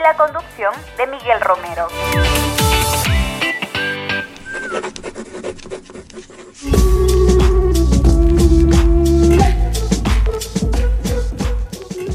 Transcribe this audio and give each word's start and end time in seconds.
la 0.00 0.16
conducción 0.16 0.72
de 0.96 1.06
Miguel 1.06 1.40
Romero. 1.42 1.86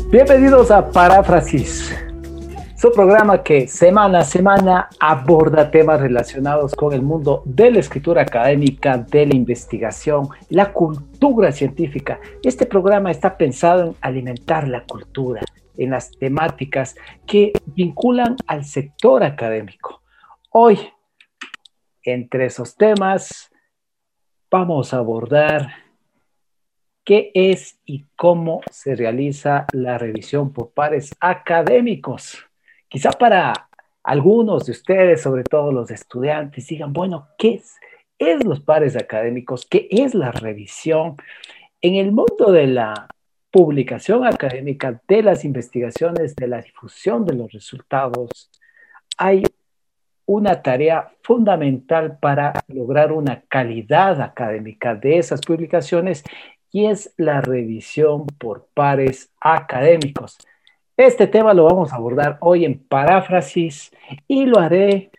Bienvenidos 0.10 0.72
a 0.72 0.90
Paráfrasis, 0.90 1.96
su 2.76 2.92
programa 2.92 3.44
que 3.44 3.68
semana 3.68 4.20
a 4.20 4.24
semana 4.24 4.90
aborda 5.00 5.70
temas 5.70 6.00
relacionados 6.00 6.74
con 6.74 6.92
el 6.92 7.04
mundo 7.04 7.44
de 7.46 7.70
la 7.70 7.80
escritura 7.80 8.24
académica, 8.24 8.98
de 8.98 9.28
la 9.28 9.36
investigación, 9.36 10.30
la 10.50 10.74
cultura 10.74 11.52
científica. 11.52 12.20
Este 12.42 12.66
programa 12.66 13.12
está 13.12 13.38
pensado 13.38 13.84
en 13.84 13.96
alimentar 14.02 14.68
la 14.68 14.84
cultura, 14.86 15.42
en 15.78 15.92
las 15.92 16.12
temáticas 16.12 16.96
que 17.26 17.54
vinculan 17.66 18.36
al 18.48 18.66
sector 18.66 19.24
académico. 19.24 20.02
Hoy, 20.52 20.80
entre 22.04 22.46
esos 22.46 22.76
temas, 22.76 23.52
vamos 24.50 24.94
a 24.94 24.98
abordar 24.98 25.86
qué 27.04 27.32
es 27.34 27.80
y 27.86 28.06
cómo 28.16 28.62
se 28.72 28.96
realiza 28.96 29.66
la 29.74 29.98
revisión 29.98 30.52
por 30.52 30.72
pares 30.72 31.16
académicos. 31.20 32.38
Quizá 32.88 33.12
para 33.12 33.70
algunos 34.04 34.66
de 34.66 34.72
ustedes, 34.72 35.22
sobre 35.22 35.44
todo 35.44 35.72
los 35.72 35.92
estudiantes, 35.92 36.68
digan, 36.68 36.94
bueno, 36.94 37.28
¿qué 37.38 37.56
es, 37.56 37.76
es 38.18 38.44
los 38.44 38.60
pares 38.60 38.96
académicos? 38.96 39.66
¿Qué 39.66 39.88
es 39.90 40.16
la 40.16 40.32
revisión? 40.32 41.16
En 41.82 41.96
el 41.96 42.12
mundo 42.12 42.52
de 42.52 42.68
la 42.68 43.08
publicación 43.56 44.28
académica 44.28 45.02
de 45.08 45.24
las 45.24 45.46
investigaciones, 45.46 46.36
de 46.36 46.46
la 46.46 46.62
difusión 46.62 47.24
de 47.24 47.36
los 47.36 47.54
resultados, 47.54 48.52
hay 49.18 49.44
una 50.26 50.62
tarea 50.62 51.14
fundamental 51.24 52.20
para 52.20 52.52
lograr 52.68 53.14
una 53.14 53.44
calidad 53.48 54.20
académica 54.20 54.94
de 54.94 55.20
esas 55.20 55.40
publicaciones 55.40 56.26
y 56.70 56.88
es 56.88 57.14
la 57.16 57.40
revisión 57.40 58.26
por 58.26 58.68
pares 58.74 59.32
académicos. 59.40 60.38
Este 60.98 61.26
tema 61.26 61.54
lo 61.54 61.64
vamos 61.64 61.94
a 61.94 61.96
abordar 61.96 62.38
hoy 62.42 62.66
en 62.66 62.78
paráfrasis 62.78 63.90
y 64.28 64.48
lo 64.48 64.60
haré 64.60 65.12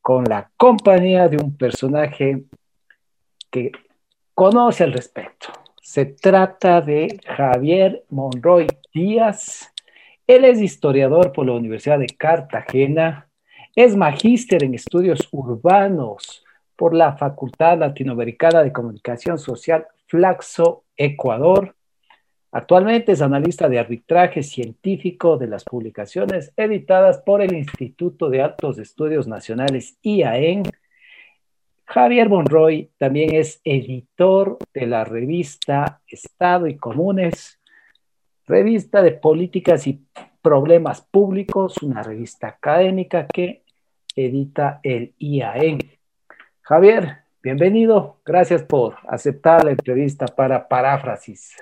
con 0.00 0.22
la 0.22 0.48
compañía 0.56 1.28
de 1.28 1.38
un 1.38 1.56
personaje 1.56 2.44
que 3.50 3.72
conoce 4.32 4.84
al 4.84 4.92
respecto. 4.92 5.63
Se 5.84 6.06
trata 6.06 6.80
de 6.80 7.20
Javier 7.26 8.04
Monroy 8.08 8.66
Díaz. 8.94 9.70
Él 10.26 10.46
es 10.46 10.58
historiador 10.58 11.30
por 11.30 11.44
la 11.44 11.52
Universidad 11.52 11.98
de 11.98 12.06
Cartagena, 12.06 13.28
es 13.76 13.94
magíster 13.94 14.64
en 14.64 14.72
estudios 14.72 15.28
urbanos 15.30 16.42
por 16.74 16.94
la 16.94 17.18
Facultad 17.18 17.76
Latinoamericana 17.76 18.62
de 18.62 18.72
Comunicación 18.72 19.38
Social 19.38 19.86
Flaxo, 20.06 20.84
Ecuador. 20.96 21.76
Actualmente 22.50 23.12
es 23.12 23.20
analista 23.20 23.68
de 23.68 23.78
arbitraje 23.78 24.42
científico 24.42 25.36
de 25.36 25.48
las 25.48 25.64
publicaciones 25.64 26.50
editadas 26.56 27.18
por 27.18 27.42
el 27.42 27.52
Instituto 27.52 28.30
de 28.30 28.40
Altos 28.40 28.78
Estudios 28.78 29.28
Nacionales 29.28 29.98
IAEN 30.00 30.62
Javier 31.86 32.28
Monroy 32.28 32.90
también 32.98 33.34
es 33.34 33.60
editor 33.62 34.58
de 34.72 34.86
la 34.86 35.04
revista 35.04 36.00
Estado 36.08 36.66
y 36.66 36.76
Comunes, 36.76 37.60
revista 38.46 39.02
de 39.02 39.12
políticas 39.12 39.86
y 39.86 40.04
problemas 40.42 41.02
públicos, 41.02 41.82
una 41.82 42.02
revista 42.02 42.48
académica 42.48 43.26
que 43.26 43.64
edita 44.16 44.80
el 44.82 45.14
IAEN. 45.18 45.78
Javier, 46.62 47.18
bienvenido. 47.42 48.18
Gracias 48.24 48.62
por 48.62 48.96
aceptar 49.06 49.64
la 49.64 49.72
entrevista 49.72 50.26
para 50.26 50.66
Paráfrasis. 50.66 51.56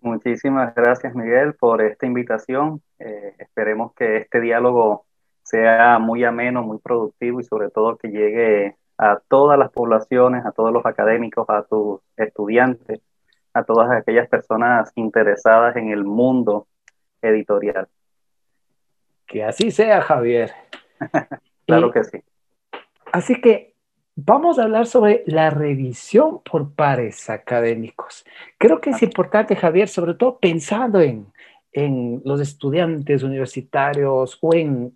Muchísimas 0.00 0.74
gracias, 0.74 1.14
Miguel, 1.14 1.54
por 1.54 1.82
esta 1.82 2.06
invitación. 2.06 2.82
Eh, 2.98 3.34
esperemos 3.38 3.94
que 3.94 4.16
este 4.16 4.40
diálogo 4.40 5.06
sea 5.42 5.98
muy 5.98 6.24
ameno, 6.24 6.62
muy 6.62 6.78
productivo 6.78 7.40
y 7.40 7.44
sobre 7.44 7.70
todo 7.70 7.98
que 7.98 8.08
llegue 8.08 8.76
a 8.98 9.20
todas 9.28 9.58
las 9.58 9.70
poblaciones, 9.70 10.44
a 10.46 10.52
todos 10.52 10.72
los 10.72 10.86
académicos, 10.86 11.48
a 11.48 11.62
tus 11.62 12.00
estudiantes, 12.16 13.00
a 13.52 13.64
todas 13.64 13.90
aquellas 13.90 14.28
personas 14.28 14.92
interesadas 14.94 15.76
en 15.76 15.90
el 15.90 16.04
mundo 16.04 16.66
editorial. 17.22 17.88
Que 19.26 19.44
así 19.44 19.70
sea, 19.70 20.00
Javier. 20.02 20.52
claro 21.66 21.90
que 21.90 22.04
sí. 22.04 22.22
Así 23.12 23.40
que 23.40 23.74
vamos 24.16 24.58
a 24.58 24.64
hablar 24.64 24.86
sobre 24.86 25.22
la 25.26 25.50
revisión 25.50 26.40
por 26.42 26.74
pares 26.74 27.30
académicos. 27.30 28.24
Creo 28.58 28.80
que 28.80 28.90
es 28.90 29.02
importante, 29.02 29.56
Javier, 29.56 29.88
sobre 29.88 30.14
todo 30.14 30.38
pensando 30.38 31.00
en, 31.00 31.26
en 31.72 32.22
los 32.24 32.40
estudiantes 32.40 33.22
universitarios 33.22 34.38
o 34.40 34.54
en 34.54 34.92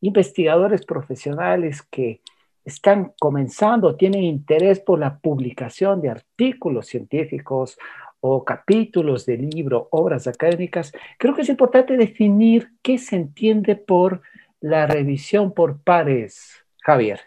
investigadores 0.00 0.84
profesionales 0.84 1.82
que 1.82 2.20
están 2.66 3.12
comenzando, 3.20 3.94
tienen 3.94 4.24
interés 4.24 4.80
por 4.80 4.98
la 4.98 5.18
publicación 5.18 6.02
de 6.02 6.10
artículos 6.10 6.88
científicos 6.88 7.78
o 8.18 8.44
capítulos 8.44 9.24
de 9.24 9.36
libro, 9.36 9.86
obras 9.92 10.26
académicas, 10.26 10.92
creo 11.16 11.34
que 11.34 11.42
es 11.42 11.48
importante 11.48 11.96
definir 11.96 12.72
qué 12.82 12.98
se 12.98 13.14
entiende 13.14 13.76
por 13.76 14.20
la 14.60 14.86
revisión 14.86 15.52
por 15.54 15.80
pares, 15.80 16.64
Javier. 16.82 17.20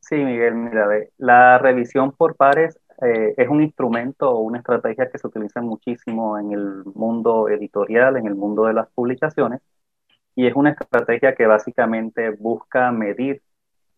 Sí, 0.00 0.16
Miguel, 0.16 0.56
mira, 0.56 0.88
la 1.18 1.58
revisión 1.58 2.10
por 2.10 2.34
pares 2.34 2.76
eh, 3.02 3.34
es 3.36 3.48
un 3.48 3.62
instrumento 3.62 4.28
o 4.30 4.40
una 4.40 4.58
estrategia 4.58 5.08
que 5.10 5.18
se 5.18 5.28
utiliza 5.28 5.60
muchísimo 5.60 6.36
en 6.38 6.50
el 6.50 6.84
mundo 6.94 7.48
editorial, 7.48 8.16
en 8.16 8.26
el 8.26 8.34
mundo 8.34 8.64
de 8.64 8.72
las 8.72 8.88
publicaciones, 8.90 9.60
y 10.34 10.48
es 10.48 10.56
una 10.56 10.70
estrategia 10.70 11.36
que 11.36 11.46
básicamente 11.46 12.30
busca 12.30 12.90
medir 12.90 13.42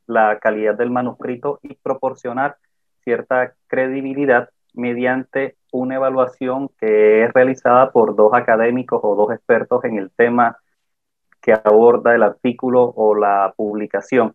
la 0.06 0.38
calidad 0.38 0.74
del 0.74 0.90
manuscrito 0.90 1.60
y 1.62 1.74
proporcionar 1.74 2.56
cierta 3.02 3.54
credibilidad 3.66 4.48
mediante 4.74 5.56
una 5.72 5.96
evaluación 5.96 6.68
que 6.78 7.24
es 7.24 7.32
realizada 7.32 7.90
por 7.92 8.16
dos 8.16 8.32
académicos 8.34 9.00
o 9.02 9.14
dos 9.14 9.32
expertos 9.32 9.84
en 9.84 9.98
el 9.98 10.10
tema 10.10 10.58
que 11.40 11.52
aborda 11.52 12.14
el 12.14 12.22
artículo 12.22 12.92
o 12.96 13.14
la 13.14 13.52
publicación. 13.56 14.34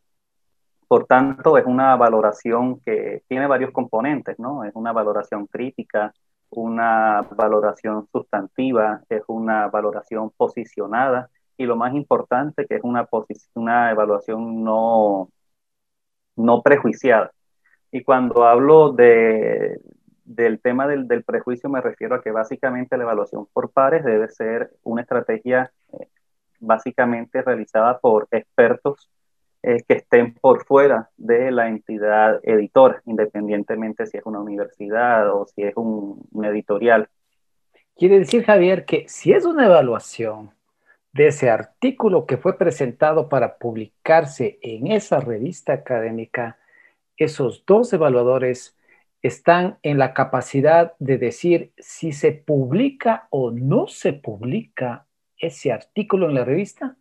Por 0.88 1.06
tanto, 1.06 1.58
es 1.58 1.66
una 1.66 1.96
valoración 1.96 2.80
que 2.82 3.24
tiene 3.28 3.48
varios 3.48 3.72
componentes, 3.72 4.40
¿no? 4.40 4.64
Es 4.64 4.72
una 4.76 4.92
valoración 4.92 5.48
crítica, 5.48 6.14
una 6.50 7.22
valoración 7.36 8.08
sustantiva, 8.12 9.02
es 9.10 9.24
una 9.28 9.68
valoración 9.68 10.32
posicionada 10.36 11.30
y 11.58 11.66
lo 11.66 11.76
más 11.76 11.94
importante 11.94 12.66
que 12.66 12.76
es 12.76 12.82
una, 12.84 13.08
una 13.56 13.92
evaluación 13.92 14.64
no, 14.64 15.30
no 16.40 16.62
prejuiciada. 16.64 17.32
Y 17.92 18.04
cuando 18.04 18.46
hablo 18.46 18.92
de, 18.92 19.80
del 20.24 20.60
tema 20.60 20.88
del, 20.88 21.24
prejuicio 21.24 21.70
me 21.70 21.82
refiero 21.82 22.16
a 22.16 22.22
que 22.22 22.32
básicamente 22.32 22.98
la 22.98 23.04
evaluación 23.04 23.48
por 23.52 23.72
pares 23.72 24.04
debe 24.04 24.30
ser 24.30 24.72
una 24.84 25.02
estrategia 25.02 25.72
eh, 25.94 26.08
básicamente 26.60 27.42
realizada 27.42 28.00
por 28.00 28.28
expertos 28.32 29.10
eh, 29.64 29.84
que 29.88 29.96
estén 29.96 30.34
por 30.36 30.66
fuera 30.66 31.10
de 31.18 31.52
la 31.52 31.68
entidad 31.68 32.40
editora, 32.44 33.02
independientemente 33.06 34.06
si 34.06 34.18
es 34.18 34.26
una 34.26 34.40
universidad 34.40 35.30
o 35.34 35.46
si 35.48 35.64
es 35.64 35.76
un, 35.76 36.26
un 36.32 36.46
editorial. 36.46 37.10
Quiere 37.96 38.20
decir, 38.20 38.46
Javier, 38.46 38.86
que 38.86 39.06
si 39.10 39.34
es 39.34 39.46
una 39.46 39.66
evaluación 39.66 40.52
de 41.12 41.28
ese 41.28 41.50
artículo 41.50 42.26
que 42.26 42.38
fue 42.38 42.58
presentado 42.58 43.30
para 43.30 43.58
publicarse 43.58 44.60
en 44.62 44.88
esa 44.88 45.20
revista 45.20 45.74
académica, 45.74 46.58
esos 47.18 47.66
dos 47.66 47.92
evaluadores 47.94 48.78
están 49.22 49.78
en 49.84 49.98
la 49.98 50.14
capacidad 50.14 50.94
de 51.00 51.18
decir 51.18 51.74
si 51.78 52.12
se 52.12 52.32
publica 52.32 53.28
o 53.32 53.52
no 53.52 53.88
se 53.88 54.14
publica 54.14 55.06
ese 55.38 55.72
artículo 55.72 56.30
en 56.30 56.36
la 56.36 56.46
revista? 56.46 56.96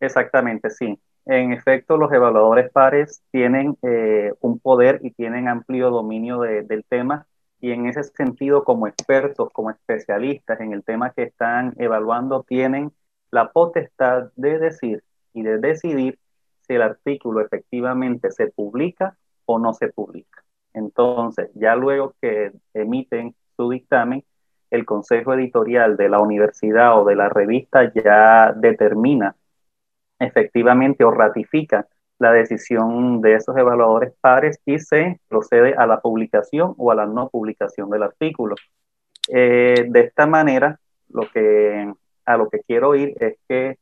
Exactamente, 0.00 0.70
sí. 0.70 0.98
En 1.26 1.52
efecto, 1.52 1.96
los 1.96 2.12
evaluadores 2.12 2.70
pares 2.70 3.22
tienen 3.30 3.76
eh, 3.82 4.32
un 4.40 4.58
poder 4.58 5.00
y 5.02 5.10
tienen 5.10 5.48
amplio 5.48 5.90
dominio 5.90 6.40
del 6.40 6.84
tema 6.88 7.26
y 7.64 7.72
en 7.72 7.86
ese 7.86 8.04
sentido, 8.04 8.62
como 8.62 8.86
expertos, 8.86 9.48
como 9.50 9.70
especialistas 9.70 10.60
en 10.60 10.74
el 10.74 10.84
tema 10.84 11.12
que 11.12 11.22
están 11.22 11.72
evaluando, 11.78 12.42
tienen 12.42 12.92
la 13.30 13.52
potestad 13.52 14.30
de 14.36 14.58
decir 14.58 15.02
y 15.32 15.44
de 15.44 15.56
decidir 15.56 16.18
si 16.60 16.74
el 16.74 16.82
artículo 16.82 17.40
efectivamente 17.40 18.30
se 18.32 18.48
publica 18.48 19.16
o 19.46 19.58
no 19.58 19.72
se 19.72 19.88
publica. 19.88 20.44
Entonces, 20.74 21.48
ya 21.54 21.74
luego 21.74 22.12
que 22.20 22.52
emiten 22.74 23.34
su 23.56 23.70
dictamen, 23.70 24.22
el 24.70 24.84
consejo 24.84 25.32
editorial 25.32 25.96
de 25.96 26.10
la 26.10 26.20
universidad 26.20 27.00
o 27.00 27.06
de 27.06 27.16
la 27.16 27.30
revista 27.30 27.90
ya 27.94 28.52
determina 28.52 29.36
efectivamente 30.18 31.02
o 31.02 31.10
ratifica 31.10 31.88
la 32.18 32.32
decisión 32.32 33.20
de 33.20 33.34
esos 33.34 33.56
evaluadores 33.56 34.12
pares 34.20 34.60
y 34.64 34.78
se 34.78 35.20
procede 35.28 35.74
a 35.74 35.86
la 35.86 36.00
publicación 36.00 36.74
o 36.78 36.90
a 36.90 36.94
la 36.94 37.06
no 37.06 37.28
publicación 37.28 37.90
del 37.90 38.04
artículo. 38.04 38.54
Eh, 39.28 39.86
de 39.88 40.00
esta 40.00 40.26
manera, 40.26 40.78
lo 41.08 41.28
que, 41.32 41.92
a 42.24 42.36
lo 42.36 42.48
que 42.48 42.60
quiero 42.60 42.94
ir 42.94 43.14
es 43.20 43.36
que 43.48 43.78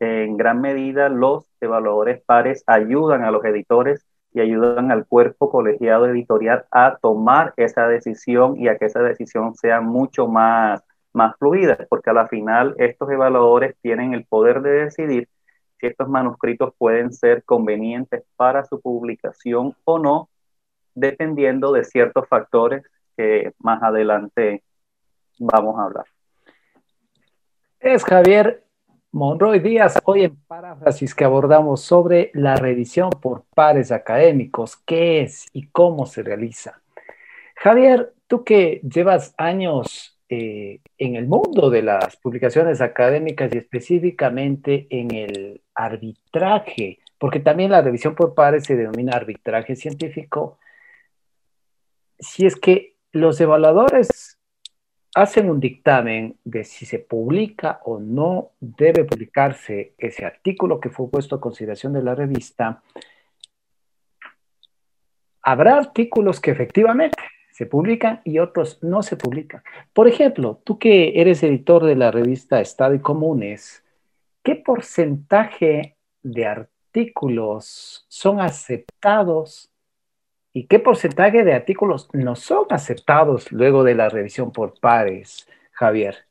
en 0.00 0.36
gran 0.36 0.60
medida 0.60 1.08
los 1.08 1.48
evaluadores 1.60 2.22
pares 2.24 2.62
ayudan 2.66 3.24
a 3.24 3.30
los 3.30 3.44
editores 3.44 4.04
y 4.32 4.40
ayudan 4.40 4.90
al 4.90 5.06
cuerpo 5.06 5.50
colegiado 5.50 6.06
editorial 6.06 6.66
a 6.70 6.98
tomar 7.00 7.54
esa 7.56 7.86
decisión 7.86 8.56
y 8.58 8.68
a 8.68 8.76
que 8.76 8.86
esa 8.86 9.00
decisión 9.00 9.54
sea 9.54 9.80
mucho 9.80 10.26
más, 10.26 10.82
más 11.12 11.36
fluida, 11.38 11.78
porque 11.88 12.10
a 12.10 12.14
la 12.14 12.26
final 12.26 12.74
estos 12.78 13.08
evaluadores 13.10 13.76
tienen 13.80 14.12
el 14.12 14.24
poder 14.24 14.60
de 14.62 14.84
decidir 14.84 15.28
si 15.78 15.86
estos 15.86 16.08
manuscritos 16.08 16.74
pueden 16.78 17.12
ser 17.12 17.44
convenientes 17.44 18.24
para 18.36 18.64
su 18.64 18.80
publicación 18.80 19.74
o 19.84 19.98
no, 19.98 20.28
dependiendo 20.94 21.72
de 21.72 21.84
ciertos 21.84 22.28
factores 22.28 22.84
que 23.16 23.52
más 23.58 23.82
adelante 23.82 24.62
vamos 25.38 25.78
a 25.78 25.84
hablar. 25.84 26.06
Es 27.80 28.04
Javier 28.04 28.64
Monroy 29.12 29.60
Díaz, 29.60 29.98
hoy 30.04 30.24
en 30.24 30.36
paráfrasis 30.46 31.14
que 31.14 31.24
abordamos 31.24 31.82
sobre 31.82 32.30
la 32.34 32.56
revisión 32.56 33.10
por 33.10 33.44
pares 33.54 33.92
académicos, 33.92 34.76
qué 34.76 35.20
es 35.20 35.46
y 35.52 35.68
cómo 35.68 36.06
se 36.06 36.22
realiza. 36.22 36.80
Javier, 37.56 38.12
tú 38.26 38.42
que 38.42 38.80
llevas 38.82 39.32
años 39.38 40.13
eh, 40.36 40.80
en 40.98 41.14
el 41.14 41.28
mundo 41.28 41.70
de 41.70 41.82
las 41.82 42.16
publicaciones 42.16 42.80
académicas 42.80 43.54
y 43.54 43.58
específicamente 43.58 44.88
en 44.90 45.14
el 45.14 45.62
arbitraje, 45.76 46.98
porque 47.18 47.38
también 47.38 47.70
la 47.70 47.82
revisión 47.82 48.16
por 48.16 48.34
pares 48.34 48.64
se 48.64 48.74
denomina 48.74 49.16
arbitraje 49.16 49.76
científico, 49.76 50.58
si 52.18 52.46
es 52.46 52.56
que 52.56 52.96
los 53.12 53.40
evaluadores 53.40 54.40
hacen 55.14 55.48
un 55.50 55.60
dictamen 55.60 56.36
de 56.42 56.64
si 56.64 56.84
se 56.84 56.98
publica 56.98 57.80
o 57.84 58.00
no 58.00 58.50
debe 58.58 59.04
publicarse 59.04 59.94
ese 59.96 60.24
artículo 60.24 60.80
que 60.80 60.90
fue 60.90 61.08
puesto 61.08 61.36
a 61.36 61.40
consideración 61.40 61.92
de 61.92 62.02
la 62.02 62.16
revista, 62.16 62.82
habrá 65.42 65.76
artículos 65.76 66.40
que 66.40 66.50
efectivamente 66.50 67.22
se 67.54 67.66
publican 67.66 68.20
y 68.24 68.40
otros 68.40 68.82
no 68.82 69.04
se 69.04 69.16
publican. 69.16 69.62
Por 69.92 70.08
ejemplo, 70.08 70.60
tú 70.64 70.76
que 70.76 71.20
eres 71.20 71.44
editor 71.44 71.84
de 71.84 71.94
la 71.94 72.10
revista 72.10 72.60
Estado 72.60 72.94
y 72.94 72.98
Comunes, 72.98 73.84
¿qué 74.42 74.56
porcentaje 74.56 75.96
de 76.24 76.46
artículos 76.46 78.06
son 78.08 78.40
aceptados 78.40 79.70
¿Y 80.56 80.68
qué 80.68 80.78
porcentaje 80.78 81.42
de 81.42 81.52
artículos 81.52 82.08
no 82.12 82.36
son 82.36 82.66
aceptados 82.70 83.50
luego 83.50 83.82
de 83.82 83.96
la 83.96 84.08
revisión 84.08 84.52
por 84.52 84.78
pares, 84.78 85.48
Javier? 85.72 86.28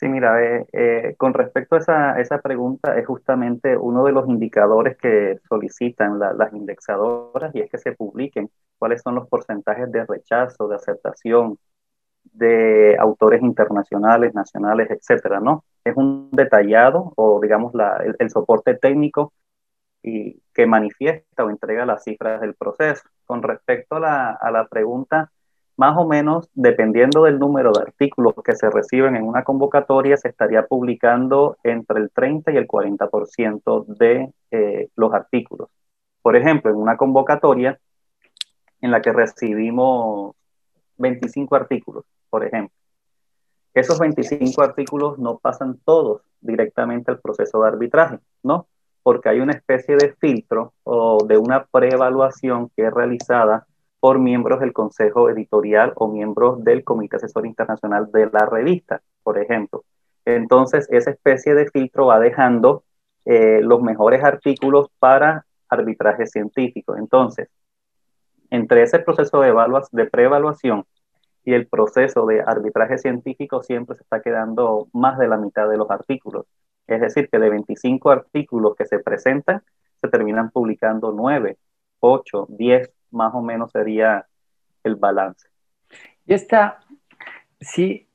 Sí, 0.00 0.08
mira, 0.08 0.42
eh, 0.72 1.14
con 1.18 1.34
respecto 1.34 1.76
a 1.76 2.18
esa, 2.18 2.38
pregunta, 2.40 2.98
es 2.98 3.06
justamente 3.06 3.76
uno 3.76 4.02
de 4.04 4.12
los 4.12 4.26
indicadores 4.30 4.96
que 4.96 5.38
solicitan 5.46 6.18
las 6.18 6.54
indexadoras 6.54 7.54
y 7.54 7.60
es 7.60 7.70
que 7.70 7.76
se 7.76 7.92
publiquen 7.92 8.50
cuáles 8.78 9.02
son 9.02 9.16
los 9.16 9.28
porcentajes 9.28 9.92
de 9.92 10.06
rechazo, 10.06 10.68
de 10.68 10.76
aceptación 10.76 11.58
de 12.24 12.96
autores 12.98 13.42
internacionales, 13.42 14.34
nacionales, 14.34 14.90
etcétera, 14.90 15.40
¿no? 15.40 15.64
Es 15.84 15.94
un 15.96 16.30
detallado 16.32 17.12
o, 17.16 17.40
digamos, 17.42 17.74
el 18.18 18.30
soporte 18.30 18.76
técnico 18.76 19.34
y 20.02 20.40
que 20.54 20.66
manifiesta 20.66 21.44
o 21.44 21.50
entrega 21.50 21.84
las 21.86 22.04
cifras 22.04 22.40
del 22.40 22.54
proceso. 22.54 23.02
Con 23.26 23.42
respecto 23.42 23.96
a 23.96 24.00
la 24.00 24.68
pregunta, 24.70 25.30
más 25.80 25.96
o 25.96 26.06
menos, 26.06 26.50
dependiendo 26.52 27.22
del 27.22 27.38
número 27.38 27.72
de 27.72 27.80
artículos 27.80 28.34
que 28.44 28.54
se 28.54 28.68
reciben 28.68 29.16
en 29.16 29.26
una 29.26 29.44
convocatoria, 29.44 30.14
se 30.18 30.28
estaría 30.28 30.66
publicando 30.66 31.56
entre 31.64 32.00
el 32.00 32.10
30 32.10 32.52
y 32.52 32.58
el 32.58 32.68
40% 32.68 33.86
de 33.86 34.30
eh, 34.50 34.88
los 34.94 35.14
artículos. 35.14 35.70
Por 36.20 36.36
ejemplo, 36.36 36.70
en 36.70 36.76
una 36.76 36.98
convocatoria 36.98 37.80
en 38.82 38.90
la 38.90 39.00
que 39.00 39.10
recibimos 39.10 40.36
25 40.98 41.56
artículos, 41.56 42.04
por 42.28 42.44
ejemplo, 42.44 42.76
esos 43.72 43.98
25 43.98 44.62
artículos 44.62 45.18
no 45.18 45.38
pasan 45.38 45.78
todos 45.82 46.20
directamente 46.42 47.10
al 47.10 47.20
proceso 47.20 47.62
de 47.62 47.68
arbitraje, 47.68 48.18
¿no? 48.42 48.66
porque 49.02 49.30
hay 49.30 49.40
una 49.40 49.52
especie 49.52 49.96
de 49.96 50.14
filtro 50.20 50.74
o 50.84 51.24
de 51.26 51.38
una 51.38 51.64
preevaluación 51.64 52.68
que 52.76 52.86
es 52.86 52.92
realizada 52.92 53.66
por 54.00 54.18
miembros 54.18 54.60
del 54.60 54.72
consejo 54.72 55.28
editorial 55.28 55.92
o 55.96 56.08
miembros 56.08 56.64
del 56.64 56.82
comité 56.84 57.16
asesor 57.16 57.46
internacional 57.46 58.10
de 58.10 58.30
la 58.32 58.46
revista, 58.46 59.02
por 59.22 59.38
ejemplo. 59.38 59.84
Entonces, 60.24 60.88
esa 60.90 61.10
especie 61.10 61.54
de 61.54 61.68
filtro 61.70 62.06
va 62.06 62.18
dejando 62.18 62.84
eh, 63.26 63.60
los 63.62 63.82
mejores 63.82 64.24
artículos 64.24 64.88
para 64.98 65.44
arbitraje 65.68 66.26
científico. 66.26 66.96
Entonces, 66.96 67.48
entre 68.50 68.82
ese 68.82 68.98
proceso 68.98 69.40
de, 69.40 69.54
de 69.92 70.06
preevaluación 70.06 70.84
y 71.44 71.54
el 71.54 71.66
proceso 71.66 72.26
de 72.26 72.40
arbitraje 72.40 72.98
científico 72.98 73.62
siempre 73.62 73.96
se 73.96 74.02
está 74.02 74.20
quedando 74.20 74.88
más 74.92 75.18
de 75.18 75.28
la 75.28 75.36
mitad 75.36 75.68
de 75.68 75.76
los 75.76 75.90
artículos. 75.90 76.46
Es 76.86 77.00
decir, 77.00 77.28
que 77.30 77.38
de 77.38 77.50
25 77.50 78.10
artículos 78.10 78.74
que 78.76 78.86
se 78.86 78.98
presentan, 78.98 79.62
se 80.00 80.08
terminan 80.08 80.50
publicando 80.50 81.12
9, 81.12 81.56
8, 82.00 82.46
10, 82.48 82.90
más 83.10 83.34
o 83.34 83.42
menos 83.42 83.70
sería 83.70 84.26
el 84.84 84.96
balance. 84.96 85.48
Y 86.26 86.34
está, 86.34 86.80
si, 87.60 88.08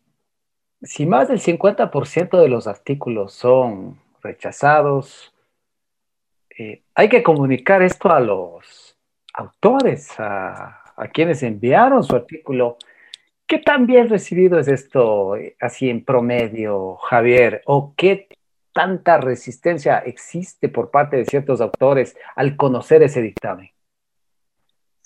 si 0.81 1.05
más 1.05 1.27
del 1.27 1.39
50% 1.39 2.39
de 2.39 2.47
los 2.47 2.67
artículos 2.67 3.33
son 3.33 3.99
rechazados, 4.21 5.33
eh, 6.57 6.83
hay 6.93 7.09
que 7.09 7.23
comunicar 7.23 7.81
esto 7.81 8.11
a 8.11 8.19
los 8.19 8.97
autores, 9.33 10.17
a, 10.19 10.93
a, 10.95 11.07
quienes 11.09 11.43
enviaron 11.43 12.03
su 12.03 12.15
artículo. 12.15 12.77
¿Qué 13.45 13.59
tan 13.59 13.85
bien 13.85 14.09
recibido 14.09 14.57
es 14.59 14.67
esto 14.67 15.35
eh, 15.35 15.55
así 15.59 15.89
en 15.89 16.05
promedio, 16.05 16.95
Javier? 16.95 17.61
¿O 17.65 17.93
qué 17.97 18.29
tanta 18.71 19.17
resistencia 19.17 19.99
existe 19.99 20.69
por 20.69 20.91
parte 20.91 21.17
de 21.17 21.25
ciertos 21.25 21.61
autores 21.61 22.17
al 22.35 22.55
conocer 22.55 23.03
ese 23.03 23.21
dictamen? 23.21 23.69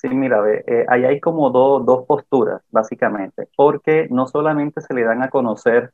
Sí, 0.01 0.08
mira, 0.08 0.41
eh, 0.50 0.86
ahí 0.88 1.03
hay 1.03 1.20
como 1.20 1.50
dos 1.50 2.06
posturas, 2.06 2.62
básicamente, 2.72 3.50
porque 3.58 4.08
no 4.10 4.27
solamente 4.27 4.79
se 4.79 4.94
le 4.94 5.03
dan 5.03 5.22
a 5.24 5.29
conocer 5.29 5.91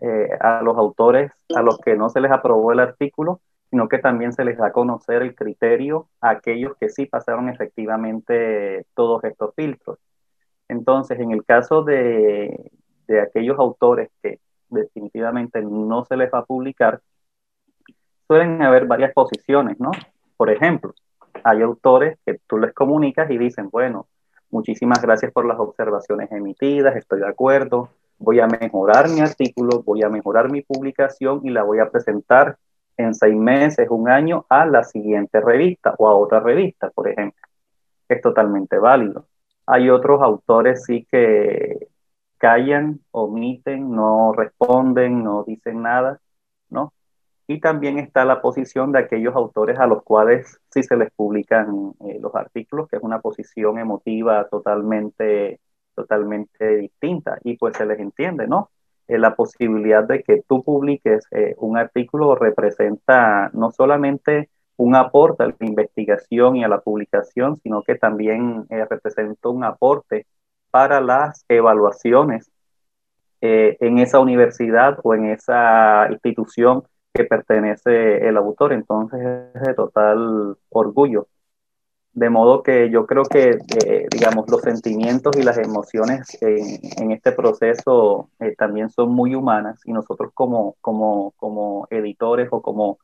eh, 0.00 0.30
a 0.40 0.62
los 0.62 0.78
autores 0.78 1.32
a 1.54 1.62
los 1.62 1.78
que 1.78 1.96
no 1.96 2.10
se 2.10 2.20
les 2.22 2.32
aprobó 2.32 2.72
el 2.72 2.80
artículo, 2.80 3.40
sino 3.70 3.88
que 3.88 3.98
también 3.98 4.32
se 4.32 4.44
les 4.46 4.56
da 4.58 4.68
a 4.68 4.72
conocer 4.72 5.22
el 5.22 5.34
criterio 5.34 6.08
a 6.22 6.30
aquellos 6.30 6.76
que 6.78 6.88
sí 6.88 7.06
pasaron 7.06 7.50
efectivamente 7.50 8.86
todos 8.94 9.22
estos 9.24 9.54
filtros. 9.54 9.98
Entonces, 10.68 11.20
en 11.20 11.32
el 11.32 11.44
caso 11.44 11.82
de, 11.84 12.72
de 13.08 13.20
aquellos 13.20 13.58
autores 13.58 14.10
que 14.22 14.40
definitivamente 14.70 15.62
no 15.62 16.04
se 16.06 16.16
les 16.16 16.32
va 16.32 16.40
a 16.40 16.46
publicar, 16.46 17.02
suelen 18.26 18.62
haber 18.62 18.86
varias 18.86 19.12
posiciones, 19.12 19.78
¿no? 19.80 19.90
Por 20.36 20.50
ejemplo, 20.50 20.94
hay 21.44 21.62
autores 21.62 22.18
que 22.24 22.40
tú 22.46 22.58
les 22.58 22.72
comunicas 22.72 23.30
y 23.30 23.38
dicen, 23.38 23.68
bueno, 23.70 24.08
muchísimas 24.50 25.00
gracias 25.02 25.32
por 25.32 25.44
las 25.44 25.58
observaciones 25.58 26.32
emitidas, 26.32 26.96
estoy 26.96 27.20
de 27.20 27.28
acuerdo, 27.28 27.90
voy 28.18 28.40
a 28.40 28.46
mejorar 28.46 29.08
mi 29.10 29.20
artículo, 29.20 29.82
voy 29.82 30.02
a 30.02 30.08
mejorar 30.08 30.50
mi 30.50 30.62
publicación 30.62 31.40
y 31.44 31.50
la 31.50 31.62
voy 31.62 31.78
a 31.78 31.90
presentar 31.90 32.56
en 32.96 33.14
seis 33.14 33.36
meses, 33.36 33.88
un 33.90 34.08
año, 34.08 34.46
a 34.48 34.66
la 34.66 34.84
siguiente 34.84 35.40
revista 35.40 35.94
o 35.98 36.08
a 36.08 36.14
otra 36.14 36.40
revista, 36.40 36.90
por 36.90 37.08
ejemplo. 37.08 37.40
Es 38.08 38.20
totalmente 38.20 38.78
válido. 38.78 39.26
Hay 39.66 39.90
otros 39.90 40.22
autores 40.22 40.84
sí 40.84 41.06
que 41.10 41.88
callan, 42.38 43.00
omiten, 43.10 43.90
no 43.90 44.32
responden, 44.32 45.24
no 45.24 45.44
dicen 45.44 45.82
nada, 45.82 46.20
¿no? 46.70 46.92
Y 47.46 47.60
también 47.60 47.98
está 47.98 48.24
la 48.24 48.40
posición 48.40 48.92
de 48.92 49.00
aquellos 49.00 49.34
autores 49.34 49.78
a 49.78 49.86
los 49.86 50.02
cuales 50.02 50.58
sí 50.70 50.82
se 50.82 50.96
les 50.96 51.10
publican 51.12 51.92
eh, 52.06 52.18
los 52.20 52.34
artículos, 52.34 52.88
que 52.88 52.96
es 52.96 53.02
una 53.02 53.20
posición 53.20 53.78
emotiva 53.78 54.48
totalmente, 54.48 55.60
totalmente 55.94 56.76
distinta 56.76 57.38
y 57.44 57.56
pues 57.56 57.76
se 57.76 57.84
les 57.86 58.00
entiende, 58.00 58.46
¿no? 58.46 58.70
Eh, 59.08 59.18
la 59.18 59.34
posibilidad 59.36 60.04
de 60.04 60.22
que 60.22 60.42
tú 60.48 60.64
publiques 60.64 61.26
eh, 61.30 61.54
un 61.58 61.76
artículo 61.76 62.34
representa 62.34 63.50
no 63.52 63.70
solamente 63.72 64.48
un 64.76 64.96
aporte 64.96 65.42
a 65.44 65.46
la 65.46 65.56
investigación 65.60 66.56
y 66.56 66.64
a 66.64 66.68
la 66.68 66.80
publicación, 66.80 67.56
sino 67.58 67.82
que 67.82 67.94
también 67.94 68.66
representa 68.68 69.48
un 69.48 69.62
aporte 69.62 70.26
para 70.70 71.00
las 71.00 71.44
evaluaciones 71.48 72.50
en 73.40 73.98
esa 73.98 74.18
universidad 74.18 74.98
o 75.04 75.14
en 75.14 75.26
esa 75.26 76.08
institución 76.10 76.82
que 77.14 77.24
pertenece 77.24 78.26
el 78.28 78.36
autor, 78.36 78.72
entonces 78.72 79.20
es 79.54 79.62
de 79.62 79.74
total 79.74 80.56
orgullo. 80.70 81.28
De 82.12 82.30
modo 82.30 82.62
que 82.62 82.90
yo 82.90 83.06
creo 83.06 83.24
que, 83.24 83.58
eh, 83.86 84.06
digamos, 84.10 84.48
los 84.48 84.62
sentimientos 84.62 85.36
y 85.36 85.42
las 85.42 85.58
emociones 85.58 86.36
en, 86.40 87.12
este 87.12 87.32
proceso 87.32 88.30
eh, 88.40 88.54
también 88.56 88.90
son 88.90 89.12
muy 89.12 89.34
humanas 89.34 89.80
y 89.84 89.92
nosotros 89.92 90.30
como, 90.34 90.76
como, 90.80 91.32
como 91.36 91.86
editores 91.90 92.48
o 92.50 92.62
como 92.62 92.98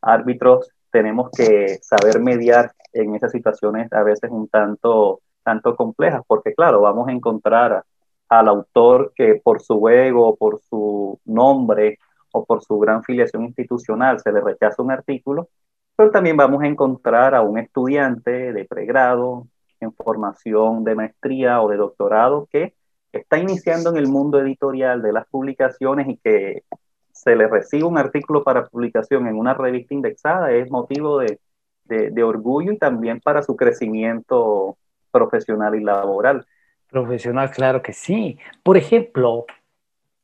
árbitros 0.00 0.70
tenemos 0.90 1.30
que 1.30 1.78
saber 1.82 2.20
mediar 2.20 2.72
en 2.92 3.14
esas 3.14 3.32
situaciones 3.32 3.92
a 3.92 4.02
veces 4.02 4.30
un 4.30 4.48
tanto, 4.48 5.20
tanto 5.42 5.76
complejas, 5.76 6.22
porque 6.26 6.54
claro, 6.54 6.80
vamos 6.80 7.08
a 7.08 7.12
encontrar 7.12 7.84
al 8.28 8.48
autor 8.48 9.12
que 9.14 9.40
por 9.42 9.60
su 9.62 9.88
ego, 9.88 10.36
por 10.36 10.60
su 10.60 11.20
nombre, 11.24 11.98
o 12.32 12.44
por 12.44 12.62
su 12.62 12.78
gran 12.78 13.02
filiación 13.02 13.44
institucional 13.44 14.20
se 14.20 14.32
le 14.32 14.40
rechaza 14.40 14.82
un 14.82 14.90
artículo, 14.90 15.48
pero 15.96 16.10
también 16.10 16.36
vamos 16.36 16.62
a 16.62 16.66
encontrar 16.66 17.34
a 17.34 17.42
un 17.42 17.58
estudiante 17.58 18.52
de 18.52 18.64
pregrado, 18.64 19.46
en 19.80 19.92
formación 19.92 20.84
de 20.84 20.94
maestría 20.94 21.60
o 21.60 21.68
de 21.68 21.76
doctorado, 21.76 22.48
que 22.50 22.74
está 23.12 23.38
iniciando 23.38 23.90
en 23.90 23.96
el 23.96 24.08
mundo 24.08 24.40
editorial 24.40 25.02
de 25.02 25.12
las 25.12 25.26
publicaciones 25.26 26.08
y 26.08 26.16
que 26.16 26.64
se 27.12 27.36
le 27.36 27.46
recibe 27.46 27.84
un 27.84 27.98
artículo 27.98 28.42
para 28.44 28.66
publicación 28.66 29.26
en 29.26 29.36
una 29.36 29.54
revista 29.54 29.94
indexada 29.94 30.52
es 30.52 30.70
motivo 30.70 31.18
de, 31.18 31.38
de 31.84 32.22
orgullo 32.22 32.72
y 32.72 32.78
también 32.78 33.20
para 33.20 33.42
su 33.42 33.56
crecimiento 33.56 34.76
profesional 35.10 35.74
y 35.74 35.82
laboral. 35.82 36.46
Profesional, 36.90 37.50
claro 37.50 37.82
que 37.82 37.92
sí. 37.92 38.38
Por 38.62 38.76
ejemplo, 38.76 39.46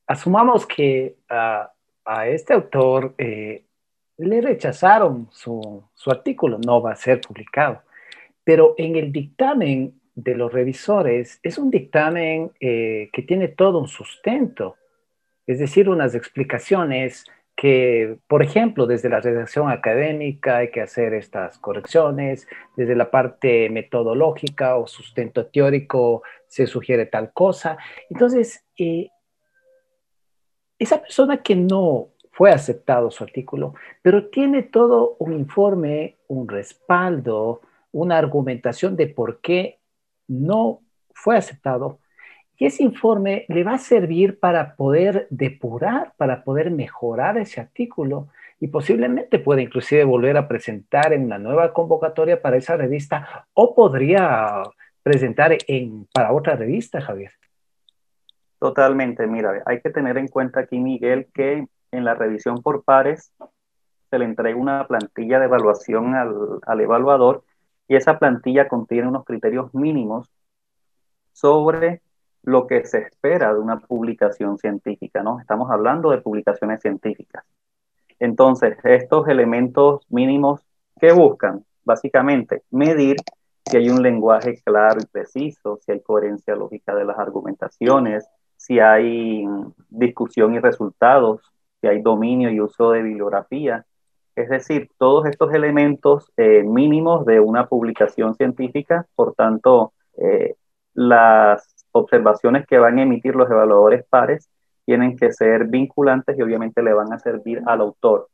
asumamos 0.07 0.65
que 0.65 1.17
uh, 1.29 1.67
a 2.05 2.27
este 2.27 2.53
autor 2.53 3.15
eh, 3.17 3.65
le 4.17 4.41
rechazaron 4.41 5.29
su, 5.31 5.83
artículo, 6.05 6.59
no 6.65 6.81
va 6.81 6.91
a 6.91 6.95
ser 6.95 7.21
publicado. 7.21 7.81
Pero 8.43 8.75
en 8.77 8.95
el 8.95 9.11
dictamen 9.11 9.99
de 10.15 10.35
los 10.35 10.51
revisores 10.51 11.39
es 11.43 11.57
un 11.57 11.71
dictamen 11.71 12.51
eh, 12.59 13.09
que 13.11 13.21
tiene 13.23 13.47
todo 13.47 13.79
un 13.79 13.87
sustento, 13.87 14.75
es 15.47 15.59
decir, 15.59 15.89
unas 15.89 16.15
explicaciones 16.15 17.25
que, 17.55 18.17
por 18.27 18.43
ejemplo, 18.43 18.87
desde 18.87 19.09
la 19.09 19.19
redacción 19.19 19.69
académica 19.69 20.57
hay 20.57 20.71
que 20.71 20.81
hacer 20.81 21.13
estas 21.13 21.59
correcciones, 21.59 22.47
desde 22.75 22.95
la 22.95 23.11
parte 23.11 23.69
metodológica 23.69 24.75
o 24.77 24.87
sustento 24.87 25.45
teórico 25.47 26.23
se 26.47 26.65
sugiere 26.67 27.05
tal 27.05 27.31
cosa. 27.31 27.77
Entonces, 28.09 28.65
eh, 28.77 29.09
esa 30.83 31.01
persona 31.01 31.41
que 31.41 31.55
no 31.55 32.09
fue 32.31 32.51
aceptado 32.51 33.11
su 33.11 33.23
artículo, 33.23 33.75
pero 34.01 34.29
tiene 34.29 34.63
todo 34.63 35.15
un 35.19 35.33
informe, 35.33 36.17
un 36.27 36.47
respaldo, 36.47 37.61
una 37.91 38.17
argumentación 38.17 38.95
de 38.95 39.07
por 39.07 39.39
qué 39.39 39.79
no 40.27 40.81
fue 41.13 41.37
aceptado. 41.37 41.99
Y 42.57 42.65
ese 42.65 42.83
informe 42.83 43.45
le 43.49 43.63
va 43.63 43.73
a 43.73 43.77
servir 43.77 44.39
para 44.39 44.75
poder 44.75 45.27
depurar, 45.29 46.13
para 46.17 46.43
poder 46.43 46.71
mejorar 46.71 47.37
ese 47.37 47.61
artículo 47.61 48.29
y 48.59 48.67
posiblemente 48.67 49.39
puede 49.39 49.63
inclusive 49.63 50.03
volver 50.03 50.37
a 50.37 50.47
presentar 50.47 51.13
en 51.13 51.25
una 51.25 51.37
nueva 51.37 51.73
convocatoria 51.73 52.41
para 52.41 52.57
esa 52.57 52.77
revista 52.77 53.47
o 53.53 53.75
podría 53.75 54.63
presentar 55.03 55.57
en, 55.67 56.07
para 56.13 56.31
otra 56.31 56.55
revista, 56.55 57.01
Javier. 57.01 57.31
Totalmente, 58.63 59.27
mira, 59.27 59.61
hay 59.65 59.81
que 59.81 59.89
tener 59.89 60.17
en 60.17 60.29
cuenta 60.29 60.61
aquí, 60.61 60.79
Miguel, 60.79 61.27
que 61.33 61.67
en 61.91 62.05
la 62.05 62.13
revisión 62.15 62.61
por 62.61 62.85
pares 62.85 63.33
se 64.09 64.17
le 64.17 64.23
entrega 64.23 64.57
una 64.57 64.87
plantilla 64.87 65.37
de 65.37 65.47
evaluación 65.47 66.15
al, 66.15 66.79
evaluador 66.79 67.43
y 67.89 67.97
esa 67.97 68.19
plantilla 68.19 68.69
contiene 68.69 69.09
unos 69.09 69.25
criterios 69.25 69.73
mínimos 69.73 70.31
sobre 71.33 72.03
lo 72.41 72.65
que 72.65 72.85
se 72.85 72.99
espera 72.99 73.53
de 73.53 73.59
una 73.59 73.81
publicación 73.81 74.57
científica, 74.57 75.21
¿no? 75.23 75.41
Estamos 75.41 75.69
hablando 75.69 76.11
de 76.11 76.21
publicaciones 76.21 76.79
científicas. 76.79 77.43
Entonces, 78.17 78.77
estos 78.85 79.27
elementos 79.27 80.05
mínimos 80.07 80.65
que 81.01 81.11
buscan, 81.11 81.65
básicamente, 81.83 82.63
medir 82.71 83.17
si 83.65 83.75
hay 83.75 83.89
un 83.89 84.01
lenguaje 84.01 84.61
claro 84.63 85.01
y 85.01 85.05
preciso, 85.05 85.79
si 85.81 85.91
hay 85.91 85.99
coherencia 85.99 86.55
lógica 86.55 86.95
de 86.95 87.03
las 87.03 87.19
argumentaciones, 87.19 88.25
si 88.63 88.79
hay 88.79 89.45
discusión 89.89 90.53
y 90.53 90.59
resultados, 90.59 91.41
si 91.81 91.87
hay 91.87 92.01
dominio 92.01 92.49
y 92.49 92.61
uso 92.61 92.91
de 92.91 93.01
bibliografía. 93.01 93.85
Es 94.37 94.47
decir, 94.47 94.89
todos 94.97 95.25
estos 95.25 95.53
elementos 95.53 96.31
eh, 96.37 96.63
mínimos 96.63 97.25
de 97.25 97.41
una 97.41 97.67
publicación 97.67 98.35
científica, 98.35 99.05
por 99.15 99.33
tanto, 99.35 99.91
eh, 100.17 100.55
las 100.93 101.85
observaciones 101.91 102.65
que 102.65 102.77
van 102.77 102.99
a 102.99 103.03
emitir 103.03 103.35
los 103.35 103.51
evaluadores 103.51 104.05
pares 104.09 104.49
tienen 104.85 105.17
que 105.17 105.33
ser 105.33 105.65
vinculantes 105.65 106.39
y 106.39 106.41
obviamente 106.41 106.81
le 106.81 106.93
van 106.93 107.11
a 107.11 107.19
servir 107.19 107.61
al 107.65 107.81
autor 107.81 108.29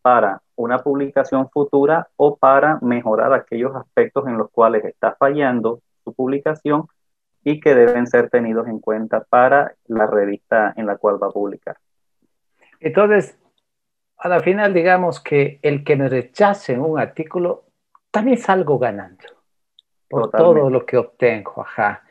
para 0.00 0.40
una 0.54 0.78
publicación 0.78 1.50
futura 1.50 2.08
o 2.16 2.36
para 2.36 2.78
mejorar 2.80 3.34
aquellos 3.34 3.76
aspectos 3.76 4.26
en 4.26 4.38
los 4.38 4.50
cuales 4.50 4.86
está 4.86 5.14
fallando 5.18 5.80
su 6.02 6.14
publicación 6.14 6.86
y 7.48 7.60
que 7.60 7.76
deben 7.76 8.08
ser 8.08 8.28
tenidos 8.28 8.66
en 8.66 8.80
cuenta 8.80 9.22
para 9.22 9.76
la 9.86 10.08
revista 10.08 10.74
en 10.76 10.84
la 10.84 10.96
cual 10.96 11.22
va 11.22 11.28
a 11.28 11.30
publicar. 11.30 11.76
Entonces, 12.80 13.38
a 14.16 14.28
la 14.28 14.40
final, 14.40 14.74
digamos 14.74 15.20
que 15.20 15.60
el 15.62 15.84
que 15.84 15.94
me 15.94 16.08
rechace 16.08 16.76
un 16.76 16.98
artículo 16.98 17.66
también 18.10 18.38
salgo 18.38 18.80
ganando 18.80 19.24
por 20.08 20.32
todo 20.32 20.68
lo 20.68 20.84
que 20.84 20.96
obtengo. 20.96 21.60
Ajá. 21.60 22.02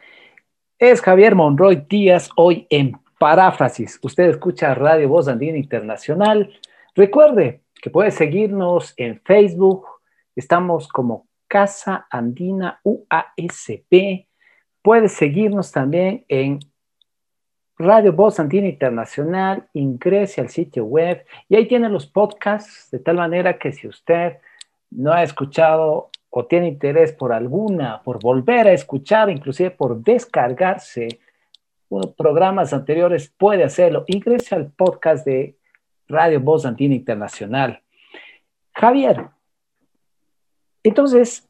Es 0.80 1.02
Javier 1.02 1.36
Monroy 1.36 1.86
Díaz 1.90 2.30
hoy 2.38 2.66
en 2.70 2.98
Paráfrasis. 3.20 4.00
Usted 4.02 4.30
escucha 4.30 4.74
Radio 4.74 5.10
Voz 5.10 5.28
Andina 5.28 5.58
Internacional. 5.58 6.50
Recuerde 6.96 7.62
que 7.82 7.90
puede 7.90 8.12
seguirnos 8.12 8.94
en 8.96 9.20
Facebook. 9.20 9.86
Estamos 10.34 10.88
como 10.88 11.28
Casa 11.50 12.08
Andina 12.10 12.80
UASP. 12.86 14.30
Puede 14.86 15.10
seguirnos 15.10 15.72
también 15.72 16.26
en 16.28 16.60
Radio 17.76 18.14
Voz 18.14 18.40
Andina 18.40 18.68
Internacional, 18.68 19.68
ingrese 19.74 20.42
al 20.42 20.50
sitio 20.50 20.86
web 20.86 21.26
y 21.50 21.56
ahí 21.56 21.68
tiene 21.68 21.90
los 21.90 22.06
podcasts, 22.06 22.92
de 22.92 23.00
tal 23.00 23.16
manera 23.16 23.58
que 23.58 23.72
si 23.72 23.88
usted 23.88 24.38
no 24.92 25.12
ha 25.12 25.24
escuchado 25.24 26.12
o 26.30 26.46
tiene 26.46 26.68
interés 26.68 27.14
por 27.14 27.34
alguna, 27.34 28.04
por 28.04 28.22
volver 28.22 28.68
a 28.68 28.74
escuchar, 28.74 29.32
inclusive 29.32 29.72
por 29.72 30.04
descargarse 30.04 31.20
unos 31.90 32.14
programas 32.14 32.72
anteriores, 32.72 33.34
puede 33.36 33.64
hacerlo. 33.64 34.04
Ingrese 34.06 34.54
al 34.54 34.72
podcast 34.72 35.26
de 35.26 35.58
Radio 36.08 36.40
Voz 36.42 36.64
Andina 36.64 36.94
Internacional. 36.94 37.82
Javier, 38.72 39.30
entonces, 40.84 41.50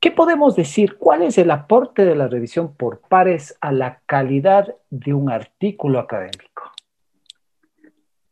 ¿Qué 0.00 0.10
podemos 0.10 0.54
decir? 0.56 0.96
¿Cuál 0.98 1.22
es 1.22 1.38
el 1.38 1.50
aporte 1.50 2.04
de 2.04 2.14
la 2.14 2.28
revisión 2.28 2.74
por 2.74 3.00
pares 3.00 3.56
a 3.60 3.72
la 3.72 4.00
calidad 4.06 4.74
de 4.90 5.14
un 5.14 5.30
artículo 5.30 5.98
académico? 5.98 6.70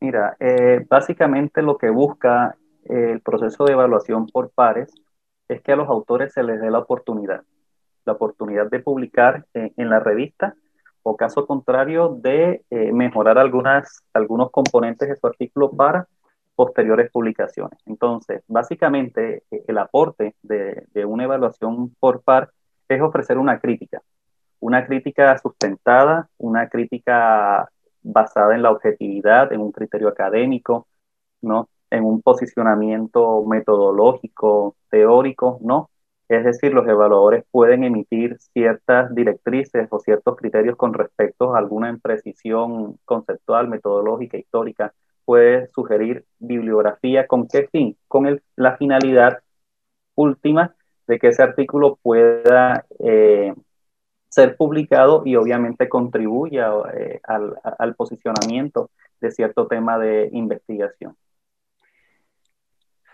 Mira, 0.00 0.37
eh, 0.38 0.85
básicamente 0.88 1.62
lo 1.62 1.78
que 1.78 1.88
busca 1.88 2.56
eh, 2.85 3.12
el 3.12 3.21
proceso 3.21 3.64
de 3.64 3.73
evaluación 3.73 4.26
por 4.26 4.50
pares 4.50 4.92
es 5.49 5.62
que 5.62 5.73
a 5.73 5.76
los 5.76 5.88
autores 5.88 6.33
se 6.33 6.42
les 6.42 6.61
dé 6.61 6.71
la 6.71 6.80
oportunidad, 6.80 7.42
la 8.04 8.12
oportunidad 8.12 8.71
de 8.71 8.80
publicar 8.80 9.47
en 9.54 9.88
la 9.88 10.00
revista 10.00 10.54
o 11.04 11.16
caso 11.16 11.47
contrario 11.47 12.18
de 12.21 12.64
eh, 12.71 12.92
mejorar 12.92 13.38
algunos 13.38 14.50
componentes 14.50 15.09
de 15.09 15.16
su 15.16 15.26
artículo 15.26 15.71
para 15.71 16.09
posteriores 16.54 17.11
publicaciones. 17.11 17.78
Entonces, 17.87 18.42
básicamente, 18.49 19.42
eh, 19.50 19.64
el 19.66 19.78
aporte 19.78 20.34
de, 20.42 21.04
una 21.06 21.25
evaluación 21.25 21.94
por 22.00 22.23
par 22.23 22.50
es 22.88 23.00
ofrecer 23.00 23.38
una 23.38 23.61
crítica, 23.61 24.02
una 24.61 24.87
crítica 24.87 25.37
sustentada, 25.38 26.28
una 26.38 26.68
crítica 26.68 27.68
basada 28.02 28.54
en 28.54 28.62
la 28.62 28.70
objetividad, 28.70 29.52
en 29.52 29.61
un 29.61 29.73
criterio 29.73 30.08
académico, 30.08 30.87
¿no? 31.42 31.68
en 31.90 32.04
un 32.04 32.23
posicionamiento 32.23 33.44
metodológico, 33.44 34.76
teórico, 34.90 35.58
no. 35.62 35.90
Es 36.28 36.44
decir, 36.44 36.73
los 36.73 36.88
evaluadores 36.88 37.44
pueden 37.50 37.84
emitir 37.84 38.38
ciertas 38.38 39.14
directrices 39.14 39.88
o 39.90 39.99
ciertos 40.00 40.37
criterios 40.37 40.76
con 40.76 40.94
respecto 40.94 41.54
a 41.54 41.58
alguna 41.58 41.90
imprecisión 41.90 42.99
conceptual, 43.04 43.68
metodológica, 43.68 44.38
histórica. 44.38 44.94
Puede 45.25 45.69
sugerir 45.69 46.25
bibliografía 46.38 47.26
con 47.26 47.49
qué 47.49 47.69
fin? 47.71 47.97
Con 48.09 48.40
la 48.57 48.76
finalidad 48.76 49.43
última 50.14 50.75
de 51.07 51.19
que 51.19 51.28
ese 51.28 51.43
artículo 51.43 51.99
pueda 52.02 52.85
eh, 52.99 53.52
ser 54.28 54.57
publicado 54.57 55.23
y 55.25 55.37
obviamente 55.37 55.88
contribuya 55.88 56.71
eh, 56.97 57.21
al, 57.23 57.95
posicionamiento 57.95 58.90
de 59.21 59.31
cierto 59.31 59.69
tema 59.69 59.99
de 59.99 60.28
investigación. 60.33 61.16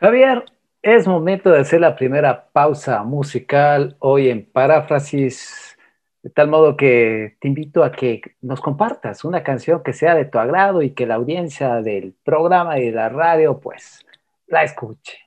Javier, 0.00 0.45
es 0.81 1.07
momento 1.07 1.50
de 1.50 1.61
hacer 1.61 1.81
la 1.81 1.95
primera 1.95 2.49
pausa 2.52 3.02
musical 3.02 3.97
hoy 3.99 4.31
en 4.31 4.50
paráfrasis, 4.50 5.69
de 6.22 6.30
tal 6.30 6.48
modo 6.48 6.76
que 6.76 7.36
te 7.40 7.48
invito 7.48 7.82
a 7.82 7.92
que 7.92 8.20
nos 8.42 8.60
compartas 8.60 9.24
una 9.24 9.42
canción 9.42 9.82
que 9.82 9.92
sea 9.92 10.14
de 10.14 10.26
tu 10.26 10.38
agrado 10.38 10.82
y 10.82 10.90
que 10.90 11.06
la 11.06 11.14
audiencia 11.14 11.80
del 11.80 12.14
programa 12.24 12.78
y 12.78 12.86
de 12.86 12.92
la 12.92 13.08
radio 13.08 13.58
pues 13.58 14.04
la 14.46 14.62
escuche. 14.62 15.18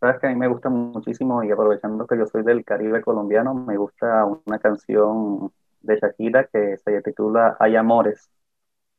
Sabes 0.00 0.18
que 0.20 0.26
a 0.26 0.30
mí 0.30 0.36
me 0.36 0.48
gusta 0.48 0.68
muchísimo 0.68 1.42
y 1.42 1.50
aprovechando 1.50 2.06
que 2.06 2.18
yo 2.18 2.26
soy 2.26 2.42
del 2.42 2.64
Caribe 2.64 3.00
colombiano, 3.00 3.54
me 3.54 3.76
gusta 3.76 4.24
una 4.24 4.58
canción 4.58 5.52
de 5.80 5.98
Shakira 5.98 6.44
que 6.44 6.76
se 6.78 7.00
titula 7.02 7.56
Hay 7.58 7.76
Amores, 7.76 8.28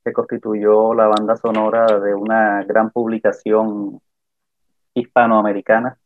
que 0.03 0.13
constituyó 0.13 0.93
la 0.93 1.07
banda 1.07 1.35
sonora 1.35 1.99
de 1.99 2.15
una 2.15 2.63
gran 2.63 2.89
publicación 2.91 4.01
hispanoamericana, 4.93 5.97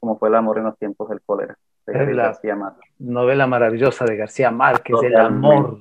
como 0.00 0.18
fue 0.18 0.28
El 0.28 0.34
amor 0.34 0.58
en 0.58 0.64
los 0.64 0.76
tiempos 0.76 1.08
del 1.08 1.22
cólera, 1.22 1.56
de 1.86 2.14
García 2.14 2.56
Márquez. 2.56 2.90
Novela 2.98 3.46
maravillosa 3.46 4.04
de 4.04 4.16
García 4.16 4.50
Márquez, 4.50 4.96
el 5.02 5.16
amor 5.16 5.80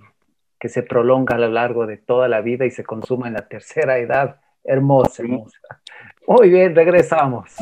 que 0.59 0.69
se 0.69 0.83
prolonga 0.83 1.35
a 1.35 1.39
lo 1.39 1.49
largo 1.49 1.85
de 1.85 1.97
toda 1.97 2.27
la 2.27 2.41
vida 2.41 2.65
y 2.65 2.71
se 2.71 2.83
consuma 2.83 3.27
en 3.27 3.33
la 3.33 3.47
tercera 3.47 3.97
edad. 3.97 4.39
Hermosa, 4.63 5.23
hermosa. 5.23 5.59
Muy 6.25 6.49
bien, 6.49 6.73
regresamos. 6.73 7.55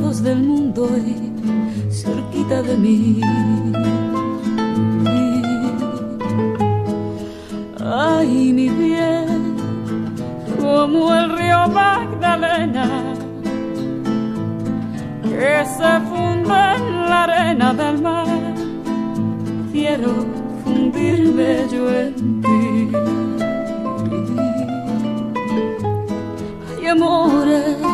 Del 0.00 0.42
mundo 0.42 0.88
y 0.98 1.92
cerquita 1.92 2.62
de 2.62 2.76
mí. 2.76 3.20
Ay, 7.80 8.52
mi 8.52 8.68
bien, 8.70 9.54
como 10.60 11.14
el 11.14 11.36
río 11.38 11.68
Magdalena, 11.68 13.14
que 15.22 15.64
se 15.64 16.00
funde 16.08 16.58
en 16.76 17.08
la 17.08 17.22
arena 17.22 17.72
del 17.72 18.02
mar, 18.02 18.26
quiero 19.70 20.26
fundirme 20.64 21.68
yo 21.70 21.88
en 21.88 22.40
ti. 22.42 22.90
Ay, 26.80 26.86
amores 26.88 27.93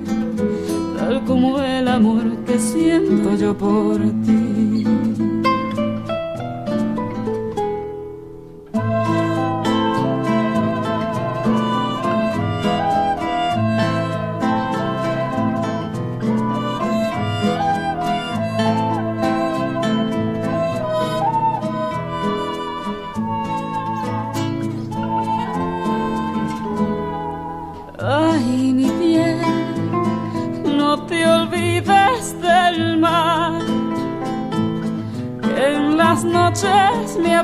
como 1.19 1.59
el 1.61 1.87
amor 1.87 2.23
que 2.45 2.57
siento 2.57 3.35
yo 3.35 3.57
por 3.57 3.99
ti. 4.25 4.50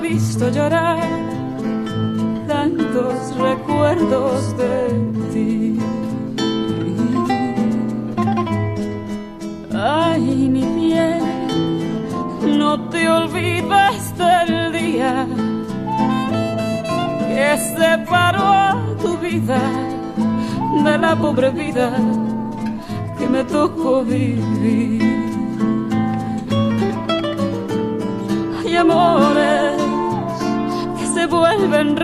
Visto 0.09 0.49
llorar 0.49 1.03
tantos 2.47 3.35
recuerdos 3.37 4.55
de 4.57 4.75
ti. 5.33 5.79
Ay, 9.73 10.49
mi 10.49 10.63
piel, 10.77 11.23
no 12.57 12.89
te 12.89 13.09
olvides 13.09 14.17
del 14.17 14.71
día 14.71 15.27
que 17.27 17.57
separó 17.77 18.79
tu 19.01 19.17
vida 19.17 19.61
de 20.85 20.97
la 20.97 21.15
pobre 21.15 21.49
vida 21.49 21.91
que 23.17 23.27
me 23.27 23.43
tocó 23.43 24.03
vivir. 24.03 24.76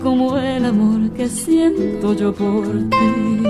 como 0.00 0.38
el 0.38 0.64
amor 0.64 1.12
que 1.12 1.28
siento 1.28 2.14
yo 2.14 2.32
por 2.32 2.66
ti. 2.90 3.42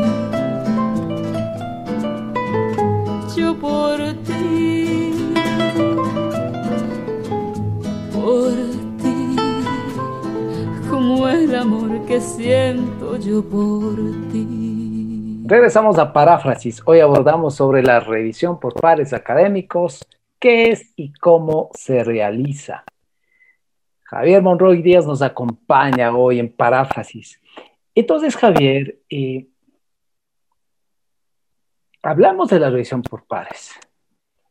Yo 3.36 3.58
por 3.58 3.98
ti, 4.24 5.12
por 8.12 8.52
ti, 9.02 9.36
como 10.90 11.28
el 11.28 11.54
amor 11.54 12.04
que 12.06 12.20
siento 12.20 13.16
yo 13.18 13.42
por 13.42 13.96
ti. 14.32 15.42
Regresamos 15.44 15.98
a 15.98 16.12
paráfrasis. 16.12 16.82
Hoy 16.84 17.00
abordamos 17.00 17.54
sobre 17.54 17.82
la 17.82 18.00
revisión 18.00 18.58
por 18.58 18.74
pares 18.74 19.12
académicos, 19.12 20.06
qué 20.38 20.70
es 20.70 20.92
y 20.96 21.12
cómo 21.12 21.70
se 21.74 22.04
realiza. 22.04 22.84
Javier 24.12 24.42
Monroy 24.42 24.82
Díaz 24.82 25.06
nos 25.06 25.22
acompaña 25.22 26.14
hoy 26.14 26.38
en 26.38 26.52
paráfrasis. 26.52 27.40
Entonces, 27.94 28.36
Javier, 28.36 28.98
eh, 29.08 29.46
hablamos 32.02 32.50
de 32.50 32.60
la 32.60 32.68
revisión 32.68 33.02
por 33.02 33.24
pares. 33.24 33.72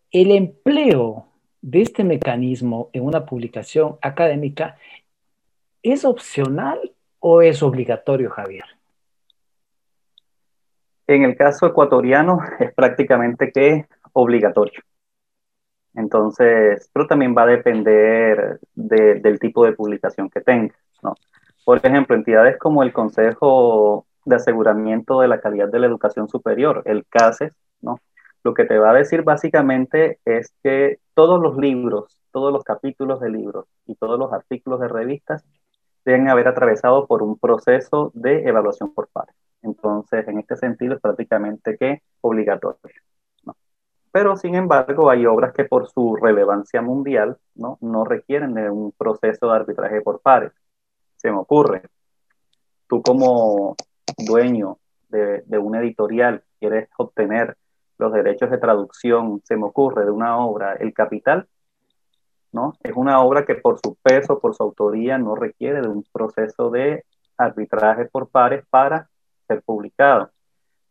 el 0.10 0.32
empleo 0.32 1.28
de 1.62 1.84
este 1.84 2.04
mecanismo 2.04 2.90
en 2.92 3.06
una 3.06 3.24
publicación 3.24 3.98
académica 4.02 4.78
es 5.84 6.06
opcional 6.06 6.80
o 7.20 7.44
es 7.44 7.62
obligatorio, 7.62 8.32
Javier? 8.32 8.66
En 11.06 11.24
el 11.24 11.36
caso 11.38 11.68
ecuatoriano 11.68 12.40
es 12.60 12.74
prácticamente 12.74 13.52
que 13.52 13.86
obligatorio. 14.12 14.82
Entonces, 15.94 16.90
pero 16.94 17.08
también 17.08 17.36
va 17.38 17.44
a 17.44 17.48
depender 17.48 18.60
del 18.76 19.40
tipo 19.40 19.66
de 19.66 19.74
publicación 19.74 20.30
que 20.30 20.42
tenga. 20.42 20.76
¿no? 21.04 21.16
Por 21.66 21.78
ejemplo, 21.78 22.16
entidades 22.16 22.58
como 22.58 22.84
el 22.84 22.94
Consejo 22.94 24.06
de 24.26 24.36
Aseguramiento 24.36 25.20
de 25.22 25.28
la 25.28 25.42
Calidad 25.42 25.70
de 25.70 25.80
la 25.80 25.88
Educación 25.88 26.30
Superior, 26.30 26.84
el 26.86 27.06
CASES, 27.08 27.54
¿no? 27.82 28.00
lo 28.44 28.54
que 28.54 28.66
te 28.66 28.78
va 28.78 28.92
a 28.92 28.96
decir 28.96 29.24
básicamente 29.24 30.20
es 30.26 30.54
que 30.64 31.00
todos 31.14 31.42
los 31.42 31.58
libros, 31.58 32.18
todos 32.32 32.52
los 32.52 32.64
capítulos 32.64 33.20
de 33.20 33.30
libros 33.30 33.66
y 33.86 33.96
todos 33.96 34.18
los 34.18 34.34
artículos 34.34 34.80
de 34.80 34.88
revistas 34.88 35.44
deben 36.06 36.30
haber 36.30 36.48
atravesado 36.48 37.06
por 37.06 37.22
un 37.22 37.38
proceso 37.38 38.12
de 38.16 38.48
evaluación 38.48 38.94
por 38.94 39.08
pares. 39.10 39.36
Entonces, 39.62 40.28
en 40.28 40.40
este 40.40 40.56
sentido, 40.56 40.96
es 40.96 41.02
prácticamente 41.02 41.78
que 41.78 42.02
obligatorio. 42.22 43.02
Pero, 44.12 44.36
sin 44.36 44.56
embargo, 44.56 45.10
hay 45.10 45.26
obras 45.26 45.54
que 45.54 45.64
por 45.64 45.90
su 45.90 46.16
relevancia 46.16 46.82
mundial 46.82 47.38
¿no? 47.56 47.78
no 47.82 48.04
requieren 48.04 48.54
de 48.54 48.70
un 48.70 48.92
proceso 48.92 49.48
de 49.48 49.56
arbitraje 49.56 50.02
por 50.02 50.22
pares. 50.22 50.52
Se 51.16 51.32
me 51.32 51.38
ocurre, 51.38 51.84
tú 52.88 53.02
como 53.02 53.76
dueño 54.18 54.78
de, 55.10 55.44
de 55.46 55.58
una 55.58 55.80
editorial 55.80 56.44
quieres 56.60 56.90
obtener 56.98 57.58
los 57.98 58.12
derechos 58.12 58.50
de 58.50 58.58
traducción, 58.58 59.42
se 59.46 59.56
me 59.56 59.66
ocurre, 59.66 60.04
de 60.04 60.12
una 60.12 60.38
obra, 60.38 60.74
El 60.74 60.94
Capital, 60.94 61.48
¿no? 62.52 62.74
Es 62.84 62.94
una 62.96 63.22
obra 63.22 63.46
que 63.46 63.56
por 63.56 63.80
su 63.80 63.96
peso, 63.96 64.40
por 64.40 64.56
su 64.56 64.64
autoría, 64.64 65.18
no 65.18 65.36
requiere 65.36 65.82
de 65.82 65.88
un 65.88 66.04
proceso 66.12 66.70
de 66.70 67.06
arbitraje 67.38 68.06
por 68.06 68.30
pares 68.30 68.66
para 68.70 69.10
ser 69.48 69.62
publicado. 69.62 70.32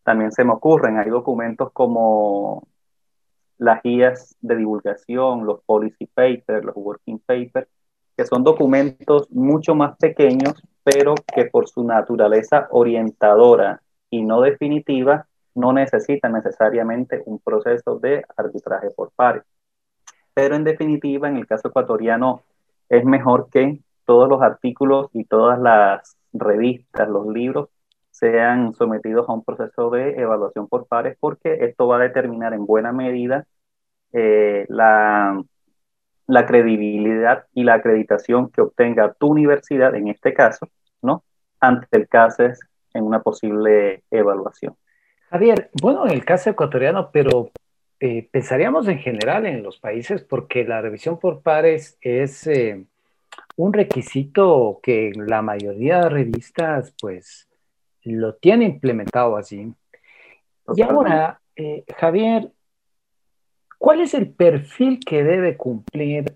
También 0.02 0.32
se 0.32 0.44
me 0.44 0.52
ocurren, 0.52 0.98
hay 0.98 1.10
documentos 1.10 1.70
como 1.72 2.66
las 3.60 3.82
guías 3.82 4.34
de 4.40 4.56
divulgación, 4.56 5.44
los 5.44 5.60
policy 5.64 6.06
papers, 6.06 6.64
los 6.64 6.74
working 6.74 7.18
papers, 7.18 7.68
que 8.16 8.24
son 8.24 8.42
documentos 8.42 9.30
mucho 9.30 9.74
más 9.74 9.98
pequeños, 9.98 10.54
pero 10.82 11.14
que 11.34 11.44
por 11.44 11.68
su 11.68 11.84
naturaleza 11.84 12.68
orientadora 12.70 13.82
y 14.08 14.22
no 14.22 14.40
definitiva, 14.40 15.26
no 15.54 15.74
necesitan 15.74 16.32
necesariamente 16.32 17.22
un 17.26 17.38
proceso 17.38 17.98
de 17.98 18.24
arbitraje 18.34 18.88
por 18.96 19.10
pares. 19.10 19.42
Pero 20.32 20.56
en 20.56 20.64
definitiva, 20.64 21.28
en 21.28 21.36
el 21.36 21.46
caso 21.46 21.68
ecuatoriano, 21.68 22.42
es 22.88 23.04
mejor 23.04 23.50
que 23.50 23.82
todos 24.06 24.26
los 24.26 24.40
artículos 24.40 25.08
y 25.12 25.24
todas 25.24 25.60
las 25.60 26.16
revistas, 26.32 27.08
los 27.10 27.26
libros, 27.26 27.68
sean 28.20 28.74
sometidos 28.74 29.28
a 29.28 29.32
un 29.32 29.42
proceso 29.42 29.90
de 29.90 30.10
evaluación 30.20 30.68
por 30.68 30.86
pares, 30.86 31.16
porque 31.18 31.64
esto 31.64 31.88
va 31.88 31.96
a 31.96 32.00
determinar 32.00 32.52
en 32.52 32.66
buena 32.66 32.92
medida 32.92 33.46
eh, 34.12 34.66
la, 34.68 35.42
la 36.26 36.46
credibilidad 36.46 37.46
y 37.54 37.64
la 37.64 37.74
acreditación 37.74 38.50
que 38.50 38.60
obtenga 38.60 39.14
tu 39.14 39.28
universidad, 39.28 39.94
en 39.94 40.08
este 40.08 40.34
caso, 40.34 40.68
¿no? 41.00 41.24
Ante 41.60 41.86
el 41.92 42.08
CASES 42.08 42.60
en 42.92 43.04
una 43.04 43.22
posible 43.22 44.04
evaluación. 44.10 44.76
Javier, 45.30 45.70
bueno, 45.80 46.06
en 46.06 46.12
el 46.12 46.24
caso 46.24 46.50
ecuatoriano, 46.50 47.10
pero 47.12 47.50
eh, 48.00 48.28
pensaríamos 48.30 48.88
en 48.88 48.98
general 48.98 49.46
en 49.46 49.62
los 49.62 49.78
países 49.78 50.22
porque 50.22 50.64
la 50.64 50.80
revisión 50.80 51.18
por 51.18 51.42
pares 51.42 51.98
es 52.00 52.46
eh, 52.46 52.84
un 53.56 53.72
requisito 53.72 54.80
que 54.82 55.12
la 55.14 55.42
mayoría 55.42 56.00
de 56.00 56.08
revistas 56.08 56.94
pues 57.00 57.49
lo 58.04 58.34
tiene 58.34 58.64
implementado 58.64 59.36
así. 59.36 59.72
Y 60.74 60.82
ahora, 60.82 61.40
eh, 61.56 61.84
Javier, 61.96 62.50
¿cuál 63.78 64.00
es 64.00 64.14
el 64.14 64.32
perfil 64.32 65.00
que 65.00 65.22
debe 65.24 65.56
cumplir 65.56 66.34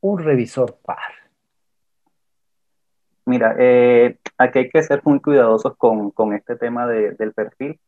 un 0.00 0.18
revisor 0.18 0.78
par? 0.84 1.12
Mira, 3.26 3.54
eh, 3.58 4.18
aquí 4.38 4.60
hay 4.60 4.70
que 4.70 4.82
ser 4.82 5.02
muy 5.04 5.20
cuidadosos 5.20 5.76
con, 5.76 6.32
este 6.32 6.56
tema 6.56 6.86
del 6.86 7.32
perfil, 7.34 7.78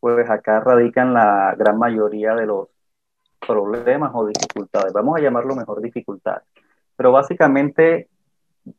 pues 0.00 0.28
acá 0.28 0.60
radican 0.60 1.14
la 1.14 1.54
gran 1.56 1.78
mayoría 1.78 2.34
de 2.34 2.44
los 2.44 2.68
problemas 3.40 4.10
o 4.14 4.26
dificultades. 4.26 4.92
Vamos 4.92 5.16
a 5.16 5.22
llamarlo 5.22 5.56
mejor 5.56 5.80
dificultades. 5.80 6.42
Pero 6.94 7.10
básicamente 7.10 8.08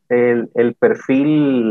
el, 0.08 0.50
el 0.54 0.74
perfil 0.74 1.68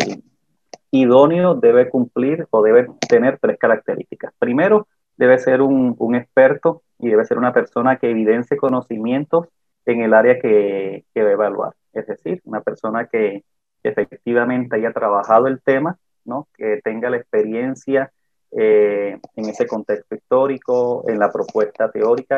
idóneo 0.93 1.55
debe 1.55 1.89
cumplir 1.89 2.47
o 2.51 2.61
debe 2.61 2.87
tener 3.09 3.39
tres 3.39 3.57
características. 3.57 4.31
Primero, 4.37 4.87
debe 5.17 5.39
ser 5.39 5.61
un, 5.61 6.15
experto 6.15 6.83
y 6.99 7.09
debe 7.09 7.25
ser 7.25 7.39
una 7.39 7.51
persona 7.51 7.97
que 7.97 8.11
evidencie 8.11 8.57
conocimientos 8.57 9.47
en 9.85 10.01
el 10.01 10.13
área 10.13 10.39
que, 10.39 11.03
que 11.13 11.21
a 11.21 11.31
evaluar. 11.31 11.73
Es 11.93 12.05
decir, 12.05 12.41
una 12.45 12.61
persona 12.61 13.07
que, 13.07 13.43
efectivamente 13.85 14.77
haya 14.77 14.93
trabajado 14.93 15.47
el 15.47 15.61
tema, 15.61 15.97
¿no? 16.23 16.47
que 16.55 16.79
tenga 16.81 17.09
la 17.09 17.17
experiencia 17.17 18.13
eh, 18.51 19.19
en 19.35 19.49
ese 19.49 19.67
contexto 19.67 20.15
histórico, 20.15 21.03
en 21.09 21.19
la 21.19 21.29
propuesta 21.29 21.91
teórica 21.91 22.37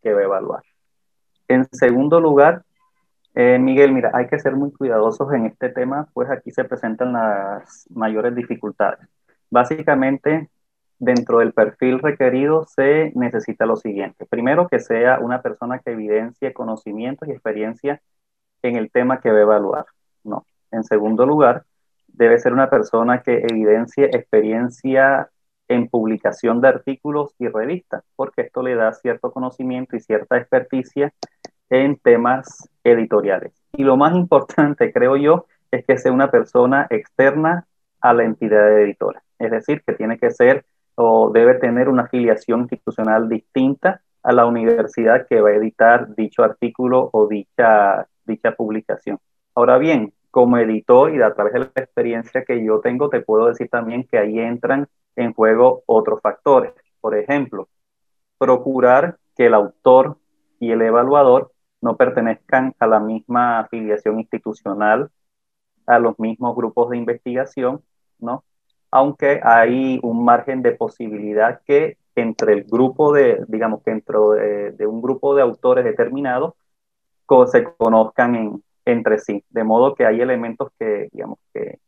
que 0.00 0.14
va 0.14 0.20
a 0.20 0.24
evaluar. 0.24 0.62
En 1.46 1.66
segundo 1.72 2.20
lugar, 2.20 2.62
eh, 3.40 3.56
Miguel, 3.60 3.92
mira, 3.92 4.10
hay 4.14 4.26
que 4.26 4.40
ser 4.40 4.56
muy 4.56 4.72
cuidadosos 4.72 5.32
en 5.32 5.46
este 5.46 5.68
tema, 5.68 6.08
pues 6.12 6.28
aquí 6.28 6.50
se 6.50 6.64
presentan 6.64 7.12
las 7.12 7.86
mayores 7.88 8.34
dificultades. 8.34 9.06
Básicamente, 9.48 10.50
dentro 10.98 11.38
del 11.38 11.52
perfil 11.52 12.00
requerido 12.00 12.66
se 12.66 13.12
necesita 13.14 13.64
lo 13.64 13.76
siguiente. 13.76 14.26
Primero, 14.26 14.66
que 14.66 14.80
sea 14.80 15.20
una 15.20 15.40
persona 15.40 15.78
que 15.78 15.92
evidencie 15.92 16.52
conocimientos 16.52 17.28
y 17.28 17.30
experiencia 17.30 18.02
en 18.62 18.74
el 18.74 18.90
tema 18.90 19.20
que 19.20 19.30
va 19.30 19.38
a 19.38 19.42
evaluar. 19.42 19.86
No. 20.24 20.44
En 20.72 20.82
segundo 20.82 21.24
lugar, 21.24 21.62
debe 22.08 22.40
ser 22.40 22.52
una 22.52 22.68
persona 22.68 23.22
que 23.22 23.46
evidencie 23.48 24.06
experiencia 24.06 25.30
en 25.68 25.86
publicación 25.86 26.60
de 26.60 26.68
artículos 26.70 27.36
y 27.38 27.46
revistas, 27.46 28.02
porque 28.16 28.42
esto 28.42 28.62
le 28.62 28.74
da 28.74 28.92
cierto 28.94 29.30
conocimiento 29.30 29.94
y 29.94 30.00
cierta 30.00 30.38
experticia 30.38 31.14
en 31.70 31.96
temas 31.96 32.68
editoriales. 32.84 33.52
Y 33.72 33.84
lo 33.84 33.96
más 33.96 34.14
importante, 34.14 34.92
creo 34.94 35.16
yo, 35.16 35.46
es 35.70 35.84
que 35.84 35.98
sea 35.98 36.12
una 36.12 36.30
persona 36.30 36.86
externa 36.90 37.66
a 38.00 38.14
la 38.14 38.24
entidad 38.24 38.80
editora. 38.80 39.22
Es 39.38 39.50
decir, 39.50 39.82
que 39.86 39.94
tiene 39.94 40.18
que 40.18 40.30
ser 40.30 40.64
o 40.94 41.30
debe 41.32 41.54
tener 41.54 41.88
una 41.88 42.04
afiliación 42.04 42.62
institucional 42.62 43.28
distinta 43.28 44.00
a 44.22 44.32
la 44.32 44.46
universidad 44.46 45.26
que 45.28 45.40
va 45.40 45.50
a 45.50 45.54
editar 45.54 46.14
dicho 46.14 46.42
artículo 46.42 47.08
o 47.12 47.28
dicha, 47.28 48.06
dicha 48.24 48.52
publicación. 48.52 49.18
Ahora 49.54 49.78
bien, 49.78 50.12
como 50.30 50.58
editor 50.58 51.14
y 51.14 51.22
a 51.22 51.32
través 51.34 51.52
de 51.52 51.58
la 51.60 51.70
experiencia 51.76 52.44
que 52.44 52.64
yo 52.64 52.80
tengo, 52.80 53.08
te 53.08 53.20
puedo 53.20 53.46
decir 53.46 53.68
también 53.68 54.06
que 54.10 54.18
ahí 54.18 54.38
entran 54.38 54.88
en 55.16 55.32
juego 55.32 55.82
otros 55.86 56.20
factores. 56.20 56.72
Por 57.00 57.16
ejemplo, 57.16 57.68
procurar 58.38 59.18
que 59.36 59.46
el 59.46 59.54
autor 59.54 60.16
y 60.60 60.72
el 60.72 60.82
evaluador 60.82 61.52
no 61.80 61.96
pertenezcan 61.96 62.74
a 62.78 62.86
la 62.86 63.00
misma 63.00 63.60
afiliación 63.60 64.18
institucional, 64.18 65.10
a 65.86 65.98
los 65.98 66.18
mismos 66.18 66.54
grupos 66.56 66.90
de 66.90 66.98
investigación, 66.98 67.82
¿no? 68.18 68.44
Aunque 68.90 69.40
hay 69.42 70.00
un 70.02 70.24
margen 70.24 70.62
de 70.62 70.72
posibilidad 70.72 71.60
que 71.66 71.98
entre 72.14 72.54
el 72.54 72.64
grupo 72.64 73.12
de, 73.12 73.44
digamos 73.48 73.82
que 73.82 73.92
dentro 73.92 74.32
de, 74.32 74.86
un 74.86 75.00
grupo 75.00 75.34
de 75.34 75.42
autores 75.42 75.84
determinados, 75.84 76.54
se 77.46 77.64
conozcan 77.76 78.62
entre 78.84 79.18
sí, 79.18 79.44
de 79.50 79.64
modo 79.64 79.94
que 79.94 80.06
hay 80.06 80.20
elementos 80.20 80.70
que, 80.78 81.08
digamos, 81.12 81.38
que, 81.52 81.78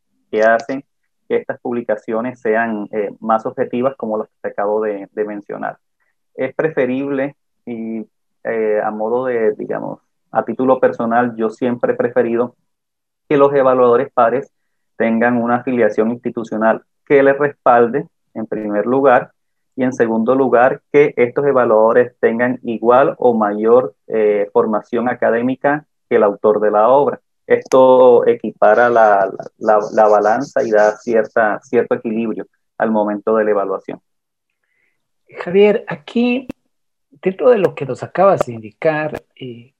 hacen 0.43 0.85
que 1.29 1.37
estas 1.37 1.59
publicaciones 1.61 2.41
sean 2.41 2.89
eh, 2.93 3.11
más 3.21 3.47
objetivas 3.47 3.97
como 3.97 4.19
las 4.19 4.29
que 4.43 4.49
acabo 4.51 4.83
de, 4.83 5.09
de 5.11 5.25
mencionar. 5.25 5.79
Es 6.35 6.55
preferible 6.55 7.37
y 7.65 8.05
eh, 8.45 8.81
a 8.83 8.91
modo 8.91 9.27
de, 9.27 9.53
digamos, 9.53 10.01
a 10.31 10.45
título 10.45 10.79
personal, 10.81 11.35
yo 11.37 11.51
siempre 11.51 11.93
he 11.93 11.97
preferido 11.97 12.57
que 13.29 13.37
los 13.37 13.53
evaluadores 13.55 14.13
pares 14.13 14.53
tengan 14.97 15.37
una 15.37 15.57
afiliación 15.57 16.11
institucional 16.11 16.83
que 17.07 17.23
les 17.23 17.39
respalde, 17.39 18.07
en 18.35 18.47
primer 18.47 18.87
lugar, 18.87 19.33
y 19.77 19.83
en 19.83 19.93
segundo 19.93 20.35
lugar, 20.35 20.83
que 20.93 21.15
estos 21.17 21.47
evaluadores 21.47 22.15
tengan 22.21 22.59
igual 22.63 23.15
o 23.19 23.35
mayor 23.35 23.95
eh, 24.09 24.49
formación 24.53 25.09
académica 25.09 25.87
que 26.09 26.17
el 26.17 26.23
autor 26.23 26.61
de 26.61 26.71
la 26.71 26.89
obra. 26.89 27.21
Esto 27.47 28.27
equipara 28.27 28.89
la, 28.91 29.31
la, 29.59 29.79
la 29.93 30.09
balanza 30.09 30.63
y 30.63 30.71
da 30.71 30.97
cierta, 30.97 31.61
cierto 31.63 31.95
equilibrio 31.95 32.47
al 32.79 32.91
momento 32.91 33.35
de 33.37 33.45
la 33.45 33.51
evaluación. 33.51 34.01
Javier, 35.39 35.85
aquí 35.89 36.49
dentro 37.11 37.51
de 37.51 37.59
lo 37.59 37.75
que 37.75 37.87
nos 37.87 38.03
acabas 38.03 38.47
de 38.47 38.55
indicar, 38.55 39.23
eh, 39.37 39.73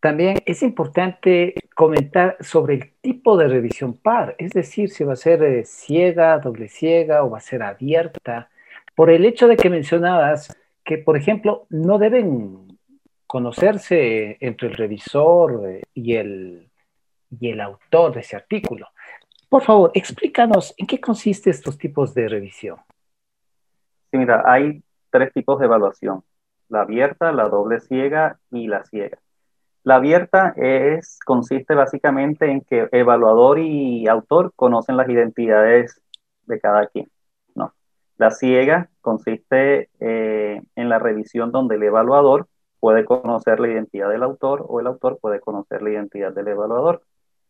también 0.00 0.38
es 0.44 0.62
importante 0.62 1.54
comentar 1.74 2.36
sobre 2.40 2.74
el 2.74 2.92
tipo 3.00 3.36
de 3.36 3.48
revisión 3.48 3.94
par, 3.94 4.34
es 4.38 4.52
decir, 4.52 4.90
si 4.90 5.02
va 5.02 5.14
a 5.14 5.16
ser 5.16 5.42
eh, 5.42 5.64
ciega, 5.64 6.38
doble 6.38 6.68
ciega 6.68 7.24
o 7.24 7.30
va 7.30 7.38
a 7.38 7.40
ser 7.40 7.62
abierta, 7.62 8.50
por 8.94 9.10
el 9.10 9.24
hecho 9.24 9.48
de 9.48 9.56
que 9.56 9.70
mencionabas 9.70 10.54
que, 10.84 10.98
por 10.98 11.16
ejemplo, 11.16 11.66
no 11.70 11.98
deben 11.98 12.78
conocerse 13.26 14.36
entre 14.40 14.68
el 14.68 14.74
revisor 14.74 15.68
eh, 15.68 15.82
y 15.94 16.16
el, 16.16 16.68
y 17.40 17.50
el 17.50 17.60
autor 17.60 18.14
de 18.14 18.20
ese 18.20 18.36
artículo. 18.36 18.88
Por 19.48 19.62
favor, 19.62 19.90
explícanos 19.94 20.74
en 20.76 20.86
qué 20.86 21.00
consiste 21.00 21.50
estos 21.50 21.78
tipos 21.78 22.12
de 22.12 22.28
revisión. 22.28 22.76
Sí, 24.10 24.18
mira, 24.18 24.42
hay 24.44 24.82
tres 25.10 25.32
tipos 25.32 25.58
de 25.58 25.66
evaluación, 25.66 26.22
la 26.74 26.82
abierta, 26.82 27.32
la 27.32 27.48
doble 27.48 27.80
ciega 27.80 28.38
y 28.50 28.66
la 28.66 28.84
ciega. 28.84 29.18
La 29.84 29.96
abierta 29.96 30.54
es, 30.56 31.18
consiste 31.24 31.74
básicamente 31.74 32.50
en 32.50 32.62
que 32.62 32.88
evaluador 32.90 33.58
y 33.60 34.08
autor 34.08 34.52
conocen 34.56 34.96
las 34.96 35.08
identidades 35.08 36.02
de 36.46 36.58
cada 36.58 36.86
quien. 36.88 37.10
¿no? 37.54 37.74
La 38.16 38.30
ciega 38.30 38.88
consiste 39.00 39.88
eh, 40.00 40.62
en 40.74 40.88
la 40.88 40.98
revisión 40.98 41.52
donde 41.52 41.76
el 41.76 41.84
evaluador 41.84 42.48
puede 42.80 43.04
conocer 43.04 43.60
la 43.60 43.68
identidad 43.68 44.10
del 44.10 44.22
autor 44.22 44.64
o 44.68 44.80
el 44.80 44.86
autor 44.86 45.18
puede 45.20 45.40
conocer 45.40 45.80
la 45.82 45.90
identidad 45.90 46.32
del 46.32 46.48
evaluador. 46.48 47.02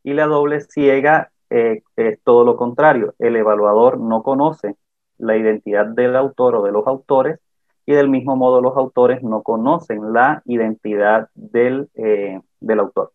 Y 0.03 0.13
la 0.13 0.27
doble 0.27 0.61
ciega 0.61 1.31
eh, 1.51 1.83
es 1.97 2.21
todo 2.23 2.45
lo 2.45 2.57
contrario. 2.57 3.15
El 3.19 3.37
evaluador 3.37 3.99
no 3.99 4.23
conoce 4.23 4.77
la 5.19 5.37
identidad 5.37 5.87
del 5.87 6.15
autor 6.15 6.57
o 6.57 6.63
de 6.63 6.73
los 6.73 6.87
autores 6.87 7.41
y 7.87 7.93
del 7.93 8.09
mismo 8.09 8.37
modo 8.37 8.61
los 8.61 8.77
autores 8.77 9.23
no 9.23 9.43
conocen 9.43 10.13
la 10.13 10.43
identidad 10.47 11.29
del, 11.35 11.89
eh, 11.95 12.41
del 12.61 12.81
autor. 12.81 13.13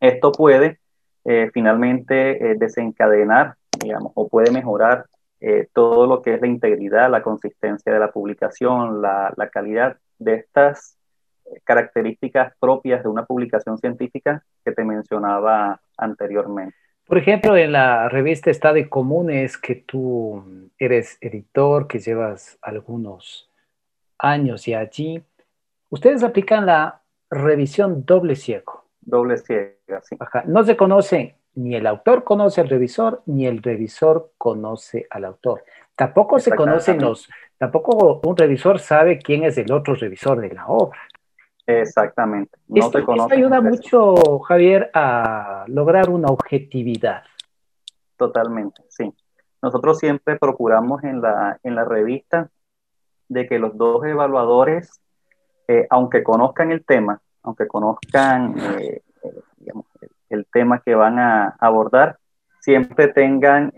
Esto 0.00 0.32
puede 0.32 0.78
eh, 1.24 1.50
finalmente 1.52 2.50
eh, 2.50 2.54
desencadenar, 2.58 3.54
digamos, 3.82 4.12
o 4.14 4.28
puede 4.28 4.50
mejorar 4.50 5.06
todo 5.72 6.06
lo 6.06 6.20
que 6.20 6.34
es 6.34 6.40
la 6.42 6.48
integridad, 6.48 7.10
la 7.10 7.22
consistencia 7.22 7.90
de 7.90 7.98
la 7.98 8.12
publicación, 8.12 9.00
la, 9.00 9.32
la 9.38 9.48
calidad 9.48 9.96
de 10.18 10.34
estas 10.34 10.98
características 11.64 12.52
propias 12.60 13.02
de 13.02 13.08
una 13.08 13.24
publicación 13.24 13.78
científica 13.78 14.44
que 14.62 14.72
te 14.72 14.84
mencionaba 14.84 15.80
anteriormente. 15.96 16.76
Por 17.06 17.16
ejemplo, 17.16 17.56
en 17.56 17.72
la 17.72 18.10
revista 18.10 18.50
Está 18.50 18.74
de 18.74 18.90
Comunes, 18.90 19.56
que 19.56 19.74
tú 19.74 20.44
eres 20.78 21.16
editor, 21.22 21.88
que 21.88 21.98
llevas 22.00 22.58
algunos 22.60 23.49
años 24.20 24.68
y 24.68 24.74
allí, 24.74 25.22
ustedes 25.88 26.22
aplican 26.22 26.66
la 26.66 27.02
revisión 27.30 28.04
doble 28.04 28.36
ciego. 28.36 28.84
Doble 29.00 29.38
ciega, 29.38 30.00
sí. 30.02 30.16
No 30.46 30.64
se 30.64 30.76
conoce, 30.76 31.36
ni 31.54 31.74
el 31.74 31.86
autor 31.86 32.24
conoce 32.24 32.60
al 32.60 32.68
revisor, 32.68 33.22
ni 33.26 33.46
el 33.46 33.62
revisor 33.62 34.32
conoce 34.36 35.06
al 35.10 35.24
autor. 35.24 35.64
Tampoco 35.96 36.38
se 36.38 36.54
conocen 36.54 37.00
los, 37.00 37.28
tampoco 37.58 38.20
un 38.24 38.36
revisor 38.36 38.78
sabe 38.78 39.18
quién 39.18 39.44
es 39.44 39.58
el 39.58 39.70
otro 39.72 39.94
revisor 39.94 40.40
de 40.40 40.50
la 40.50 40.66
obra. 40.66 41.00
Exactamente. 41.66 42.58
No 42.68 42.86
esto, 42.86 42.98
ayuda 43.30 43.60
mucho, 43.60 44.40
Javier, 44.40 44.90
a 44.94 45.64
lograr 45.68 46.10
una 46.10 46.28
objetividad. 46.28 47.22
Totalmente, 48.16 48.82
sí. 48.88 49.12
Nosotros 49.62 49.98
siempre 49.98 50.36
procuramos 50.36 51.04
en 51.04 51.20
la, 51.20 51.60
en 51.62 51.74
la 51.74 51.84
revista 51.84 52.50
de 53.30 53.46
que 53.46 53.58
los 53.60 53.78
dos 53.78 54.04
evaluadores, 54.04 55.00
eh, 55.68 55.86
aunque 55.88 56.24
conozcan 56.24 56.72
el 56.72 56.84
tema, 56.84 57.22
aunque 57.44 57.68
conozcan 57.68 58.58
eh, 58.58 59.02
eh, 59.22 59.72
el 60.28 60.46
tema 60.52 60.82
que 60.84 60.96
van 60.96 61.20
a 61.20 61.56
abordar, 61.60 62.18
siempre 62.58 63.08
tengan 63.08 63.72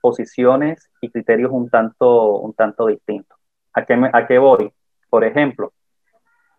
posiciones 0.00 0.90
y 1.00 1.10
criterios 1.10 1.50
un 1.50 1.68
tanto, 1.68 2.38
un 2.38 2.52
tanto 2.52 2.86
distintos. 2.86 3.36
¿A 3.72 3.84
qué, 3.84 3.98
¿A 4.12 4.26
qué 4.28 4.38
voy? 4.38 4.72
Por 5.10 5.24
ejemplo, 5.24 5.72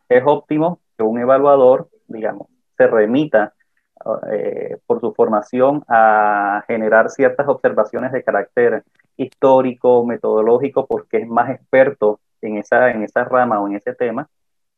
es 0.09 0.23
óptimo 0.25 0.81
que 0.97 1.03
un 1.03 1.19
evaluador, 1.19 1.87
digamos, 2.07 2.47
se 2.75 2.87
remita 2.87 3.53
por 4.85 4.99
su 4.99 5.13
formación 5.13 5.83
a 5.87 6.63
generar 6.67 7.09
ciertas 7.09 7.47
observaciones 7.47 8.11
de 8.11 8.23
carácter 8.23 8.83
histórico, 9.17 10.05
metodológico, 10.05 10.85
porque 10.85 11.17
es 11.17 11.27
más 11.27 11.49
experto 11.49 12.19
en 12.41 12.57
esa, 12.57 12.91
en 12.91 13.03
esa 13.03 13.23
rama 13.23 13.61
o 13.61 13.67
en 13.67 13.75
ese 13.75 13.93
tema, 13.93 14.27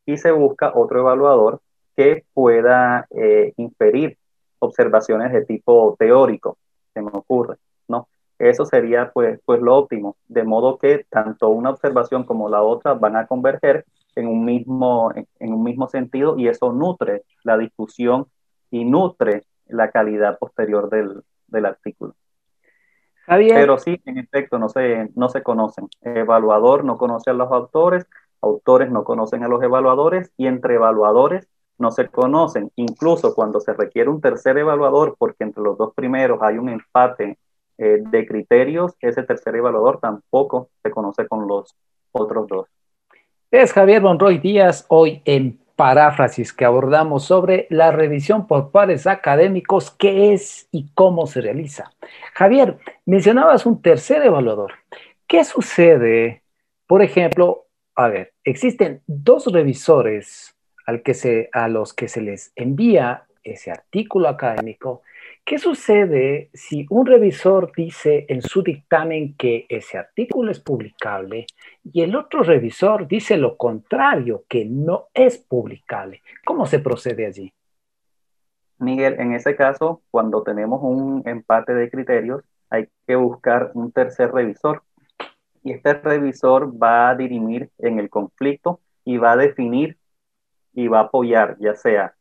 y 0.06 0.18
se 0.18 0.32
busca 0.32 0.72
otro 0.76 1.00
evaluador 1.00 1.62
que 1.96 2.26
pueda 2.34 3.08
eh, 3.12 3.54
inferir 3.58 4.18
observaciones 4.60 5.32
de 5.32 5.46
tipo 5.46 5.96
teórico, 5.98 6.58
se 6.94 7.02
me 7.02 7.10
ocurre, 7.14 7.58
¿no? 7.88 8.08
Eso 8.38 8.66
sería 8.66 9.12
pues, 9.14 9.40
pues 9.46 9.62
lo 9.62 9.76
óptimo, 9.76 10.18
de 10.28 10.44
modo 10.44 10.78
que 10.78 11.06
tanto 11.10 11.50
una 11.50 11.70
observación 11.70 12.26
como 12.26 12.50
la 12.50 12.62
otra 12.62 12.94
van 12.94 13.16
a 13.16 13.28
converger 13.28 13.86
en 14.16 14.28
un 14.28 14.44
mismo, 14.46 15.12
en 15.14 15.54
un 15.54 15.64
mismo 15.64 15.88
sentido 15.88 16.38
y 16.38 16.48
eso 16.48 16.72
nutre 16.72 17.24
la 17.44 17.58
discusión 17.58 18.28
y 18.76 18.84
nutre 18.84 19.44
la 19.68 19.90
calidad 19.90 20.38
posterior 20.38 20.90
del, 20.90 21.24
del 21.48 21.66
artículo. 21.66 22.14
Pero 23.26 23.78
sí, 23.78 24.00
en 24.06 24.18
efecto, 24.18 24.60
no 24.60 24.70
se, 24.70 25.10
no 25.16 25.30
se 25.30 25.42
conocen. 25.42 25.88
evaluador 26.02 26.84
no 26.84 26.98
conoce 26.98 27.32
a 27.32 27.34
los 27.34 27.52
autores, 27.52 28.06
autores 28.42 28.92
no 28.92 29.04
conocen 29.04 29.44
a 29.44 29.48
los 29.48 29.64
evaluadores 29.64 30.32
y 30.38 30.48
entre 30.48 30.76
evaluadores 30.76 31.48
no 31.78 31.92
se 31.92 32.08
conocen. 32.08 32.72
Incluso 32.76 33.34
cuando 33.34 33.60
se 33.60 33.74
requiere 33.74 34.10
un 34.10 34.22
tercer 34.22 34.58
evaluador, 34.58 35.16
porque 35.18 35.44
entre 35.44 35.64
los 35.64 35.78
dos 35.78 35.94
primeros 35.96 36.42
hay 36.42 36.58
un 36.58 36.70
empate 36.70 37.40
eh, 37.78 38.02
de 38.02 38.28
criterios, 38.28 38.94
ese 39.00 39.24
tercer 39.24 39.56
evaluador 39.56 40.00
tampoco 40.00 40.70
se 40.84 40.92
conoce 40.92 41.28
con 41.28 41.48
los 41.48 41.76
otros 42.12 42.48
dos. 42.48 42.68
Es 43.50 43.74
Javier 43.74 44.02
Monroy 44.02 44.38
Díaz, 44.38 44.86
hoy 44.90 45.22
en 45.26 45.65
paráfrasis 45.76 46.54
que 46.54 46.66
abordamos 46.66 47.26
sobre 47.26 47.68
la 47.70 47.92
revisión 47.92 48.48
por 48.48 48.72
pares 48.72 49.08
académicos, 49.08 49.92
qué 49.92 50.34
es 50.34 50.68
y 50.72 50.90
cómo 50.94 51.28
se 51.28 51.42
realiza. 51.42 51.92
Javier, 52.34 52.78
mencionabas 53.06 53.66
un 53.66 53.82
tercer 53.82 54.24
evaluador. 54.24 54.74
¿Qué 55.28 55.44
sucede? 55.44 56.44
Por 56.88 57.02
ejemplo, 57.02 57.66
a 57.96 58.08
ver, 58.08 58.34
existen 58.44 59.02
dos 59.08 59.48
revisores 59.52 60.56
al 60.86 61.02
que 61.02 61.14
se, 61.14 61.50
a 61.52 61.68
los 61.68 61.94
que 61.94 62.08
se 62.08 62.22
les 62.22 62.52
envía 62.56 63.24
ese 63.44 63.72
artículo 63.72 64.28
académico 64.28 65.02
¿Qué 65.46 65.60
sucede 65.60 66.50
si 66.56 66.88
un 66.90 67.06
revisor 67.06 67.72
dice 67.78 68.26
en 68.30 68.42
su 68.42 68.64
dictamen 68.64 69.36
que 69.38 69.68
ese 69.70 70.00
artículo 70.00 70.50
es 70.50 70.60
publicable 70.60 71.46
y 71.84 72.02
el 72.02 72.16
otro 72.16 72.42
revisor 72.42 73.08
dice 73.08 73.38
lo 73.38 73.56
contrario, 73.56 74.46
que 74.50 74.66
no 74.66 75.10
es 75.14 75.38
publicable? 75.38 76.24
¿Cómo 76.44 76.66
se 76.66 76.80
procede 76.80 77.28
allí? 77.28 77.54
Miguel, 78.80 79.20
en 79.20 79.34
ese 79.34 79.56
caso, 79.56 80.02
cuando 80.10 80.42
tenemos 80.42 80.80
un 80.82 81.22
empate 81.28 81.76
de 81.76 81.92
criterios, 81.92 82.44
hay 82.72 82.90
que 83.06 83.16
buscar 83.16 83.70
un 83.76 83.92
tercer 83.92 84.32
revisor. 84.32 84.82
Y 85.64 85.74
este 85.74 85.94
revisor 85.94 86.74
va 86.82 87.10
a 87.10 87.16
dirimir 87.16 87.70
en 87.78 88.00
el 88.00 88.10
conflicto 88.10 88.80
y 89.04 89.18
va 89.18 89.34
a 89.34 89.38
definir 89.38 90.00
y 90.74 90.88
va 90.88 91.02
a 91.02 91.04
apoyar 91.04 91.56
ya 91.60 91.76
sea 91.76 92.16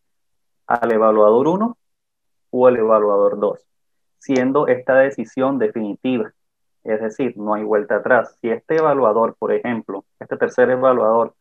al 0.66 0.92
evaluador 0.92 1.48
1 1.48 1.78
o 2.56 2.68
el 2.68 2.76
evaluador 2.76 3.40
2, 3.40 3.66
siendo 4.18 4.68
esta 4.68 4.94
decisión 4.94 5.58
definitiva. 5.58 6.32
Es 6.84 7.00
decir, 7.00 7.36
no 7.36 7.54
hay 7.54 7.64
vuelta 7.64 7.96
atrás. 7.96 8.38
Si 8.40 8.48
este 8.48 8.76
evaluador, 8.76 9.34
por 9.36 9.52
ejemplo, 9.52 10.04
este 10.20 10.36
tercer 10.36 10.70
evaluador 10.70 11.34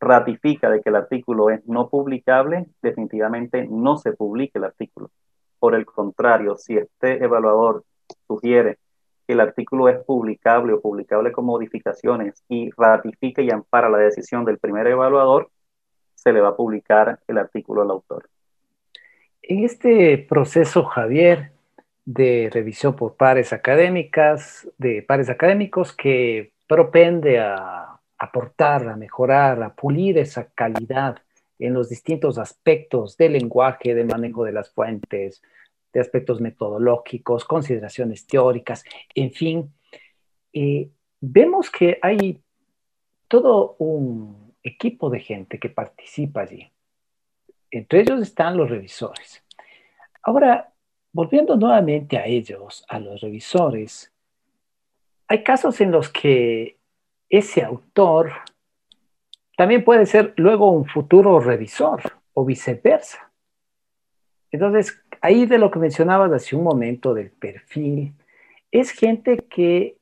ratifica 0.00 0.70
de 0.70 0.80
que 0.80 0.88
el 0.88 0.96
artículo 0.96 1.50
es 1.50 1.66
no 1.66 1.90
publicable, 1.90 2.66
definitivamente 2.80 3.66
no 3.68 3.98
se 3.98 4.12
publique 4.12 4.58
el 4.58 4.64
artículo. 4.64 5.10
Por 5.58 5.74
el 5.74 5.84
contrario, 5.84 6.56
si 6.56 6.78
este 6.78 7.22
evaluador 7.22 7.84
sugiere 8.26 8.78
que 9.26 9.34
el 9.34 9.40
artículo 9.40 9.90
es 9.90 10.02
publicable 10.02 10.72
o 10.72 10.80
publicable 10.80 11.30
con 11.30 11.44
modificaciones 11.44 12.42
y 12.48 12.70
ratifica 12.70 13.42
y 13.42 13.50
ampara 13.50 13.90
la 13.90 13.98
decisión 13.98 14.46
del 14.46 14.58
primer 14.58 14.86
evaluador, 14.86 15.50
se 16.14 16.32
le 16.32 16.40
va 16.40 16.50
a 16.50 16.56
publicar 16.56 17.20
el 17.28 17.36
artículo 17.36 17.82
al 17.82 17.90
autor. 17.90 18.30
En 19.46 19.62
este 19.62 20.16
proceso, 20.16 20.84
Javier, 20.84 21.52
de 22.06 22.48
revisión 22.50 22.96
por 22.96 23.16
pares 23.16 23.52
académicas, 23.52 24.66
de 24.78 25.02
pares 25.02 25.28
académicos 25.28 25.92
que 25.92 26.54
propende 26.66 27.38
a 27.40 28.00
aportar, 28.16 28.88
a 28.88 28.96
mejorar, 28.96 29.62
a 29.62 29.74
pulir 29.74 30.16
esa 30.16 30.48
calidad 30.54 31.18
en 31.58 31.74
los 31.74 31.90
distintos 31.90 32.38
aspectos 32.38 33.18
del 33.18 33.34
lenguaje, 33.34 33.94
del 33.94 34.06
manejo 34.06 34.44
de 34.44 34.52
las 34.52 34.70
fuentes, 34.70 35.42
de 35.92 36.00
aspectos 36.00 36.40
metodológicos, 36.40 37.44
consideraciones 37.44 38.26
teóricas, 38.26 38.82
en 39.14 39.30
fin, 39.30 39.74
eh, 40.54 40.88
vemos 41.20 41.70
que 41.70 41.98
hay 42.00 42.40
todo 43.28 43.76
un 43.78 44.54
equipo 44.62 45.10
de 45.10 45.20
gente 45.20 45.58
que 45.58 45.68
participa 45.68 46.40
allí. 46.40 46.73
Entre 47.74 48.02
ellos 48.02 48.22
están 48.22 48.56
los 48.56 48.70
revisores. 48.70 49.42
Ahora, 50.22 50.72
volviendo 51.12 51.56
nuevamente 51.56 52.16
a 52.16 52.24
ellos, 52.24 52.84
a 52.88 53.00
los 53.00 53.20
revisores, 53.20 54.12
hay 55.26 55.42
casos 55.42 55.80
en 55.80 55.90
los 55.90 56.08
que 56.08 56.78
ese 57.28 57.64
autor 57.64 58.30
también 59.56 59.82
puede 59.82 60.06
ser 60.06 60.34
luego 60.36 60.70
un 60.70 60.86
futuro 60.86 61.40
revisor 61.40 62.00
o 62.32 62.44
viceversa. 62.44 63.32
Entonces, 64.52 65.02
ahí 65.20 65.44
de 65.44 65.58
lo 65.58 65.72
que 65.72 65.80
mencionabas 65.80 66.30
hace 66.30 66.54
un 66.54 66.62
momento 66.62 67.12
del 67.12 67.32
perfil, 67.32 68.14
es 68.70 68.92
gente 68.92 69.38
que 69.50 69.98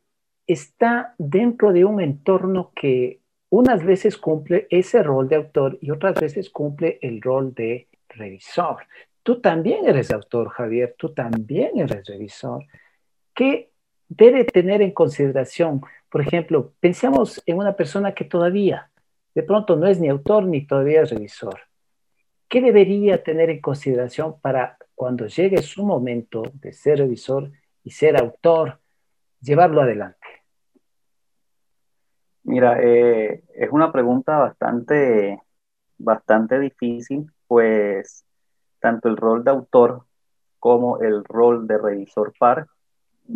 está 0.46 1.14
dentro 1.16 1.72
de 1.72 1.86
un 1.86 2.02
entorno 2.02 2.70
que 2.74 3.21
unas 3.52 3.84
veces 3.84 4.16
cumple 4.16 4.66
ese 4.70 5.02
rol 5.02 5.28
de 5.28 5.36
autor 5.36 5.76
y 5.82 5.90
otras 5.90 6.14
veces 6.18 6.48
cumple 6.48 6.98
el 7.02 7.20
rol 7.20 7.52
de 7.52 7.86
revisor. 8.08 8.86
Tú 9.22 9.42
también 9.42 9.86
eres 9.86 10.10
autor, 10.10 10.48
Javier, 10.48 10.94
tú 10.96 11.12
también 11.12 11.78
eres 11.78 12.06
revisor. 12.06 12.64
¿Qué 13.34 13.70
debe 14.08 14.46
tener 14.46 14.80
en 14.80 14.92
consideración? 14.92 15.82
Por 16.08 16.22
ejemplo, 16.22 16.72
pensemos 16.80 17.42
en 17.44 17.58
una 17.58 17.76
persona 17.76 18.14
que 18.14 18.24
todavía 18.24 18.90
de 19.34 19.42
pronto 19.42 19.76
no 19.76 19.86
es 19.86 20.00
ni 20.00 20.08
autor 20.08 20.46
ni 20.46 20.66
todavía 20.66 21.02
es 21.02 21.10
revisor. 21.10 21.60
¿Qué 22.48 22.62
debería 22.62 23.22
tener 23.22 23.50
en 23.50 23.60
consideración 23.60 24.40
para 24.40 24.78
cuando 24.94 25.26
llegue 25.26 25.60
su 25.60 25.84
momento 25.84 26.42
de 26.54 26.72
ser 26.72 27.00
revisor 27.00 27.52
y 27.84 27.90
ser 27.90 28.16
autor, 28.16 28.80
llevarlo 29.42 29.82
adelante? 29.82 30.21
Mira, 32.44 32.78
eh, 32.82 33.44
es 33.54 33.70
una 33.70 33.92
pregunta 33.92 34.38
bastante, 34.38 35.40
bastante 35.98 36.58
difícil, 36.58 37.30
pues 37.46 38.24
tanto 38.80 39.08
el 39.08 39.16
rol 39.16 39.44
de 39.44 39.52
autor 39.52 40.04
como 40.58 40.98
el 40.98 41.24
rol 41.24 41.66
de 41.66 41.78
revisor 41.78 42.32
par 42.38 42.66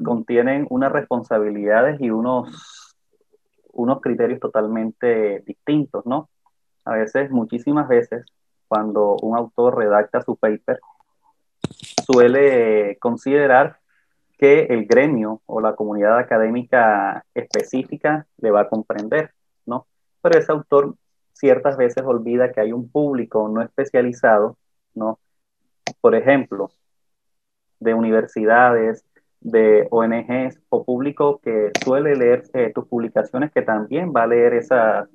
contienen 0.03 0.67
unas 0.71 0.93
responsabilidades 0.93 2.01
y 2.01 2.11
unos, 2.11 2.97
unos 3.73 4.01
criterios 4.01 4.41
totalmente 4.41 5.41
distintos, 5.47 6.05
¿no? 6.05 6.29
A 6.85 6.95
veces, 6.95 7.31
muchísimas 7.31 7.89
veces, 7.89 8.27
cuando 8.69 9.17
un 9.23 9.37
autor 9.37 9.79
redacta 9.79 10.21
su 10.23 10.37
paper, 10.37 10.81
suele 12.05 12.99
considerar 12.99 13.79
que 14.39 14.65
el 14.65 14.87
gremio 14.87 15.41
o 15.47 15.61
la 15.61 15.75
comunidad 15.75 16.19
académica 16.19 17.25
específica 17.35 18.27
le 18.39 18.51
va 18.51 18.63
a 18.63 18.69
comprender, 18.69 19.33
¿no? 19.65 19.87
Pero 20.21 20.39
ese 20.39 20.53
autor 20.53 20.95
ciertas 21.33 21.77
veces 21.77 22.05
olvida 22.05 22.53
que 22.53 22.61
hay 22.61 22.73
un 22.73 22.91
público 22.91 23.49
no 23.49 23.63
especializado, 23.63 24.57
¿no? 24.95 25.19
Por 26.01 26.15
ejemplo, 26.15 26.71
de 27.81 27.95
universidades, 27.95 29.05
de 29.41 29.87
ONGs 29.91 30.61
o 30.71 30.85
público 30.85 31.41
que 31.43 31.71
suele 31.85 32.17
leer 32.17 32.45
eh, 32.55 32.73
tus 32.75 32.87
publicaciones, 32.87 33.53
que 33.53 33.63
también 33.63 34.13
va 34.15 34.25
a 34.25 34.27
leer 34.27 34.55
esas, 34.55 35.09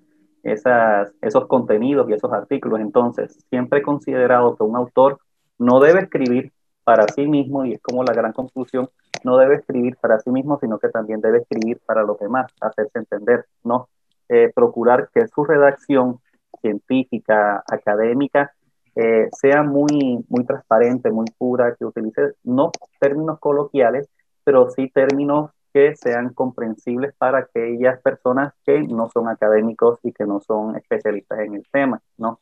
esos 0.43 1.47
contenidos 1.47 2.09
y 2.09 2.13
esos 2.13 2.31
artículos. 2.31 2.79
Entonces, 2.79 3.45
siempre 3.49 3.79
he 3.79 3.83
considerado 3.83 4.55
que 4.55 4.63
un 4.63 4.75
autor 4.75 5.19
no 5.57 5.79
debe 5.79 6.01
escribir 6.01 6.51
para 6.83 7.07
sí 7.09 7.27
mismo, 7.27 7.65
y 7.65 7.73
es 7.73 7.81
como 7.81 8.03
la 8.03 8.13
gran 8.13 8.31
conclusión, 8.31 8.89
no 9.23 9.37
debe 9.37 9.55
escribir 9.55 9.97
para 9.97 10.19
sí 10.19 10.29
mismo, 10.31 10.59
sino 10.59 10.79
que 10.79 10.89
también 10.89 11.21
debe 11.21 11.39
escribir 11.39 11.79
para 11.85 12.03
los 12.03 12.19
demás, 12.19 12.51
hacerse 12.59 12.99
entender, 12.99 13.45
¿no? 13.63 13.89
Eh, 14.29 14.51
procurar 14.53 15.09
que 15.13 15.27
su 15.27 15.43
redacción 15.43 16.19
científica, 16.61 17.63
académica, 17.67 18.53
eh, 18.95 19.29
sea 19.31 19.63
muy, 19.63 20.23
muy 20.29 20.45
transparente, 20.45 21.11
muy 21.11 21.25
pura, 21.37 21.75
que 21.75 21.85
utilice 21.85 22.33
no 22.43 22.71
términos 22.99 23.39
coloquiales, 23.39 24.09
pero 24.43 24.69
sí 24.69 24.89
términos 24.89 25.51
que 25.73 25.95
sean 25.95 26.33
comprensibles 26.33 27.13
para 27.17 27.39
aquellas 27.39 28.01
personas 28.01 28.53
que 28.65 28.81
no 28.81 29.09
son 29.09 29.29
académicos 29.29 29.99
y 30.03 30.11
que 30.11 30.25
no 30.25 30.41
son 30.41 30.75
especialistas 30.75 31.39
en 31.39 31.55
el 31.55 31.65
tema, 31.71 32.01
¿no? 32.17 32.39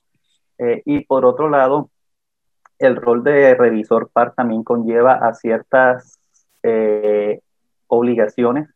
Eh, 0.57 0.81
y 0.85 1.05
por 1.05 1.25
otro 1.25 1.49
lado, 1.49 1.89
el 2.79 2.95
rol 2.95 3.23
de 3.23 3.53
revisor 3.55 4.09
par 4.09 4.33
también 4.33 4.63
conlleva 4.63 5.13
a 5.13 5.33
ciertas 5.33 6.18
eh, 6.63 7.41
obligaciones 7.87 8.69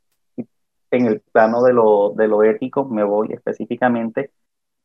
en 0.92 1.06
el 1.08 1.22
plano 1.32 1.64
de 1.64 1.74
lo, 1.74 2.14
de 2.16 2.28
lo, 2.28 2.44
ético, 2.44 2.86
me 2.86 3.04
voy 3.04 3.30
específicamente, 3.32 4.32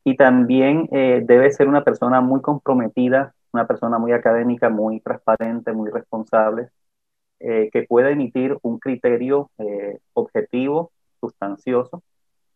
y 0.05 0.17
también 0.17 0.89
eh, 0.93 1.23
debe 1.25 1.51
ser 1.51 1.69
una 1.69 1.85
persona 1.85 2.21
muy 2.21 2.41
comprometida, 2.41 3.35
una 3.53 3.67
persona 3.67 3.99
muy 3.99 4.13
académica, 4.13 4.71
muy 4.71 5.01
transparente, 5.01 5.73
muy 5.73 5.91
responsable, 5.91 6.71
eh, 7.41 7.69
que 7.73 7.83
pueda 7.83 8.11
emitir 8.11 8.57
un 8.63 8.79
criterio 8.79 9.51
objetivo, 10.15 10.93
sustancioso, 11.21 12.03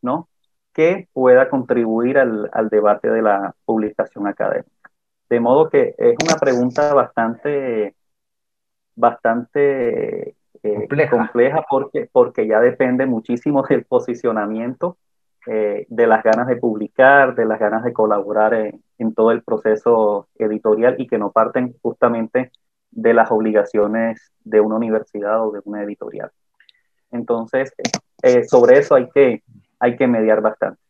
¿no? 0.00 0.28
Que 0.72 1.08
pueda 1.12 1.50
contribuir 1.50 2.18
al, 2.18 2.48
al 2.52 2.68
debate 2.68 3.10
de 3.10 3.22
la 3.22 3.54
publicación 3.64 4.26
académica. 4.26 4.90
De 5.32 5.40
modo 5.40 5.70
que 5.70 5.94
es 5.96 6.14
una 6.22 6.36
pregunta 6.36 6.92
bastante, 6.92 7.94
bastante 8.94 10.34
eh, 10.62 11.08
compleja. 11.10 11.64
porque, 11.68 12.08
porque 12.10 12.46
ya 12.46 12.60
depende 12.60 13.06
muchísimo 13.06 13.62
del 13.68 13.84
posicionamiento, 13.84 14.96
eh, 15.46 15.86
de 15.88 16.06
las 16.06 16.22
ganas 16.22 16.46
de 16.46 16.56
publicar, 16.56 17.34
de 17.34 17.44
las 17.44 17.58
ganas 17.58 17.82
de 17.84 17.92
colaborar 17.92 18.54
en, 18.54 19.14
todo 19.14 19.32
el 19.32 19.42
proceso 19.42 20.28
editorial 20.38 20.94
y 20.98 21.08
que 21.08 21.18
no 21.18 21.32
parten 21.32 21.74
justamente 21.82 22.52
de 22.92 23.14
las 23.14 23.32
obligaciones 23.32 24.32
de 24.44 24.60
una 24.60 24.76
universidad 24.76 25.44
o 25.44 25.50
de 25.50 25.60
una 25.64 25.82
editorial. 25.82 26.30
Entonces, 27.10 27.74
eh, 28.22 28.44
sobre 28.44 28.78
eso 28.78 28.94
hay 28.94 29.08
que, 29.10 29.42
hay 29.80 29.96
que 29.96 30.06
mediar 30.06 30.40
bastante. 30.40 30.80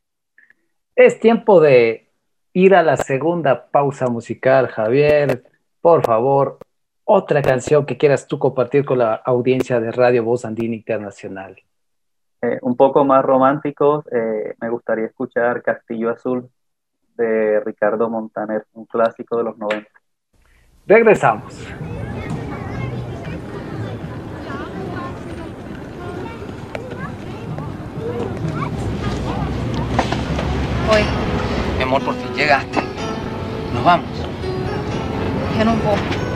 Es 0.94 1.18
tiempo 1.18 1.62
de 1.62 2.10
ir 2.52 2.74
a 2.74 2.82
la 2.82 2.98
segunda 2.98 3.70
pausa 3.70 4.08
musical, 4.08 4.68
Javier. 4.68 5.44
Por 5.80 6.04
favor, 6.04 6.58
otra 7.04 7.42
canción 7.42 7.84
que 7.86 7.96
quieras 7.96 8.26
tú 8.26 8.38
compartir 8.38 8.84
con 8.84 8.98
la 8.98 9.14
audiencia 9.14 9.80
de 9.80 9.90
Radio 9.90 10.24
Voz 10.24 10.44
Andina 10.44 10.74
Internacional. 10.74 11.56
Eh, 12.40 12.58
un 12.62 12.76
poco 12.76 13.04
más 13.04 13.24
romántico, 13.24 14.04
eh, 14.10 14.54
me 14.60 14.68
gustaría 14.68 15.06
escuchar 15.06 15.62
Castillo 15.62 16.10
Azul 16.10 16.48
de 17.16 17.60
Ricardo 17.60 18.08
Montaner, 18.08 18.64
un 18.72 18.86
clásico 18.86 19.36
de 19.36 19.44
los 19.44 19.58
90. 19.58 19.88
Regresamos. 20.86 21.54
Hoy 30.90 31.02
mi 31.76 31.82
amor, 31.84 32.02
por 32.02 32.14
fin 32.14 32.34
llegaste. 32.34 32.80
Nos 33.72 33.84
vamos. 33.84 34.06
Eu 35.58 35.64
não 35.64 35.76
vou. 35.76 36.31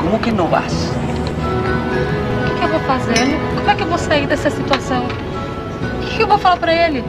Como 0.00 0.18
que 0.18 0.30
não 0.30 0.48
vas? 0.48 0.72
O 0.72 2.48
que, 2.48 2.58
que 2.58 2.64
eu 2.64 2.68
vou 2.68 2.80
fazer? 2.80 3.26
Como 3.56 3.70
é 3.70 3.74
que 3.74 3.82
eu 3.82 3.86
vou 3.88 3.98
sair 3.98 4.26
dessa 4.26 4.50
situação? 4.50 5.04
O 5.04 6.06
que, 6.06 6.16
que 6.16 6.22
eu 6.22 6.28
vou 6.28 6.38
falar 6.38 6.56
pra 6.56 6.72
ele? 6.72 7.04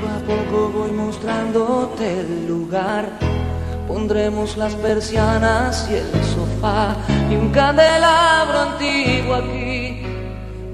Poco 0.00 0.06
a 0.06 0.20
poco 0.26 0.68
voy 0.70 0.92
mostrándote 0.92 2.04
el 2.04 2.46
lugar. 2.46 3.06
Pondremos 3.88 4.56
las 4.56 4.74
persianas 4.74 5.88
y 5.90 5.94
el 5.94 6.24
sofá 6.24 6.96
y 7.30 7.36
un 7.36 7.50
candelabro 7.50 8.58
antiguo 8.70 9.34
aquí, 9.34 10.02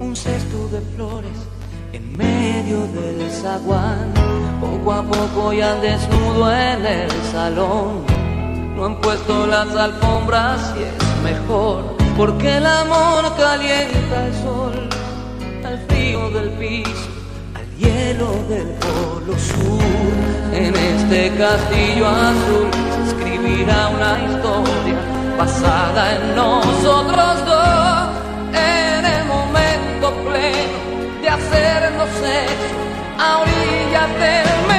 un 0.01 0.17
cesto 0.17 0.69
de 0.69 0.81
flores 0.97 1.53
medio 2.17 2.87
del 2.89 3.31
zaguán, 3.31 4.13
poco 4.61 4.93
a 4.93 5.03
poco 5.03 5.53
ya 5.53 5.75
desnudo 5.77 6.53
en 6.53 6.87
el 6.87 7.11
salón. 7.33 8.12
No 8.75 8.87
han 8.87 8.97
puesto 9.01 9.47
las 9.47 9.75
alfombras 9.77 10.75
y 10.79 10.83
es 10.83 11.23
mejor, 11.23 11.97
porque 12.17 12.57
el 12.57 12.67
amor 12.67 13.35
calienta 13.37 14.27
el 14.27 14.35
sol, 14.43 14.89
al 15.65 15.79
frío 15.87 16.31
del 16.31 16.51
piso, 16.53 17.09
al 17.55 17.67
hielo 17.77 18.33
del 18.49 18.69
polo 18.81 19.39
sur. 19.39 19.83
En 20.53 20.75
este 20.75 21.31
castillo 21.37 22.09
azul 22.09 22.71
se 22.95 23.03
escribirá 23.11 23.89
una 23.89 24.19
historia 24.25 24.99
basada 25.39 26.17
en 26.17 26.35
nosotros 26.35 27.47
dos, 27.47 28.09
en 28.55 29.05
el 29.05 29.25
momento 29.27 30.13
pleno 30.25 30.79
de 31.21 31.29
hacernos 31.29 32.09
sexo 32.21 32.83
a 33.19 33.39
orillas 33.39 34.09
del 34.19 34.47
mesón. 34.67 34.72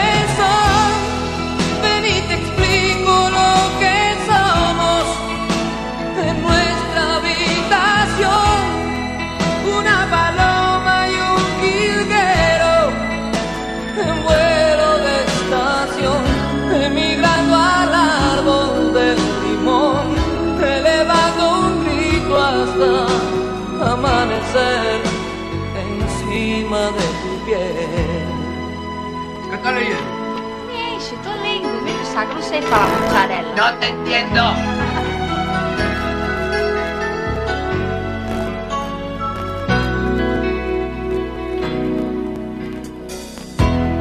No 32.53 33.73
te 33.79 33.87
entiendo. 33.87 34.41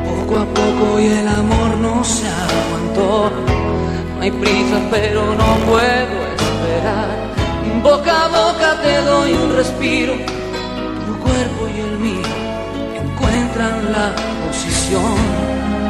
Poco 0.05 0.39
a 0.39 0.45
poco 0.45 1.01
y 1.01 1.07
el 1.07 1.29
amor 1.29 1.79
no 1.79 2.05
se 2.05 2.29
aguantó. 2.29 3.33
No 4.17 4.21
hay 4.21 4.31
prisa, 4.33 4.81
pero 4.91 5.35
no 5.35 5.57
puedo 5.65 6.17
esperar. 6.37 7.09
Boca 7.83 8.25
a 8.25 8.29
boca 8.29 8.83
te 8.83 8.97
doy 8.99 9.33
un 9.33 9.57
respiro. 9.57 10.13
Tu 11.07 11.19
cuerpo 11.21 11.69
y 11.75 11.81
el 11.81 11.99
mío 11.99 12.29
encuentran 13.03 13.93
la 13.93 14.15
posición. 14.47 15.82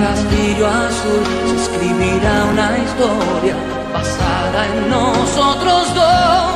Castillo 0.00 0.66
azul 0.66 1.24
se 1.46 1.56
escribirá 1.56 2.44
una 2.52 2.78
historia 2.78 3.54
basada 3.92 4.66
en 4.66 4.88
nosotros 4.88 5.94
dos. 5.94 6.52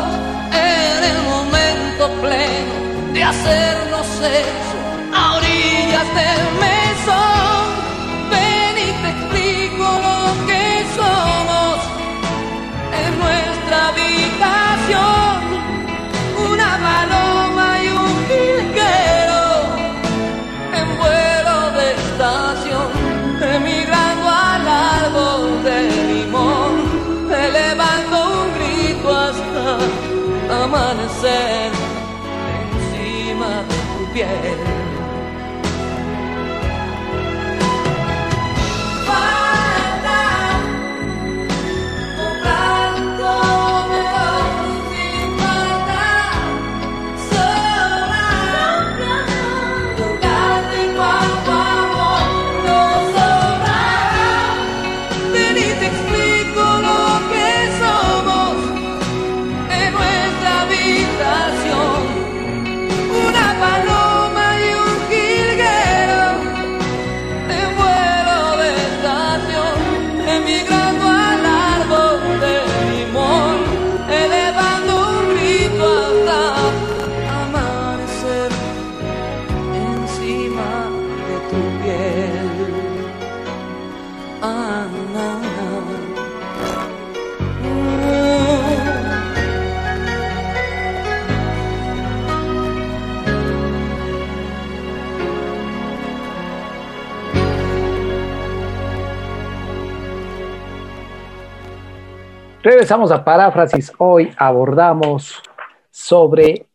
En 0.53 1.05
el 1.12 1.22
momento 1.24 2.09
pleno 2.22 3.12
de 3.12 3.22
hacernos 3.22 4.07
sexo 4.07 4.78
a 5.12 5.36
orillas 5.36 6.14
del. 6.14 6.74
Piel. 34.14 34.74
Regresamos 102.85 103.12
a 103.12 103.24
Paráfrasis. 103.24 103.93
Hoy 103.97 104.30
abordamos 104.37 105.43
sobre 105.89 106.66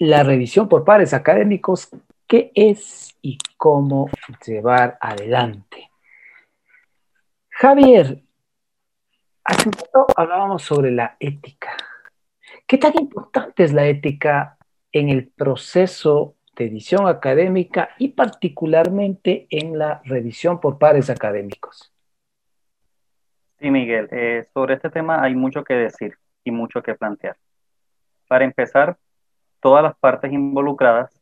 la 0.00 0.24
revisión 0.24 0.68
por 0.68 0.84
pares 0.84 1.14
académicos, 1.14 1.90
qué 2.26 2.50
es 2.56 3.14
y 3.22 3.38
cómo 3.56 4.10
llevar 4.44 4.98
adelante. 5.00 5.92
Javier, 7.50 8.20
hace 9.44 9.68
un 9.68 9.72
rato 9.74 10.06
hablábamos 10.16 10.64
sobre 10.64 10.90
la 10.90 11.16
ética. 11.20 11.70
¿Qué 12.66 12.78
tan 12.78 12.98
importante 12.98 13.62
es 13.62 13.72
la 13.72 13.86
ética 13.86 14.58
en 14.90 15.08
el 15.08 15.28
proceso 15.28 16.34
de 16.56 16.64
edición 16.64 17.06
académica 17.06 17.90
y 17.96 18.08
particularmente 18.08 19.46
en 19.50 19.78
la 19.78 20.02
revisión 20.04 20.60
por 20.60 20.78
pares 20.78 21.10
académicos? 21.10 21.91
Sí, 23.62 23.70
Miguel, 23.70 24.08
eh, 24.10 24.44
sobre 24.52 24.74
este 24.74 24.90
tema 24.90 25.22
hay 25.22 25.36
mucho 25.36 25.62
que 25.62 25.74
decir 25.74 26.18
y 26.42 26.50
mucho 26.50 26.82
que 26.82 26.96
plantear. 26.96 27.36
Para 28.26 28.44
empezar, 28.44 28.98
todas 29.60 29.84
las 29.84 29.96
partes 29.96 30.32
involucradas, 30.32 31.12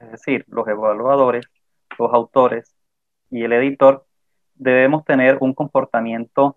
es 0.00 0.12
decir, 0.12 0.46
los 0.48 0.66
evaluadores, 0.68 1.44
los 1.98 2.10
autores 2.14 2.74
y 3.30 3.44
el 3.44 3.52
editor, 3.52 4.06
debemos 4.54 5.04
tener 5.04 5.36
un 5.42 5.52
comportamiento 5.52 6.56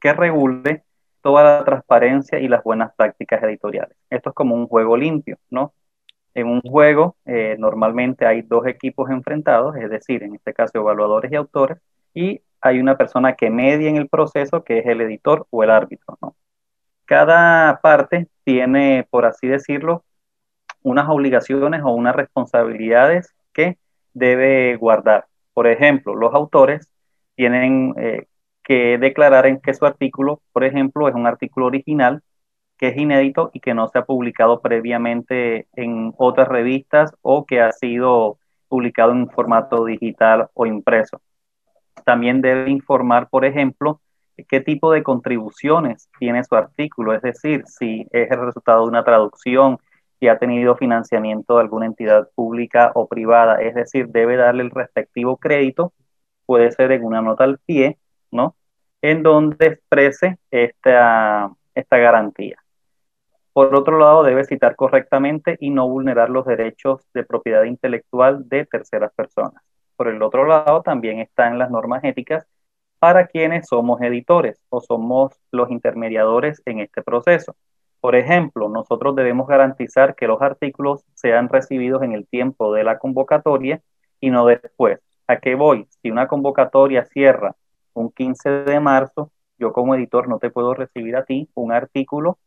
que 0.00 0.12
regule 0.12 0.84
toda 1.20 1.42
la 1.42 1.64
transparencia 1.64 2.38
y 2.38 2.46
las 2.46 2.62
buenas 2.62 2.94
prácticas 2.94 3.42
editoriales. 3.42 3.96
Esto 4.08 4.30
es 4.30 4.36
como 4.36 4.54
un 4.54 4.68
juego 4.68 4.96
limpio, 4.96 5.38
¿no? 5.50 5.74
En 6.32 6.46
un 6.46 6.60
juego 6.60 7.16
eh, 7.24 7.56
normalmente 7.58 8.24
hay 8.24 8.42
dos 8.42 8.68
equipos 8.68 9.10
enfrentados, 9.10 9.74
es 9.76 9.90
decir, 9.90 10.22
en 10.22 10.36
este 10.36 10.54
caso 10.54 10.78
evaluadores 10.78 11.32
y 11.32 11.34
autores, 11.34 11.78
y 12.14 12.40
hay 12.60 12.80
una 12.80 12.96
persona 12.96 13.34
que 13.34 13.50
media 13.50 13.88
en 13.88 13.96
el 13.96 14.08
proceso, 14.08 14.64
que 14.64 14.78
es 14.78 14.86
el 14.86 15.00
editor 15.00 15.46
o 15.50 15.62
el 15.64 15.70
árbitro. 15.70 16.18
Cada 17.04 17.80
parte 17.80 18.28
tiene, 18.44 19.06
por 19.10 19.24
así 19.24 19.48
decirlo, 19.48 20.04
unas 20.82 21.08
obligaciones 21.08 21.82
o 21.84 21.90
unas 21.90 22.14
responsabilidades 22.14 23.34
que 23.52 23.78
debe 24.14 24.76
guardar. 24.76 25.26
Por 25.54 25.66
ejemplo, 25.66 26.14
los 26.14 26.34
autores 26.34 26.88
tienen 27.34 27.94
eh, 27.96 28.26
que 28.62 28.98
declarar 28.98 29.46
en 29.46 29.60
que 29.60 29.74
su 29.74 29.86
artículo, 29.86 30.40
por 30.52 30.64
ejemplo, 30.64 31.08
es 31.08 31.14
un 31.14 31.26
artículo 31.26 31.66
original, 31.66 32.22
que 32.78 32.88
es 32.88 32.96
inédito 32.96 33.50
y 33.52 33.60
que 33.60 33.74
no 33.74 33.88
se 33.88 33.98
ha 33.98 34.04
publicado 34.04 34.60
previamente 34.60 35.66
en 35.74 36.14
otras 36.16 36.48
revistas 36.48 37.12
o 37.20 37.44
que 37.44 37.60
ha 37.60 37.72
sido 37.72 38.38
publicado 38.68 39.12
en 39.12 39.28
formato 39.28 39.84
digital 39.84 40.48
o 40.54 40.66
impreso. 40.66 41.20
También 42.04 42.40
debe 42.40 42.70
informar, 42.70 43.28
por 43.28 43.44
ejemplo, 43.44 44.00
qué 44.48 44.60
tipo 44.60 44.92
de 44.92 45.02
contribuciones 45.02 46.08
tiene 46.18 46.44
su 46.44 46.54
artículo, 46.54 47.14
es 47.14 47.22
decir, 47.22 47.64
si 47.66 48.06
es 48.10 48.30
el 48.30 48.40
resultado 48.40 48.82
de 48.82 48.88
una 48.88 49.04
traducción, 49.04 49.78
si 50.18 50.28
ha 50.28 50.38
tenido 50.38 50.76
financiamiento 50.76 51.56
de 51.56 51.62
alguna 51.62 51.86
entidad 51.86 52.28
pública 52.34 52.92
o 52.94 53.08
privada, 53.08 53.60
es 53.60 53.74
decir, 53.74 54.08
debe 54.08 54.36
darle 54.36 54.62
el 54.62 54.70
respectivo 54.70 55.36
crédito, 55.36 55.92
puede 56.46 56.70
ser 56.72 56.92
en 56.92 57.04
una 57.04 57.22
nota 57.22 57.44
al 57.44 57.58
pie, 57.58 57.98
¿no? 58.30 58.54
En 59.02 59.22
donde 59.22 59.66
exprese 59.66 60.38
esta, 60.50 61.50
esta 61.74 61.96
garantía. 61.96 62.56
Por 63.52 63.74
otro 63.74 63.98
lado, 63.98 64.22
debe 64.22 64.44
citar 64.44 64.76
correctamente 64.76 65.56
y 65.58 65.70
no 65.70 65.88
vulnerar 65.88 66.30
los 66.30 66.46
derechos 66.46 67.08
de 67.14 67.24
propiedad 67.24 67.64
intelectual 67.64 68.48
de 68.48 68.66
terceras 68.66 69.12
personas. 69.14 69.62
Por 70.00 70.08
el 70.08 70.22
otro 70.22 70.46
lado, 70.46 70.80
también 70.80 71.20
están 71.20 71.58
las 71.58 71.70
normas 71.70 72.02
éticas 72.04 72.46
para 72.98 73.26
quienes 73.26 73.66
somos 73.68 74.00
editores 74.00 74.58
o 74.70 74.80
somos 74.80 75.38
los 75.52 75.70
intermediadores 75.70 76.62
en 76.64 76.80
este 76.80 77.02
proceso. 77.02 77.54
Por 78.00 78.16
ejemplo, 78.16 78.70
nosotros 78.70 79.14
debemos 79.14 79.46
garantizar 79.46 80.14
que 80.14 80.26
los 80.26 80.40
artículos 80.40 81.04
sean 81.12 81.50
recibidos 81.50 82.02
en 82.02 82.12
el 82.12 82.26
tiempo 82.26 82.72
de 82.72 82.82
la 82.82 82.98
convocatoria 82.98 83.82
y 84.20 84.30
no 84.30 84.46
después. 84.46 85.00
¿A 85.26 85.36
qué 85.36 85.54
voy? 85.54 85.86
Si 86.00 86.10
una 86.10 86.28
convocatoria 86.28 87.04
cierra 87.04 87.54
un 87.92 88.10
15 88.10 88.48
de 88.48 88.80
marzo, 88.80 89.30
yo 89.58 89.74
como 89.74 89.94
editor 89.94 90.28
no 90.28 90.38
te 90.38 90.48
puedo 90.48 90.72
recibir 90.72 91.14
a 91.14 91.26
ti 91.26 91.50
un 91.52 91.72
artículo 91.72 92.38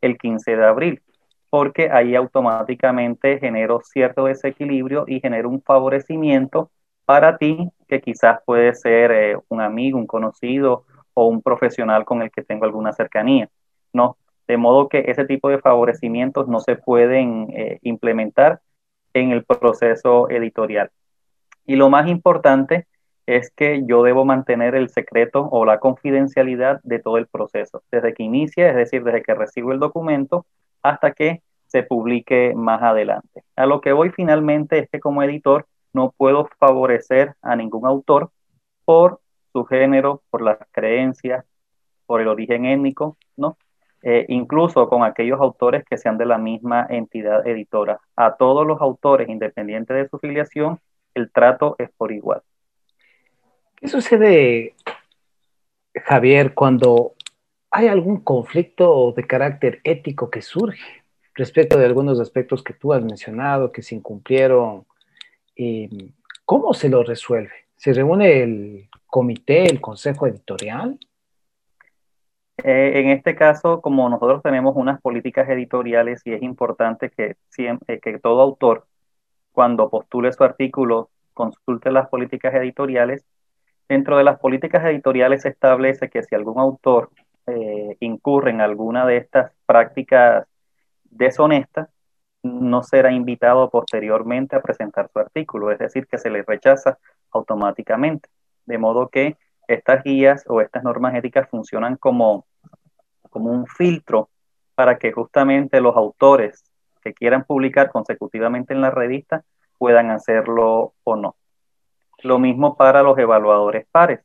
el 0.00 0.18
15 0.18 0.56
de 0.56 0.64
abril, 0.66 1.02
porque 1.48 1.90
ahí 1.92 2.16
automáticamente 2.16 3.38
genero 3.38 3.82
cierto 3.84 4.24
desequilibrio 4.24 5.04
y 5.06 5.20
genero 5.20 5.48
un 5.48 5.62
favorecimiento 5.62 6.72
para 7.08 7.38
ti 7.38 7.70
que 7.88 8.02
quizás 8.02 8.40
puede 8.44 8.74
ser 8.74 9.10
eh, 9.12 9.38
un 9.48 9.62
amigo, 9.62 9.98
un 9.98 10.06
conocido 10.06 10.84
o 11.14 11.24
un 11.24 11.40
profesional 11.40 12.04
con 12.04 12.20
el 12.20 12.30
que 12.30 12.42
tengo 12.42 12.66
alguna 12.66 12.92
cercanía. 12.92 13.48
No, 13.94 14.18
de 14.46 14.58
modo 14.58 14.90
que 14.90 15.04
ese 15.08 15.24
tipo 15.24 15.48
de 15.48 15.58
favorecimientos 15.58 16.48
no 16.48 16.60
se 16.60 16.76
pueden 16.76 17.48
eh, 17.56 17.78
implementar 17.80 18.60
en 19.14 19.30
el 19.30 19.42
proceso 19.42 20.28
editorial. 20.28 20.90
Y 21.64 21.76
lo 21.76 21.88
más 21.88 22.08
importante 22.08 22.86
es 23.24 23.50
que 23.56 23.84
yo 23.86 24.02
debo 24.02 24.26
mantener 24.26 24.74
el 24.74 24.90
secreto 24.90 25.48
o 25.50 25.64
la 25.64 25.80
confidencialidad 25.80 26.78
de 26.82 26.98
todo 26.98 27.16
el 27.16 27.26
proceso, 27.26 27.82
desde 27.90 28.12
que 28.12 28.22
inicia, 28.22 28.68
es 28.68 28.76
decir, 28.76 29.02
desde 29.02 29.22
que 29.22 29.34
recibo 29.34 29.72
el 29.72 29.78
documento 29.78 30.44
hasta 30.82 31.12
que 31.12 31.40
se 31.68 31.84
publique 31.84 32.52
más 32.54 32.82
adelante. 32.82 33.44
A 33.56 33.64
lo 33.64 33.80
que 33.80 33.92
voy 33.92 34.10
finalmente 34.10 34.78
es 34.78 34.90
que 34.90 35.00
como 35.00 35.22
editor 35.22 35.64
no 35.98 36.14
puedo 36.16 36.48
favorecer 36.60 37.34
a 37.42 37.56
ningún 37.56 37.84
autor 37.84 38.30
por 38.84 39.20
su 39.52 39.64
género, 39.64 40.22
por 40.30 40.42
las 40.42 40.58
creencias, 40.70 41.44
por 42.06 42.20
el 42.20 42.28
origen 42.28 42.66
étnico, 42.66 43.16
¿no? 43.36 43.58
Eh, 44.02 44.26
incluso 44.28 44.88
con 44.88 45.02
aquellos 45.02 45.40
autores 45.40 45.84
que 45.84 45.98
sean 45.98 46.16
de 46.16 46.24
la 46.24 46.38
misma 46.38 46.86
entidad 46.88 47.44
editora. 47.48 47.98
A 48.14 48.36
todos 48.36 48.64
los 48.64 48.80
autores, 48.80 49.28
independiente 49.28 49.92
de 49.92 50.08
su 50.08 50.20
filiación, 50.20 50.78
el 51.14 51.32
trato 51.32 51.74
es 51.78 51.90
por 51.96 52.12
igual. 52.12 52.42
¿Qué 53.74 53.88
sucede, 53.88 54.76
Javier, 55.96 56.54
cuando 56.54 57.14
hay 57.72 57.88
algún 57.88 58.20
conflicto 58.20 59.12
de 59.16 59.26
carácter 59.26 59.80
ético 59.82 60.30
que 60.30 60.42
surge 60.42 61.02
respecto 61.34 61.76
de 61.76 61.86
algunos 61.86 62.20
aspectos 62.20 62.62
que 62.62 62.72
tú 62.72 62.92
has 62.92 63.02
mencionado, 63.02 63.72
que 63.72 63.82
se 63.82 63.96
incumplieron? 63.96 64.86
Eh, 65.58 65.88
¿Cómo 66.44 66.72
se 66.72 66.88
lo 66.88 67.02
resuelve? 67.02 67.52
¿Se 67.76 67.92
reúne 67.92 68.42
el 68.42 68.88
comité, 69.06 69.64
el 69.64 69.80
consejo 69.80 70.26
editorial? 70.26 70.98
Eh, 72.64 72.92
en 72.94 73.10
este 73.10 73.34
caso, 73.34 73.80
como 73.80 74.08
nosotros 74.08 74.42
tenemos 74.42 74.76
unas 74.76 75.00
políticas 75.00 75.48
editoriales 75.48 76.22
y 76.24 76.32
es 76.32 76.42
importante 76.42 77.10
que, 77.10 77.36
siempre, 77.50 78.00
que 78.00 78.18
todo 78.18 78.40
autor, 78.40 78.86
cuando 79.52 79.90
postule 79.90 80.32
su 80.32 80.44
artículo, 80.44 81.10
consulte 81.34 81.90
las 81.90 82.08
políticas 82.08 82.54
editoriales. 82.54 83.24
Dentro 83.88 84.16
de 84.16 84.24
las 84.24 84.38
políticas 84.38 84.84
editoriales 84.84 85.42
se 85.42 85.48
establece 85.48 86.08
que 86.08 86.22
si 86.22 86.34
algún 86.34 86.60
autor 86.60 87.10
eh, 87.46 87.96
incurre 88.00 88.50
en 88.50 88.60
alguna 88.60 89.06
de 89.06 89.16
estas 89.16 89.52
prácticas 89.66 90.46
deshonestas, 91.04 91.88
no 92.42 92.82
será 92.82 93.12
invitado 93.12 93.70
posteriormente 93.70 94.56
a 94.56 94.62
presentar 94.62 95.10
su 95.12 95.18
artículo, 95.18 95.70
es 95.70 95.78
decir, 95.78 96.06
que 96.06 96.18
se 96.18 96.30
le 96.30 96.42
rechaza 96.42 96.98
automáticamente. 97.32 98.28
De 98.66 98.78
modo 98.78 99.08
que 99.08 99.36
estas 99.66 100.02
guías 100.02 100.44
o 100.46 100.60
estas 100.60 100.82
normas 100.82 101.14
éticas 101.14 101.48
funcionan 101.48 101.96
como, 101.96 102.46
como 103.30 103.50
un 103.50 103.66
filtro 103.66 104.30
para 104.74 104.98
que 104.98 105.12
justamente 105.12 105.80
los 105.80 105.96
autores 105.96 106.64
que 107.02 107.12
quieran 107.12 107.44
publicar 107.44 107.90
consecutivamente 107.90 108.74
en 108.74 108.80
la 108.80 108.90
revista 108.90 109.44
puedan 109.76 110.10
hacerlo 110.10 110.94
o 111.04 111.16
no. 111.16 111.36
Lo 112.22 112.38
mismo 112.38 112.76
para 112.76 113.02
los 113.02 113.16
evaluadores 113.18 113.86
pares. 113.90 114.20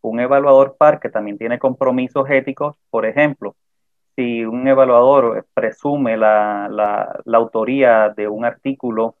Un 0.00 0.20
evaluador 0.20 0.76
par 0.76 1.00
que 1.00 1.08
también 1.08 1.36
tiene 1.36 1.58
compromisos 1.58 2.28
éticos, 2.30 2.76
por 2.90 3.06
ejemplo, 3.06 3.56
si 4.16 4.44
un 4.44 4.66
evaluador 4.66 5.46
presume 5.54 6.16
la, 6.16 6.68
la 7.24 7.38
autoría 7.38 8.08
de 8.08 8.28
un 8.28 8.44
artículo 8.44 9.16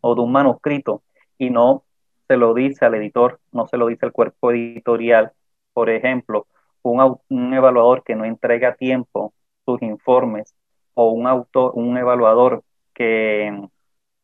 o 0.00 0.14
de 0.14 0.20
un 0.20 0.32
manuscrito 0.32 1.02
y 1.38 1.50
no 1.50 1.84
se 2.26 2.36
lo 2.36 2.52
dice 2.52 2.84
al 2.84 2.94
editor, 2.94 3.40
no 3.52 3.66
se 3.66 3.76
lo 3.78 3.86
dice 3.86 4.06
al 4.06 4.12
cuerpo 4.12 4.50
editorial. 4.50 5.32
Por 5.72 5.88
ejemplo, 5.88 6.46
un, 6.82 7.18
un 7.28 7.54
evaluador 7.54 8.02
que 8.02 8.16
no 8.16 8.24
entrega 8.24 8.70
a 8.70 8.74
tiempo 8.74 9.32
sus 9.64 9.80
informes 9.82 10.54
o 10.94 11.10
un 11.10 11.26
autor, 11.26 11.72
un 11.74 11.96
evaluador 11.96 12.64
que 12.92 13.68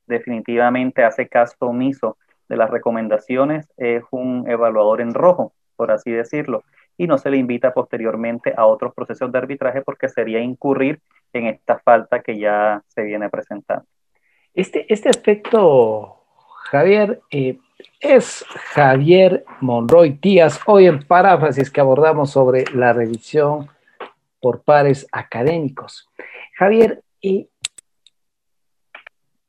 definitivamente 0.06 1.04
hace 1.04 1.28
caso 1.28 1.56
omiso 1.60 2.18
de 2.48 2.56
las 2.56 2.70
recomendaciones 2.70 3.66
es 3.76 4.02
un 4.10 4.44
evaluador 4.50 5.00
en 5.00 5.14
rojo, 5.14 5.52
por 5.76 5.90
así 5.90 6.10
decirlo, 6.10 6.62
y 6.96 7.06
no 7.06 7.18
se 7.18 7.30
le 7.30 7.36
invita 7.36 7.72
posteriormente 7.72 8.52
a 8.56 8.66
otros 8.66 8.94
procesos 8.94 9.30
de 9.30 9.38
arbitraje 9.38 9.82
porque 9.82 10.08
sería 10.08 10.40
incurrir 10.40 11.00
en 11.32 11.46
esta 11.46 11.78
falta 11.78 12.22
que 12.22 12.38
ya 12.38 12.82
se 12.88 13.02
viene 13.02 13.28
presentando. 13.28 13.86
Este, 14.54 14.92
este 14.92 15.08
aspecto, 15.08 16.24
Javier, 16.70 17.20
eh, 17.30 17.58
es 18.00 18.44
Javier 18.74 19.44
Monroy 19.60 20.18
Díaz, 20.20 20.60
hoy 20.66 20.86
en 20.86 21.02
paráfrasis 21.02 21.70
que 21.70 21.80
abordamos 21.80 22.30
sobre 22.30 22.64
la 22.72 22.92
revisión 22.92 23.68
por 24.40 24.62
pares 24.62 25.08
académicos. 25.10 26.08
Javier, 26.56 27.02
y 27.20 27.48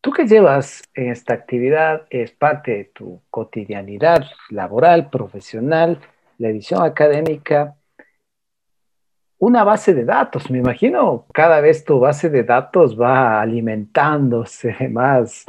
tú 0.02 0.12
que 0.12 0.26
llevas 0.26 0.84
esta 0.94 1.34
actividad, 1.34 2.08
es 2.10 2.32
parte 2.32 2.72
de 2.72 2.86
tu 2.86 3.22
cotidianidad 3.30 4.26
laboral, 4.50 5.10
profesional, 5.10 6.00
la 6.38 6.50
edición 6.50 6.84
académica, 6.84 7.76
una 9.38 9.64
base 9.64 9.94
de 9.94 10.06
datos. 10.06 10.50
Me 10.50 10.60
imagino 10.60 11.26
cada 11.34 11.60
vez 11.62 11.84
tu 11.84 12.00
base 12.00 12.30
de 12.30 12.44
datos 12.44 13.00
va 13.00 13.42
alimentándose 13.42 14.76
más 14.90 15.46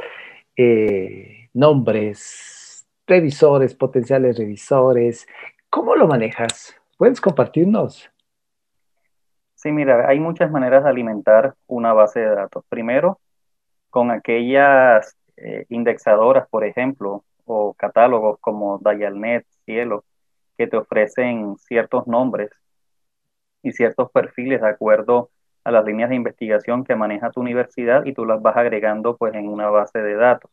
eh, 0.55 1.49
nombres, 1.53 2.85
revisores, 3.05 3.73
potenciales 3.73 4.37
revisores. 4.37 5.27
¿Cómo 5.69 5.95
lo 5.95 6.07
manejas? 6.07 6.75
¿Puedes 6.97 7.21
compartirnos? 7.21 8.09
Sí, 9.55 9.71
mira, 9.71 10.07
hay 10.07 10.19
muchas 10.19 10.51
maneras 10.51 10.83
de 10.83 10.89
alimentar 10.89 11.55
una 11.65 11.93
base 11.93 12.19
de 12.19 12.35
datos. 12.35 12.63
Primero, 12.69 13.19
con 13.89 14.11
aquellas 14.11 15.15
eh, 15.35 15.65
indexadoras, 15.69 16.47
por 16.49 16.63
ejemplo, 16.63 17.23
o 17.45 17.73
catálogos 17.73 18.39
como 18.39 18.79
Dialnet, 18.79 19.45
Cielo, 19.65 20.03
que 20.57 20.67
te 20.67 20.77
ofrecen 20.77 21.57
ciertos 21.57 22.07
nombres 22.07 22.49
y 23.63 23.71
ciertos 23.71 24.11
perfiles 24.11 24.61
de 24.61 24.69
acuerdo 24.69 25.29
a 25.63 25.71
las 25.71 25.85
líneas 25.85 26.09
de 26.09 26.15
investigación 26.15 26.83
que 26.83 26.95
maneja 26.95 27.31
tu 27.31 27.41
universidad 27.41 28.05
y 28.05 28.13
tú 28.13 28.25
las 28.25 28.41
vas 28.41 28.55
agregando 28.55 29.17
pues 29.17 29.33
en 29.33 29.47
una 29.47 29.69
base 29.69 29.99
de 29.99 30.15
datos. 30.15 30.49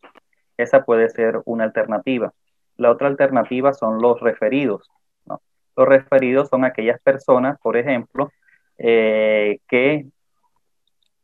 Esa 0.56 0.84
puede 0.84 1.08
ser 1.08 1.40
una 1.44 1.64
alternativa. 1.64 2.32
La 2.76 2.90
otra 2.90 3.08
alternativa 3.08 3.72
son 3.72 4.00
los 4.00 4.20
referidos. 4.20 4.90
Los 5.76 5.88
referidos 5.88 6.48
son 6.48 6.64
aquellas 6.64 7.00
personas, 7.00 7.58
por 7.60 7.76
ejemplo, 7.76 8.30
eh, 8.78 9.58
que 9.68 10.06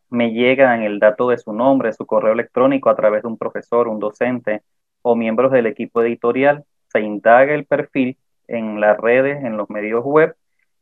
me 0.09 0.33
llegan 0.33 0.83
el 0.83 0.99
dato 0.99 1.29
de 1.29 1.39
su 1.39 1.53
nombre, 1.53 1.93
su 1.93 2.05
correo 2.05 2.33
electrónico 2.33 2.91
a 2.91 2.97
través 2.97 3.23
de 3.23 3.29
un 3.29 3.39
profesor, 3.39 3.89
un 3.89 4.01
docente 4.01 4.63
o 5.03 5.15
miembros 5.15 5.53
del 5.53 5.67
equipo 5.67 6.03
editorial. 6.03 6.65
Se 6.89 7.01
indaga 7.01 7.55
el 7.55 7.65
perfil 7.65 8.17
en 8.51 8.81
las 8.81 8.99
redes, 8.99 9.43
en 9.45 9.57
los 9.57 9.71
medios 9.71 10.05
web 10.05 10.35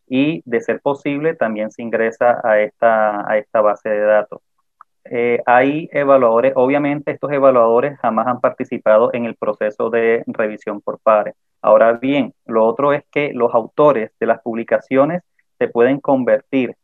y, 0.07 0.43
de 0.45 0.61
ser 0.61 0.81
posible, 0.81 1.35
también 1.35 1.71
se 1.71 1.83
ingresa 1.83 2.41
a 2.43 2.61
esta, 2.61 3.31
a 3.31 3.39
esta 3.39 3.61
base 3.61 3.89
de 3.89 4.01
datos. 4.01 4.41
Eh, 5.11 5.41
hay 5.47 5.89
evaluadores, 5.93 6.53
obviamente 6.55 7.12
estos 7.12 7.33
evaluadores 7.33 7.99
jamás 7.99 8.27
han 8.27 8.41
participado 8.41 9.11
en 9.14 9.25
el 9.25 9.37
proceso 9.37 9.89
de 9.91 10.23
revisión 10.27 10.81
por 10.81 10.99
pares. 11.01 11.35
Ahora 11.62 11.93
bien, 11.95 12.35
lo 12.47 12.66
otro 12.66 12.93
es 12.93 13.05
que 13.11 13.33
los 13.33 13.55
autores 13.55 14.11
de 14.21 14.27
las 14.27 14.41
publicaciones 14.43 15.23
se 15.59 15.69
pueden 15.69 16.01
convertir 16.01 16.75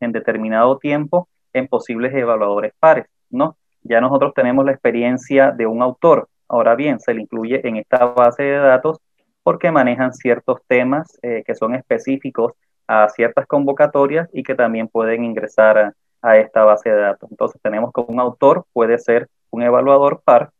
en 0.00 0.12
determinado 0.12 0.78
tiempo 0.78 1.28
en 1.52 1.68
posibles 1.68 2.12
evaluadores 2.14 2.72
pares, 2.80 3.06
¿no? 3.30 3.56
Ya 3.82 4.00
nosotros 4.00 4.32
tenemos 4.34 4.64
la 4.64 4.72
experiencia 4.72 5.50
de 5.52 5.66
un 5.66 5.82
autor. 5.82 6.28
Ahora 6.48 6.74
bien, 6.74 6.98
se 7.00 7.14
le 7.14 7.22
incluye 7.22 7.66
en 7.66 7.76
esta 7.76 8.06
base 8.06 8.42
de 8.42 8.58
datos 8.58 8.98
porque 9.44 9.70
manejan 9.70 10.12
ciertos 10.12 10.60
temas 10.66 11.18
eh, 11.22 11.44
que 11.46 11.54
son 11.54 11.74
específicos 11.76 12.54
a 12.88 13.08
ciertas 13.10 13.46
convocatorias 13.46 14.28
y 14.32 14.42
que 14.42 14.54
también 14.54 14.88
pueden 14.88 15.22
ingresar 15.22 15.94
a, 16.22 16.36
esta 16.38 16.64
base 16.64 16.90
de 16.90 16.96
datos. 16.96 17.30
Entonces 17.30 17.60
tenemos 17.62 17.92
que 17.92 18.00
un 18.00 18.18
autor 18.18 18.64
puede 18.72 18.98
ser 18.98 19.28
un 19.50 19.62
evaluador 19.62 20.22
par, 20.24 20.50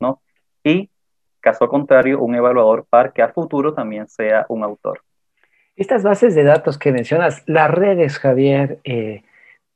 ¿no? 0.00 0.22
Y 0.64 0.88
caso 1.40 1.68
contrario, 1.68 2.20
un 2.20 2.34
evaluador 2.34 2.86
par 2.88 3.12
que 3.12 3.20
a 3.20 3.28
futuro 3.28 3.74
también 3.74 4.08
sea 4.08 4.46
un 4.48 4.64
autor. 4.64 5.02
Estas 5.76 6.02
bases 6.02 6.34
de 6.34 6.44
datos 6.44 6.78
que 6.78 6.92
mencionas, 6.92 7.42
las 7.46 7.70
redes, 7.70 8.18
Javier, 8.18 8.80
eh, 8.84 9.22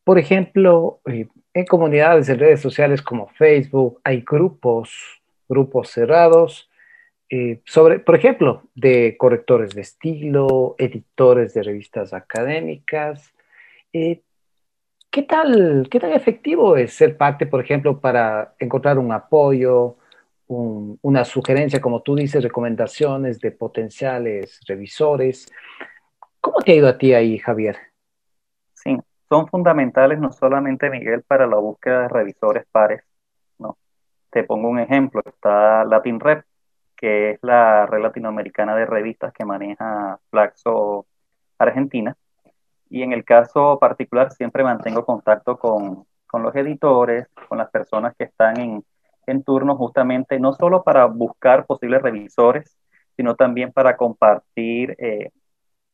por 0.02 0.18
ejemplo, 0.18 1.00
eh, 1.06 1.28
en 1.52 1.66
comunidades 1.66 2.26
de 2.26 2.34
redes 2.34 2.60
sociales 2.60 3.02
como 3.02 3.28
Facebook 3.28 4.00
hay 4.02 4.22
grupos, 4.22 5.22
grupos 5.48 5.90
cerrados, 5.90 6.70
eh, 7.37 7.61
sobre, 7.64 7.99
por 7.99 8.14
ejemplo, 8.14 8.62
de 8.76 9.16
correctores 9.18 9.74
de 9.74 9.80
estilo, 9.80 10.76
editores 10.78 11.53
de 11.53 11.64
revistas 11.64 12.14
académicas. 12.14 13.35
¿Qué 13.93 14.22
tal, 15.28 15.89
qué 15.91 15.99
tan 15.99 16.12
efectivo 16.12 16.76
es 16.76 16.95
ser 16.95 17.16
parte, 17.16 17.47
por 17.47 17.61
ejemplo, 17.61 17.99
para 17.99 18.55
encontrar 18.61 19.01
un 19.01 19.11
apoyo, 19.11 19.97
una 20.47 21.24
sugerencia, 21.24 21.80
como 21.80 22.03
tú 22.03 22.14
dices, 22.14 22.41
recomendaciones 22.41 23.41
de 23.41 23.51
potenciales 23.51 24.61
revisores? 24.68 25.53
¿Cómo 26.41 26.59
te 26.59 26.70
ha 26.70 26.76
ido 26.76 26.87
a 26.87 26.99
ti 26.99 27.14
ahí, 27.14 27.39
Javier? 27.39 27.78
Sí, 28.74 28.97
son 29.28 29.49
fundamentales 29.49 30.20
no 30.20 30.30
solamente, 30.30 30.89
Miguel, 30.89 31.24
para 31.26 31.49
la 31.49 31.57
búsqueda 31.57 32.03
de 32.03 32.09
revisores 32.11 32.64
pares, 32.70 33.03
¿no? 33.59 33.76
te 34.30 34.45
pongo 34.45 34.68
un 34.68 34.78
ejemplo, 34.78 35.20
está 35.26 35.85
Latin 35.85 36.20
Rep, 36.20 36.45
que 37.05 37.32
es 37.32 37.38
la 37.42 37.84
red 37.84 38.00
latinoamericana 38.00 38.74
de 38.74 38.86
revistas 38.86 39.30
que 39.34 39.44
maneja 39.44 40.18
Flaxo 40.30 41.05
Argentina. 41.59 42.16
Y 42.88 43.02
en 43.02 43.12
el 43.12 43.26
caso 43.26 43.78
particular 43.78 44.32
siempre 44.32 44.64
mantengo 44.64 45.05
contacto 45.05 45.59
con, 45.59 46.07
con 46.26 46.42
los 46.42 46.57
editores, 46.57 47.28
con 47.46 47.59
las 47.59 47.68
personas 47.70 48.14
que 48.16 48.24
están 48.24 48.59
en, 48.59 48.84
en 49.26 49.42
turno 49.42 49.76
justamente 49.76 50.40
no 50.40 50.55
solo 50.55 50.82
para 50.82 51.05
buscar 51.05 51.66
posibles 51.66 52.00
revisores, 52.00 52.74
sino 53.16 53.34
también 53.34 53.70
para 53.70 53.98
compartir 53.98 54.96
eh, 54.98 55.30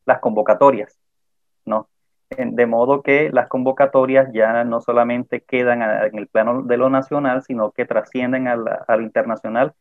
las 0.07 0.21
convocatorias, 0.21 0.97
¿no? 1.65 1.89
De 2.29 2.67
modo 2.67 3.03
que 3.03 3.31
las 3.33 3.49
convocatorias 3.49 4.29
ya 4.33 4.63
no 4.63 4.81
solamente 4.81 5.41
quedan 5.41 5.83
en 5.83 6.17
el 6.17 6.29
plano 6.29 6.63
de 6.63 6.77
lo 6.77 6.89
nacional, 6.89 7.43
sino 7.43 7.73
que 7.73 7.85
trascienden 7.85 8.47
al, 8.47 8.65
al 8.87 9.03
internacional. 9.03 9.75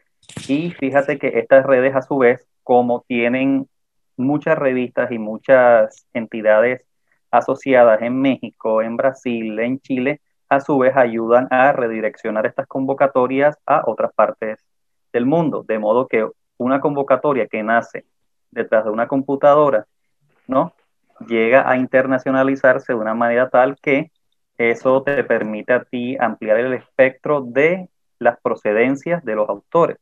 Y 0.48 0.72
fíjate 0.72 1.18
que 1.18 1.40
estas 1.40 1.66
redes, 1.66 1.96
a 1.96 2.02
su 2.02 2.18
vez, 2.18 2.48
como 2.64 3.04
tienen 3.08 3.68
muchas 4.18 4.58
revistas 4.58 5.12
y 5.12 5.18
muchas 5.18 6.06
entidades 6.14 6.84
asociadas 7.32 8.02
en 8.02 8.20
México, 8.22 8.82
en 8.82 8.98
Brasil, 8.98 9.60
en 9.60 9.80
Chile, 9.80 10.22
a 10.50 10.60
su 10.60 10.78
vez 10.80 10.96
ayudan 10.98 11.48
a 11.52 11.72
redireccionar 11.72 12.46
estas 12.46 12.68
convocatorias 12.68 13.58
a 13.66 13.84
otras 13.86 14.12
partes 14.14 14.66
del 15.14 15.26
mundo, 15.26 15.64
de 15.68 15.80
modo 15.80 16.08
que 16.08 16.28
una 16.58 16.82
convocatoria 16.82 17.48
que 17.48 17.64
nace 17.64 18.06
detrás 18.52 18.84
de 18.86 18.92
una 18.92 19.08
computadora, 19.08 19.86
¿no? 20.48 20.74
Llega 21.28 21.70
a 21.70 21.78
internacionalizarse 21.78 22.94
de 22.94 23.00
una 23.00 23.14
manera 23.14 23.50
tal 23.50 23.78
que 23.82 24.12
eso 24.58 25.04
te 25.04 25.24
permite 25.24 25.74
a 25.74 25.84
ti 25.84 26.18
ampliar 26.20 26.58
el 26.60 26.74
espectro 26.74 27.42
de 27.42 27.90
las 28.18 28.40
procedencias 28.42 29.24
de 29.24 29.36
los 29.36 29.48
autores. 29.48 29.98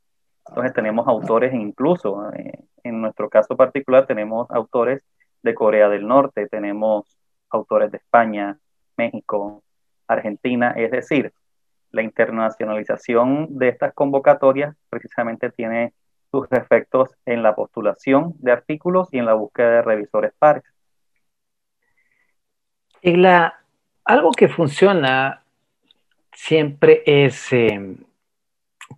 Entonces 0.49 0.73
tenemos 0.73 1.07
autores 1.07 1.53
incluso, 1.53 2.31
eh, 2.33 2.59
en 2.83 3.01
nuestro 3.01 3.29
caso 3.29 3.55
particular 3.55 4.05
tenemos 4.05 4.49
autores 4.51 5.03
de 5.43 5.53
Corea 5.53 5.89
del 5.89 6.07
Norte, 6.07 6.47
tenemos 6.47 7.05
autores 7.49 7.91
de 7.91 7.97
España, 7.97 8.57
México, 8.97 9.63
Argentina. 10.07 10.71
Es 10.75 10.91
decir, 10.91 11.33
la 11.91 12.01
internacionalización 12.01 13.57
de 13.57 13.69
estas 13.69 13.93
convocatorias 13.93 14.75
precisamente 14.89 15.49
tiene 15.51 15.93
sus 16.31 16.51
efectos 16.51 17.09
en 17.25 17.43
la 17.43 17.55
postulación 17.55 18.33
de 18.39 18.51
artículos 18.51 19.07
y 19.11 19.19
en 19.19 19.25
la 19.25 19.33
búsqueda 19.33 19.71
de 19.71 19.81
revisores 19.81 20.33
pares. 20.37 20.63
la, 23.01 23.59
algo 24.03 24.31
que 24.31 24.49
funciona 24.49 25.43
siempre 26.33 27.03
es 27.05 27.51
em, 27.53 27.97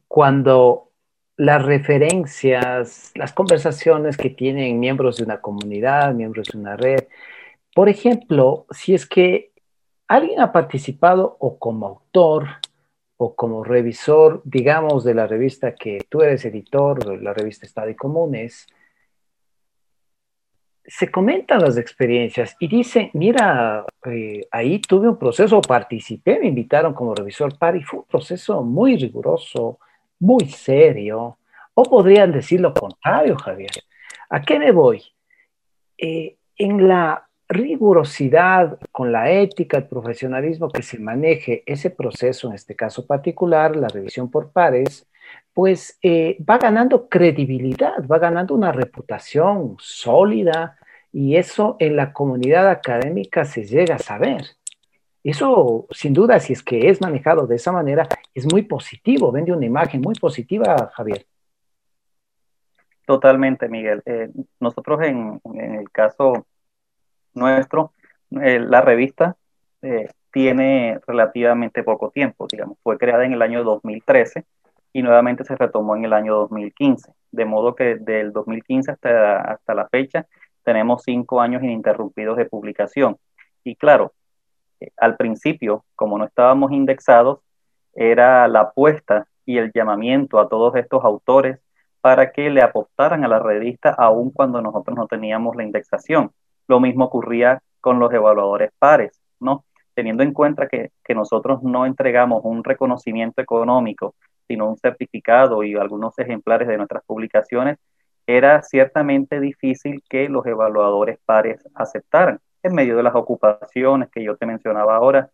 cuando 0.07 0.88
las 1.39 1.65
referencias, 1.65 3.11
las 3.15 3.33
conversaciones 3.33 4.15
que 4.15 4.29
tienen 4.29 4.79
miembros 4.79 5.17
de 5.17 5.23
una 5.23 5.41
comunidad, 5.41 6.13
miembros 6.13 6.49
de 6.53 6.59
una 6.59 6.75
red, 6.77 7.07
por 7.73 7.89
ejemplo, 7.89 8.65
si 8.71 8.93
es 8.93 9.05
que 9.05 9.49
¿Alguien 10.09 10.41
ha 10.41 10.51
participado 10.51 11.37
o 11.39 11.59
como 11.59 11.85
autor 11.85 12.47
o 13.17 13.35
como 13.35 13.63
revisor, 13.63 14.41
digamos, 14.43 15.03
de 15.03 15.13
la 15.13 15.27
revista 15.27 15.75
que 15.75 15.99
tú 16.09 16.23
eres 16.23 16.43
editor, 16.45 17.05
de 17.05 17.21
la 17.21 17.31
revista 17.31 17.67
Estado 17.67 17.91
y 17.91 17.95
Comunes? 17.95 18.65
Se 20.83 21.11
comentan 21.11 21.61
las 21.61 21.77
experiencias 21.77 22.55
y 22.59 22.67
dicen, 22.67 23.11
mira, 23.13 23.85
eh, 24.05 24.47
ahí 24.49 24.79
tuve 24.79 25.07
un 25.07 25.19
proceso, 25.19 25.61
participé, 25.61 26.39
me 26.39 26.47
invitaron 26.47 26.95
como 26.95 27.13
revisor 27.13 27.55
par 27.59 27.75
y 27.75 27.83
fue 27.83 27.99
un 27.99 28.05
proceso 28.05 28.63
muy 28.63 28.97
riguroso, 28.97 29.77
muy 30.19 30.47
serio. 30.49 31.37
O 31.73 31.83
podrían 31.83 32.31
decir 32.31 32.59
lo 32.59 32.73
contrario, 32.73 33.37
Javier. 33.37 33.71
¿A 34.29 34.41
qué 34.41 34.59
me 34.59 34.71
voy? 34.71 35.01
Eh, 35.97 36.37
en 36.57 36.87
la 36.87 37.27
rigurosidad, 37.47 38.77
con 38.91 39.11
la 39.11 39.31
ética, 39.31 39.77
el 39.77 39.87
profesionalismo 39.87 40.69
que 40.69 40.83
se 40.83 40.99
maneje 40.99 41.63
ese 41.65 41.89
proceso, 41.89 42.47
en 42.47 42.53
este 42.53 42.75
caso 42.75 43.07
particular, 43.07 43.75
la 43.75 43.87
revisión 43.87 44.29
por 44.29 44.51
pares, 44.51 45.07
pues 45.53 45.97
eh, 46.03 46.37
va 46.47 46.57
ganando 46.57 47.09
credibilidad, 47.09 48.05
va 48.05 48.19
ganando 48.19 48.53
una 48.53 48.71
reputación 48.71 49.75
sólida 49.79 50.77
y 51.11 51.37
eso 51.37 51.75
en 51.79 51.95
la 51.95 52.13
comunidad 52.13 52.69
académica 52.69 53.45
se 53.45 53.65
llega 53.65 53.95
a 53.95 53.99
saber. 53.99 54.45
Eso, 55.23 55.85
sin 55.91 56.13
duda, 56.13 56.39
si 56.39 56.53
es 56.53 56.63
que 56.63 56.89
es 56.89 57.01
manejado 57.01 57.45
de 57.45 57.55
esa 57.55 57.71
manera, 57.71 58.07
es 58.33 58.51
muy 58.51 58.61
positivo, 58.61 59.31
vende 59.31 59.51
una 59.51 59.65
imagen 59.65 60.01
muy 60.01 60.15
positiva, 60.15 60.89
Javier. 60.93 61.25
Totalmente, 63.05 63.67
Miguel. 63.67 64.01
Eh, 64.05 64.29
nosotros 64.59 65.01
en, 65.01 65.41
en, 65.55 65.75
el 65.75 65.89
caso 65.91 66.45
nuestro, 67.33 67.93
eh, 68.41 68.59
la 68.59 68.81
revista 68.81 69.35
eh, 69.81 70.09
tiene 70.31 70.99
relativamente 71.07 71.83
poco 71.83 72.11
tiempo, 72.11 72.47
digamos, 72.49 72.77
fue 72.83 72.97
creada 72.97 73.25
en 73.25 73.33
el 73.33 73.41
año 73.41 73.63
2013 73.63 74.45
y 74.93 75.01
nuevamente 75.01 75.43
se 75.43 75.55
retomó 75.55 75.95
en 75.95 76.05
el 76.05 76.13
año 76.13 76.35
2015, 76.35 77.11
de 77.31 77.45
modo 77.45 77.75
que 77.75 77.95
del 77.95 78.31
2015 78.31 78.91
hasta, 78.91 79.41
hasta 79.41 79.73
la 79.73 79.87
fecha 79.89 80.27
tenemos 80.63 81.03
cinco 81.03 81.41
años 81.41 81.63
ininterrumpidos 81.63 82.37
de 82.37 82.45
publicación. 82.45 83.17
Y 83.63 83.75
claro, 83.75 84.13
al 84.97 85.17
principio, 85.17 85.83
como 85.95 86.17
no 86.17 86.25
estábamos 86.25 86.71
indexados, 86.71 87.39
era 87.93 88.47
la 88.47 88.61
apuesta 88.61 89.27
y 89.45 89.57
el 89.57 89.71
llamamiento 89.73 90.39
a 90.39 90.47
todos 90.47 90.75
estos 90.75 91.03
autores 91.03 91.59
para 92.01 92.31
que 92.31 92.49
le 92.49 92.61
apostaran 92.61 93.25
a 93.25 93.27
la 93.27 93.39
revista 93.39 93.89
aun 93.89 94.31
cuando 94.31 94.61
nosotros 94.61 94.95
no 94.95 95.07
teníamos 95.07 95.55
la 95.55 95.63
indexación. 95.63 96.31
Lo 96.67 96.79
mismo 96.79 97.05
ocurría 97.05 97.61
con 97.81 97.99
los 97.99 98.13
evaluadores 98.13 98.71
pares, 98.79 99.19
¿no? 99.39 99.65
Teniendo 99.93 100.23
en 100.23 100.33
cuenta 100.33 100.67
que, 100.67 100.91
nosotros 101.13 101.63
no 101.63 101.87
entregamos 101.87 102.41
un 102.43 102.63
reconocimiento 102.63 103.41
económico, 103.41 104.13
sino 104.47 104.69
un 104.69 104.77
certificado 104.77 105.63
y 105.63 105.75
algunos 105.75 106.17
ejemplares 106.19 106.67
de 106.67 106.77
nuestras 106.77 107.03
publicaciones, 107.03 107.77
era 108.27 108.61
ciertamente 108.61 109.39
difícil 109.39 110.03
que 110.07 110.29
los 110.29 110.45
evaluadores 110.45 111.17
pares 111.25 111.67
aceptaran 111.73 112.39
en 112.63 112.73
medio 112.73 112.95
de 112.97 113.03
las 113.03 113.15
ocupaciones 113.15 114.09
que 114.09 114.23
yo 114.23 114.35
te 114.37 114.45
mencionaba 114.45 114.95
ahora, 114.95 115.29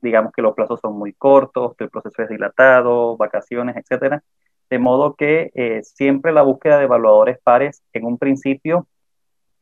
digamos 0.00 0.32
que 0.32 0.42
los 0.42 0.54
plazos 0.54 0.80
son 0.80 0.98
muy 0.98 1.12
cortos, 1.12 1.74
el 1.78 1.90
proceso 1.90 2.22
es 2.22 2.28
dilatado, 2.28 3.16
vacaciones, 3.16 3.76
etcétera. 3.76 4.22
De 4.68 4.78
modo 4.78 5.14
que 5.14 5.50
eh, 5.54 5.82
siempre 5.82 6.32
la 6.32 6.42
búsqueda 6.42 6.78
de 6.78 6.84
evaluadores 6.84 7.38
pares 7.42 7.82
en 7.92 8.04
un 8.04 8.18
principio 8.18 8.86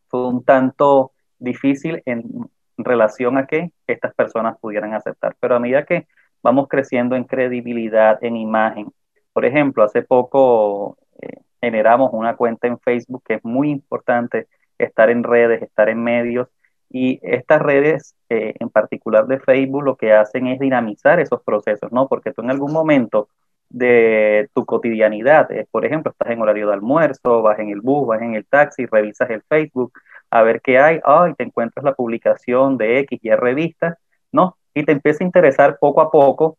fue 0.09 0.27
un 0.27 0.45
tanto 0.45 1.13
difícil 1.39 2.03
en 2.05 2.51
relación 2.77 3.39
a 3.39 3.47
que 3.47 3.73
estas 3.87 4.15
personas 4.15 4.59
pudieran 4.59 4.95
aceptar. 4.95 5.35
Pero 5.41 5.57
a 5.57 5.61
medida 5.61 5.85
que 5.85 6.07
vamos 6.43 6.69
creciendo 6.69 7.17
en 7.17 7.25
credibilidad, 7.25 8.23
en 8.23 8.37
imagen, 8.37 8.93
por 9.33 9.45
ejemplo, 9.45 9.83
hace 9.83 10.03
poco 10.03 10.99
eh, 11.21 11.43
generamos 11.61 12.11
una 12.13 12.37
cuenta 12.37 12.67
en 12.67 12.79
Facebook 12.79 13.23
que 13.27 13.35
es 13.35 13.45
muy 13.45 13.71
importante 13.71 14.49
estar 14.79 15.11
en 15.11 15.25
redes, 15.25 15.63
estar 15.63 15.89
en 15.89 16.03
medios, 16.03 16.49
y 16.91 17.21
estas 17.23 17.61
redes, 17.61 18.15
eh, 18.31 18.55
en 18.59 18.71
particular 18.71 19.27
de 19.27 19.41
Facebook, 19.41 19.83
lo 19.85 19.97
que 19.97 20.13
hacen 20.13 20.47
es 20.47 20.59
dinamizar 20.59 21.21
esos 21.21 21.43
procesos, 21.43 21.93
¿no? 21.93 22.09
Porque 22.09 22.33
tú 22.33 22.43
en 22.43 22.51
algún 22.51 22.73
momento 22.73 23.29
de 23.69 24.49
tu 24.55 24.65
cotidianidad. 24.65 25.49
Por 25.71 25.85
ejemplo, 25.85 26.13
estás 26.13 26.31
en 26.31 26.41
horario 26.41 26.69
de 26.69 26.75
almuerzo, 26.75 27.43
vas 27.43 27.59
en 27.59 27.69
el 27.71 27.81
bus, 27.81 28.07
vas 28.07 28.23
en 28.23 28.35
el 28.35 28.47
taxi, 28.47 28.87
revisas 28.87 29.29
el 29.31 29.43
Facebook 29.43 29.93
a 30.31 30.43
ver 30.43 30.61
qué 30.61 30.79
hay, 30.79 31.01
ay, 31.05 31.35
te 31.35 31.45
encuentras 31.45 31.85
la 31.85 31.95
publicación 31.95 32.77
de 32.77 32.99
X 33.01 33.21
y 33.23 33.31
revista, 33.31 33.99
¿no? 34.33 34.57
Y 34.75 34.85
te 34.85 34.93
empieza 34.93 35.25
a 35.25 35.27
interesar 35.27 35.79
poco 35.81 36.01
a 36.01 36.11
poco 36.11 36.59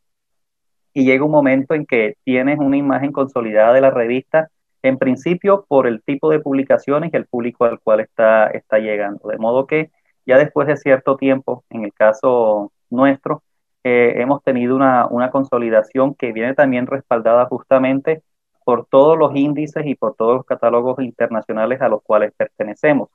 y 0.94 1.06
llega 1.06 1.24
un 1.24 1.32
momento 1.32 1.76
en 1.76 1.86
que 1.86 2.16
tienes 2.24 2.58
una 2.60 2.78
imagen 2.78 3.12
consolidada 3.12 3.74
de 3.74 3.82
la 3.82 3.92
revista, 3.92 4.50
en 4.84 4.98
principio 4.98 5.66
por 5.68 5.88
el 5.88 6.02
tipo 6.04 6.30
de 6.30 6.40
publicaciones 6.40 7.12
y 7.14 7.18
el 7.18 7.26
público 7.28 7.66
al 7.66 7.80
cual 7.80 8.00
está, 8.02 8.48
está 8.48 8.80
llegando. 8.80 9.30
De 9.30 9.38
modo 9.38 9.68
que 9.68 9.92
ya 10.26 10.38
después 10.38 10.68
de 10.68 10.78
cierto 10.78 11.18
tiempo, 11.18 11.64
en 11.70 11.84
el 11.86 11.94
caso 11.94 12.72
nuestro, 12.90 13.44
eh, 13.84 14.16
hemos 14.18 14.44
tenido 14.44 14.76
una, 14.76 15.08
una, 15.08 15.32
consolidación 15.32 16.14
que 16.16 16.34
viene 16.34 16.54
también 16.54 16.86
respaldada 16.86 17.46
justamente 17.46 18.24
por 18.66 18.86
todos 18.86 19.18
los 19.18 19.36
índices 19.36 19.86
y 19.86 19.96
por 19.96 20.16
todos 20.16 20.36
los 20.38 20.46
catálogos 20.46 21.00
internacionales 21.00 21.82
a 21.82 21.90
los 21.90 22.04
cuales 22.04 22.34
pertenecemos. 22.36 23.10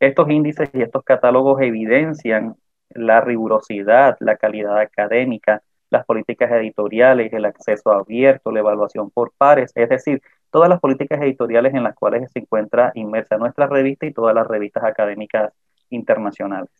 Estos 0.00 0.30
índices 0.30 0.70
y 0.72 0.82
estos 0.82 1.04
catálogos 1.04 1.60
evidencian 1.60 2.56
la 2.90 3.20
rigurosidad, 3.20 4.16
la 4.20 4.36
calidad 4.36 4.78
académica, 4.78 5.62
las 5.90 6.04
políticas 6.04 6.50
editoriales, 6.52 7.32
el 7.32 7.44
acceso 7.44 7.92
abierto, 7.92 8.50
la 8.50 8.60
evaluación 8.60 9.10
por 9.10 9.32
pares, 9.36 9.72
es 9.74 9.88
decir, 9.88 10.22
todas 10.54 10.68
las 10.68 10.78
políticas 10.78 11.20
editoriales 11.20 11.74
en 11.74 11.82
las 11.82 11.96
cuales 11.96 12.30
se 12.30 12.38
encuentra 12.38 12.92
inmersa 12.94 13.36
nuestra 13.36 13.66
revista 13.66 14.06
y 14.06 14.12
todas 14.12 14.32
las 14.32 14.46
revistas 14.46 14.84
académicas 14.84 15.52
internacionales. 15.90 16.70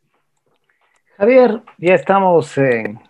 Javier, 1.19 1.61
ya 1.79 1.95
estamos 1.95 2.57
en 2.57 3.01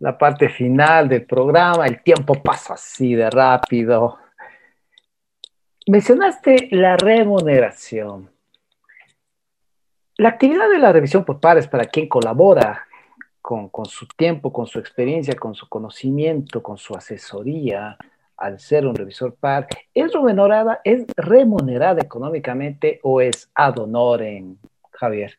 la 0.00 0.18
parte 0.18 0.48
final 0.48 1.08
del 1.08 1.24
programa. 1.24 1.86
El 1.86 2.02
tiempo 2.02 2.34
pasa 2.42 2.74
así 2.74 3.14
de 3.14 3.30
rápido. 3.30 4.18
Mencionaste 5.86 6.70
la 6.72 6.96
remuneración. 6.96 8.32
La 10.16 10.30
actividad 10.30 10.70
de 10.70 10.80
la 10.80 10.90
revisión 10.90 11.24
por 11.24 11.38
pares 11.38 11.68
para 11.68 11.84
quien 11.84 12.08
colabora 12.08 12.84
con, 13.40 13.68
con, 13.68 13.86
su 13.86 14.08
tiempo, 14.08 14.52
con 14.52 14.66
su 14.66 14.80
experiencia, 14.80 15.36
con 15.36 15.54
su 15.54 15.68
conocimiento, 15.68 16.64
con 16.64 16.78
su 16.78 16.96
asesoría, 16.96 17.96
al 18.36 18.58
ser 18.58 18.86
un 18.86 18.94
revisor 18.94 19.34
par, 19.34 19.66
¿es 19.92 20.12
remunerada, 20.12 20.80
es 20.84 21.06
remunerada 21.16 22.00
económicamente 22.02 23.00
o 23.02 23.20
es 23.20 23.50
ad 23.54 23.78
honorem, 23.78 24.56
Javier? 24.92 25.38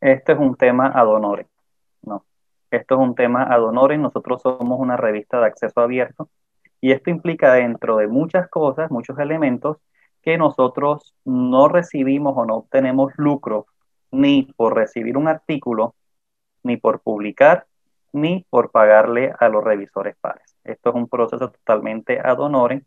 Este 0.00 0.32
es 0.32 0.38
un 0.38 0.56
tema 0.56 0.88
ad 0.88 1.08
honorem, 1.08 1.46
no. 2.02 2.24
Esto 2.70 2.94
es 2.94 3.00
un 3.00 3.14
tema 3.14 3.44
ad 3.44 3.62
honorem. 3.62 4.02
Nosotros 4.02 4.42
somos 4.42 4.80
una 4.80 4.96
revista 4.96 5.38
de 5.40 5.46
acceso 5.46 5.80
abierto 5.80 6.28
y 6.80 6.92
esto 6.92 7.10
implica 7.10 7.52
dentro 7.52 7.98
de 7.98 8.08
muchas 8.08 8.48
cosas, 8.48 8.90
muchos 8.90 9.18
elementos, 9.18 9.78
que 10.22 10.38
nosotros 10.38 11.14
no 11.24 11.68
recibimos 11.68 12.34
o 12.36 12.44
no 12.44 12.56
obtenemos 12.56 13.12
lucro 13.16 13.66
ni 14.10 14.44
por 14.56 14.76
recibir 14.76 15.16
un 15.16 15.28
artículo, 15.28 15.94
ni 16.62 16.76
por 16.76 17.00
publicar, 17.00 17.66
ni 18.12 18.46
por 18.50 18.70
pagarle 18.70 19.34
a 19.38 19.48
los 19.48 19.64
revisores 19.64 20.16
pares. 20.20 20.51
Esto 20.64 20.90
es 20.90 20.96
un 20.96 21.08
proceso 21.08 21.50
totalmente 21.50 22.20
ad 22.20 22.38
honorem, 22.38 22.82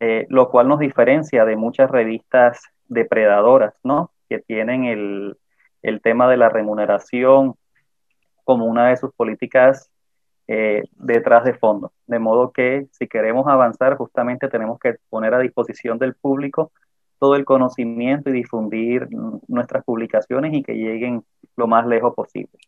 eh, 0.00 0.26
lo 0.28 0.50
cual 0.50 0.68
nos 0.68 0.78
diferencia 0.78 1.44
de 1.44 1.56
muchas 1.56 1.90
revistas 1.90 2.62
depredadoras, 2.88 3.74
¿no? 3.82 4.12
Que 4.28 4.38
tienen 4.40 4.84
el, 4.84 5.36
el 5.82 6.00
tema 6.00 6.28
de 6.28 6.36
la 6.36 6.48
remuneración 6.48 7.54
como 8.44 8.66
una 8.66 8.88
de 8.88 8.96
sus 8.96 9.12
políticas 9.14 9.90
eh, 10.46 10.82
detrás 10.92 11.44
de 11.44 11.54
fondo. 11.54 11.92
De 12.06 12.18
modo 12.18 12.52
que 12.52 12.86
si 12.92 13.08
queremos 13.08 13.46
avanzar, 13.46 13.96
justamente 13.96 14.48
tenemos 14.48 14.78
que 14.78 14.96
poner 15.08 15.34
a 15.34 15.38
disposición 15.38 15.98
del 15.98 16.14
público 16.14 16.72
todo 17.18 17.36
el 17.36 17.44
conocimiento 17.44 18.28
y 18.28 18.34
difundir 18.34 19.08
nuestras 19.48 19.84
publicaciones 19.84 20.52
y 20.52 20.62
que 20.62 20.74
lleguen 20.74 21.24
lo 21.56 21.66
más 21.66 21.86
lejos 21.86 22.14
posible. 22.14 22.58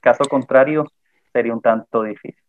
Caso 0.00 0.24
contrario, 0.28 0.84
sería 1.32 1.54
un 1.54 1.62
tanto 1.62 2.02
difícil. 2.02 2.41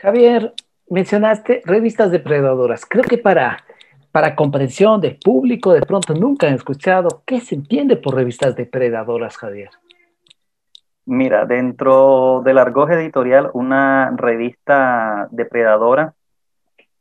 Javier, 0.00 0.52
mencionaste 0.88 1.62
revistas 1.64 2.10
depredadoras. 2.10 2.86
Creo 2.86 3.04
que 3.04 3.18
para, 3.18 3.64
para 4.12 4.36
comprensión 4.36 5.00
del 5.00 5.16
público, 5.16 5.72
de 5.72 5.82
pronto 5.82 6.14
nunca 6.14 6.46
han 6.46 6.54
escuchado 6.54 7.22
qué 7.26 7.40
se 7.40 7.54
entiende 7.54 7.96
por 7.96 8.14
revistas 8.14 8.56
depredadoras, 8.56 9.36
Javier. 9.36 9.70
Mira, 11.06 11.44
dentro 11.44 12.42
del 12.44 12.58
argot 12.58 12.90
editorial, 12.90 13.50
una 13.52 14.14
revista 14.16 15.28
depredadora 15.30 16.14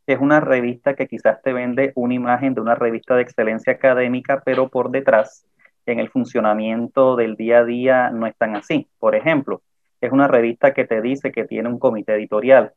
es 0.05 0.19
una 0.19 0.39
revista 0.39 0.95
que 0.95 1.07
quizás 1.07 1.41
te 1.41 1.53
vende 1.53 1.93
una 1.95 2.13
imagen 2.13 2.53
de 2.53 2.61
una 2.61 2.75
revista 2.75 3.15
de 3.15 3.21
excelencia 3.21 3.73
académica, 3.73 4.41
pero 4.43 4.67
por 4.67 4.91
detrás, 4.91 5.45
en 5.85 5.99
el 5.99 6.09
funcionamiento 6.09 7.15
del 7.15 7.35
día 7.35 7.59
a 7.59 7.65
día, 7.65 8.09
no 8.09 8.27
es 8.27 8.35
tan 8.35 8.55
así. 8.55 8.87
Por 8.99 9.15
ejemplo, 9.15 9.61
es 10.03 10.11
una 10.11 10.27
revista 10.27 10.73
que 10.73 10.85
te 10.85 11.01
dice 11.01 11.31
que 11.31 11.45
tiene 11.45 11.69
un 11.69 11.79
comité 11.79 12.15
editorial 12.15 12.73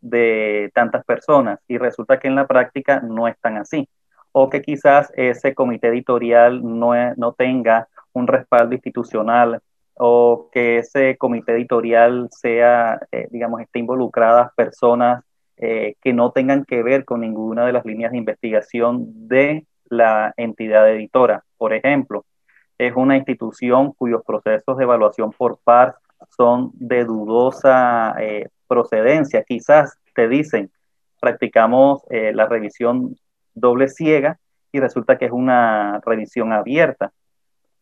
de 0.00 0.70
tantas 0.74 1.04
personas 1.04 1.58
y 1.66 1.76
resulta 1.76 2.20
que 2.20 2.28
en 2.28 2.36
la 2.36 2.46
práctica 2.46 3.00
no 3.00 3.26
es 3.26 3.36
tan 3.40 3.56
así. 3.56 3.88
O 4.30 4.48
que 4.48 4.62
quizás 4.62 5.12
ese 5.16 5.56
comité 5.56 5.88
editorial 5.88 6.62
no, 6.62 6.92
no 7.16 7.32
tenga 7.32 7.88
un 8.12 8.28
respaldo 8.28 8.74
institucional 8.74 9.60
o 9.94 10.48
que 10.52 10.78
ese 10.78 11.16
comité 11.16 11.52
editorial 11.54 12.28
sea, 12.30 13.00
eh, 13.10 13.26
digamos, 13.32 13.60
esté 13.60 13.80
involucradas 13.80 14.54
personas 14.54 15.24
eh, 15.56 15.96
que 16.00 16.12
no 16.12 16.30
tengan 16.30 16.64
que 16.64 16.84
ver 16.84 17.04
con 17.04 17.22
ninguna 17.22 17.66
de 17.66 17.72
las 17.72 17.84
líneas 17.84 18.12
de 18.12 18.18
investigación 18.18 19.26
de 19.26 19.66
la 19.90 20.32
entidad 20.36 20.88
editora. 20.88 21.42
Por 21.56 21.72
ejemplo, 21.72 22.24
es 22.78 22.94
una 22.94 23.16
institución 23.16 23.92
cuyos 23.94 24.22
procesos 24.24 24.76
de 24.76 24.84
evaluación 24.84 25.32
por 25.32 25.58
par 25.64 25.96
son 26.36 26.70
de 26.74 27.04
dudosa 27.04 28.14
eh, 28.20 28.48
procedencia. 28.66 29.44
Quizás 29.44 29.98
te 30.14 30.28
dicen, 30.28 30.70
practicamos 31.20 32.02
la 32.10 32.46
revisión 32.46 33.16
doble 33.54 33.88
ciega 33.88 34.38
y 34.72 34.80
resulta 34.80 35.18
que 35.18 35.26
es 35.26 35.32
una 35.32 36.00
revisión 36.04 36.52
abierta. 36.52 37.12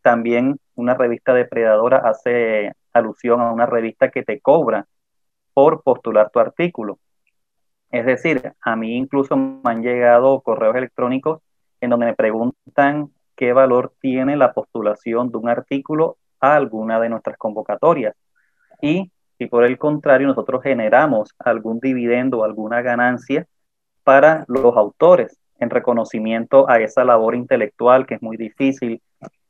También 0.03 0.59
una 0.75 0.95
revista 0.95 1.35
depredadora 1.35 1.99
hace 1.99 2.73
alusión 2.93 3.41
a 3.41 3.53
una 3.53 3.67
revista 3.67 4.11
que 4.11 4.23
te 4.23 4.41
cobra 4.41 4.87
por 5.53 5.83
postular 5.83 6.31
tu 6.31 6.39
artículo. 6.39 6.99
Es 7.91 8.05
decir, 8.05 8.53
a 8.61 8.77
mí 8.77 8.97
incluso 8.97 9.37
me 9.37 9.61
han 9.65 9.83
llegado 9.83 10.41
correos 10.41 10.77
electrónicos 10.77 11.41
en 11.81 11.91
donde 11.91 12.07
me 12.07 12.15
preguntan 12.15 13.11
qué 13.37 13.53
valor 13.53 13.93
tiene 14.01 14.37
la 14.37 14.53
postulación 14.53 15.31
de 15.31 15.39
un 15.39 15.49
artículo 15.49 16.17
a 16.41 16.57
alguna 16.57 17.01
de 17.01 17.09
nuestras 17.09 17.37
convocatorias. 17.37 18.15
Y 18.81 19.11
si 19.39 19.47
por 19.47 19.65
el 19.65 19.79
contrario 19.79 20.29
nosotros 20.29 20.63
generamos 20.63 21.35
algún 21.39 21.81
dividendo 21.81 22.39
o 22.39 22.45
alguna 22.45 22.83
ganancia 22.83 23.47
para 24.05 24.45
los 24.49 24.77
autores 24.77 25.39
en 25.59 25.71
reconocimiento 25.71 26.69
a 26.69 26.79
esa 26.81 27.05
labor 27.05 27.35
intelectual 27.35 28.07
que 28.07 28.15
es 28.15 28.23
muy 28.23 28.37
difícil 28.37 29.03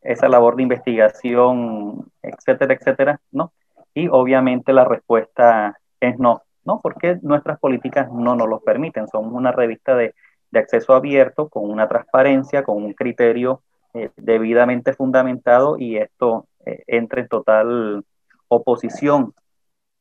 esa 0.06 0.28
labor 0.28 0.56
de 0.56 0.62
investigación, 0.62 2.06
etcétera, 2.22 2.74
etcétera, 2.74 3.20
¿no? 3.32 3.52
Y 3.92 4.08
obviamente 4.08 4.72
la 4.72 4.84
respuesta 4.84 5.78
es 6.00 6.18
no, 6.18 6.42
¿no? 6.64 6.80
Porque 6.80 7.18
nuestras 7.22 7.58
políticas 7.58 8.10
no 8.12 8.36
nos 8.36 8.48
lo 8.48 8.60
permiten. 8.60 9.08
Somos 9.08 9.32
una 9.32 9.52
revista 9.52 9.96
de, 9.96 10.14
acceso 10.54 10.94
abierto, 10.94 11.50
con 11.50 11.68
una 11.68 11.86
transparencia, 11.86 12.62
con 12.62 12.82
un 12.82 12.94
criterio 12.94 13.60
eh, 13.92 14.10
debidamente 14.16 14.94
fundamentado 14.94 15.76
y 15.78 15.98
esto 15.98 16.46
eh, 16.64 16.82
entra 16.86 17.20
en 17.20 17.28
total 17.28 18.04
oposición 18.48 19.34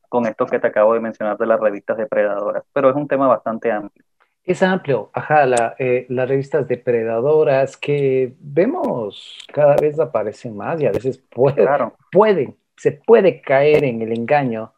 con 0.10 0.26
esto 0.28 0.46
que 0.46 0.60
te 0.60 0.68
acabo 0.68 0.94
de 0.94 1.00
mencionar 1.00 1.38
de 1.38 1.46
las 1.46 1.60
revistas 1.60 1.98
depredadoras. 1.98 2.64
Pero 2.74 2.90
es 2.90 2.96
un 2.96 3.08
tema 3.08 3.28
bastante 3.28 3.72
amplio. 3.72 4.06
Es 4.44 4.62
amplio, 4.62 5.10
ajá, 5.12 5.76
eh, 5.80 6.06
las 6.10 6.30
revistas 6.30 6.68
depredadoras 6.68 7.78
que 7.78 8.36
vemos 8.40 9.40
cada 9.52 9.76
vez 9.76 10.00
aparecen 10.00 10.56
más 10.56 10.80
y 10.80 10.86
a 10.86 10.92
veces 10.92 11.18
pueden, 11.32 12.56
se 12.78 12.92
puede 12.92 13.42
caer 13.42 13.84
en 13.84 14.04
el 14.04 14.12
engaño 14.16 14.74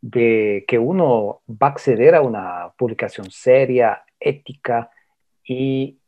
de 0.00 0.64
que 0.66 0.80
uno 0.80 1.42
va 1.48 1.68
a 1.68 1.70
acceder 1.70 2.16
a 2.16 2.22
una 2.22 2.72
publicación 2.76 3.30
seria, 3.30 4.04
ética, 4.18 4.90
y 5.46 6.00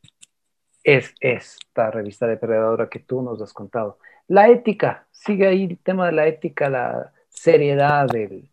es 0.83 1.15
esta 1.21 1.91
revista 1.91 2.27
depredadora 2.27 2.89
que 2.89 2.99
tú 2.99 3.23
nos 3.23 3.41
has 3.41 3.53
contado. 3.53 3.99
La 4.29 4.49
ética, 4.49 5.07
sigue 5.11 5.47
ahí 5.47 5.65
el 5.65 5.79
tema 5.79 6.07
de 6.07 6.13
la 6.13 6.27
ética, 6.27 6.69
la 6.69 7.13
seriedad, 7.29 8.07
del 8.09 8.49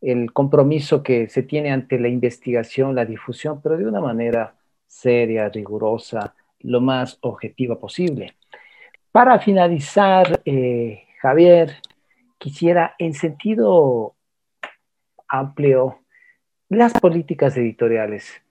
el 0.00 0.32
compromiso 0.32 1.02
que 1.02 1.28
se 1.28 1.44
tiene 1.44 1.70
ante 1.70 1.98
la 1.98 2.08
investigación, 2.08 2.94
la 2.94 3.04
difusión, 3.04 3.60
pero 3.62 3.76
de 3.76 3.86
una 3.86 4.00
manera 4.00 4.56
seria, 4.86 5.48
rigurosa, 5.48 6.34
lo 6.60 6.80
más 6.80 7.18
objetiva 7.20 7.78
posible. 7.78 8.34
Para 9.12 9.38
finalizar, 9.38 10.42
eh, 10.44 11.04
Javier, 11.20 11.76
quisiera 12.38 12.94
en 12.98 13.14
sentido 13.14 14.16
amplio 15.28 16.00
las 16.68 16.92
políticas 16.94 17.56
editoriales. 17.56 18.42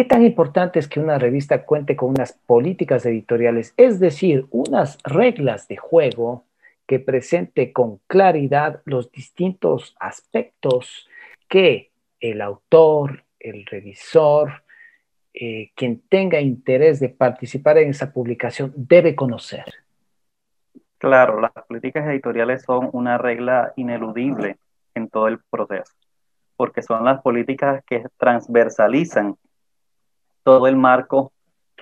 ¿Qué 0.00 0.06
tan 0.06 0.24
importante 0.24 0.78
es 0.78 0.88
que 0.88 0.98
una 0.98 1.18
revista 1.18 1.66
cuente 1.66 1.94
con 1.94 2.08
unas 2.08 2.32
políticas 2.32 3.04
editoriales, 3.04 3.74
es 3.76 4.00
decir, 4.00 4.46
unas 4.50 4.96
reglas 5.02 5.68
de 5.68 5.76
juego 5.76 6.46
que 6.86 7.00
presente 7.00 7.70
con 7.70 7.98
claridad 8.06 8.80
los 8.86 9.12
distintos 9.12 9.94
aspectos 10.00 11.06
que 11.50 11.90
el 12.18 12.40
autor, 12.40 13.24
el 13.38 13.66
revisor, 13.66 14.62
eh, 15.34 15.70
quien 15.74 16.00
tenga 16.08 16.40
interés 16.40 16.98
de 16.98 17.10
participar 17.10 17.76
en 17.76 17.90
esa 17.90 18.10
publicación 18.10 18.72
debe 18.74 19.14
conocer. 19.14 19.66
Claro, 20.96 21.42
las 21.42 21.52
políticas 21.68 22.08
editoriales 22.08 22.62
son 22.62 22.88
una 22.94 23.18
regla 23.18 23.74
ineludible 23.76 24.56
en 24.94 25.10
todo 25.10 25.28
el 25.28 25.40
proceso, 25.50 25.92
porque 26.56 26.80
son 26.80 27.04
las 27.04 27.20
políticas 27.20 27.84
que 27.84 28.02
transversalizan 28.16 29.36
todo 30.42 30.66
el 30.66 30.76
marco 30.76 31.32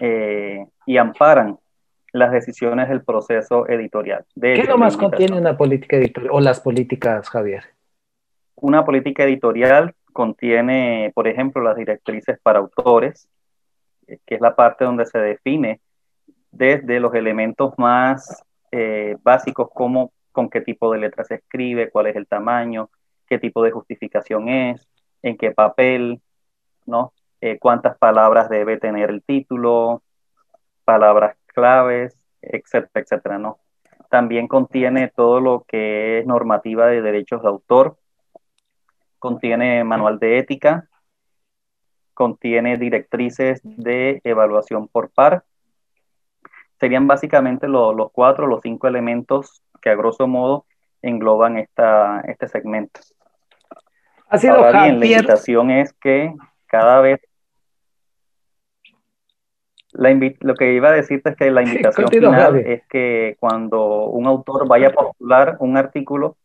eh, 0.00 0.66
y 0.86 0.96
amparan 0.96 1.58
las 2.12 2.32
decisiones 2.32 2.88
del 2.88 3.02
proceso 3.02 3.68
editorial. 3.68 4.24
¿Qué 4.40 4.60
es 4.60 4.68
lo 4.68 4.78
más 4.78 4.96
contiene 4.96 5.38
una 5.38 5.56
política 5.56 5.96
editorial 5.96 6.32
o 6.34 6.40
las 6.40 6.60
políticas, 6.60 7.28
Javier? 7.28 7.64
Una 8.56 8.84
política 8.84 9.24
editorial 9.24 9.94
contiene, 10.12 11.12
por 11.14 11.28
ejemplo, 11.28 11.62
las 11.62 11.76
directrices 11.76 12.38
para 12.42 12.58
autores, 12.58 13.28
eh, 14.06 14.18
que 14.26 14.36
es 14.36 14.40
la 14.40 14.56
parte 14.56 14.84
donde 14.84 15.06
se 15.06 15.18
define 15.18 15.80
desde 16.50 16.98
los 16.98 17.14
elementos 17.14 17.74
más 17.76 18.42
eh, 18.72 19.16
básicos 19.22 19.68
como 19.72 20.12
con 20.32 20.48
qué 20.48 20.60
tipo 20.60 20.92
de 20.92 20.98
letra 20.98 21.24
se 21.24 21.36
escribe, 21.36 21.90
cuál 21.90 22.06
es 22.06 22.16
el 22.16 22.26
tamaño, 22.26 22.90
qué 23.26 23.38
tipo 23.38 23.62
de 23.62 23.70
justificación 23.70 24.48
es, 24.48 24.88
en 25.22 25.36
qué 25.36 25.50
papel, 25.50 26.20
¿no? 26.86 27.12
Eh, 27.40 27.58
cuántas 27.60 27.96
palabras 27.98 28.48
debe 28.48 28.78
tener 28.78 29.10
el 29.10 29.22
título, 29.22 30.02
palabras 30.84 31.36
claves, 31.46 32.18
etcétera, 32.42 33.04
etcétera, 33.04 33.38
¿no? 33.38 33.58
También 34.10 34.48
contiene 34.48 35.12
todo 35.14 35.40
lo 35.40 35.64
que 35.68 36.18
es 36.18 36.26
normativa 36.26 36.86
de 36.86 37.02
derechos 37.02 37.42
de 37.42 37.48
autor, 37.48 37.96
contiene 39.18 39.84
manual 39.84 40.18
de 40.18 40.38
ética, 40.38 40.88
contiene 42.14 42.78
directrices 42.78 43.60
de 43.62 44.20
evaluación 44.24 44.88
por 44.88 45.10
par. 45.10 45.44
Serían 46.80 47.06
básicamente 47.06 47.68
los 47.68 48.10
cuatro, 48.12 48.46
los 48.46 48.60
cinco 48.62 48.88
elementos 48.88 49.62
que 49.80 49.90
a 49.90 49.94
grosso 49.94 50.26
modo 50.26 50.64
engloban 51.02 51.58
esta, 51.58 52.20
este 52.22 52.48
segmento. 52.48 53.00
Sido 54.36 54.54
Ahora 54.54 54.84
bien, 54.84 55.00
la 55.00 55.06
invitación 55.06 55.70
es 55.70 55.92
que 55.92 56.34
cada 56.66 57.00
vez 57.00 57.20
lo 59.92 60.54
que 60.54 60.74
iba 60.74 60.90
a 60.90 60.92
decirte 60.92 61.30
es 61.30 61.36
que 61.36 61.50
la 61.50 61.62
invitación 61.62 62.08
final 62.08 62.56
es 62.56 62.82
que 62.88 63.36
cuando 63.40 64.06
un 64.06 64.26
autor 64.26 64.68
vaya 64.68 64.88
a 64.88 64.92
postular 64.92 65.56
un 65.60 65.76
artículo, 65.76 66.36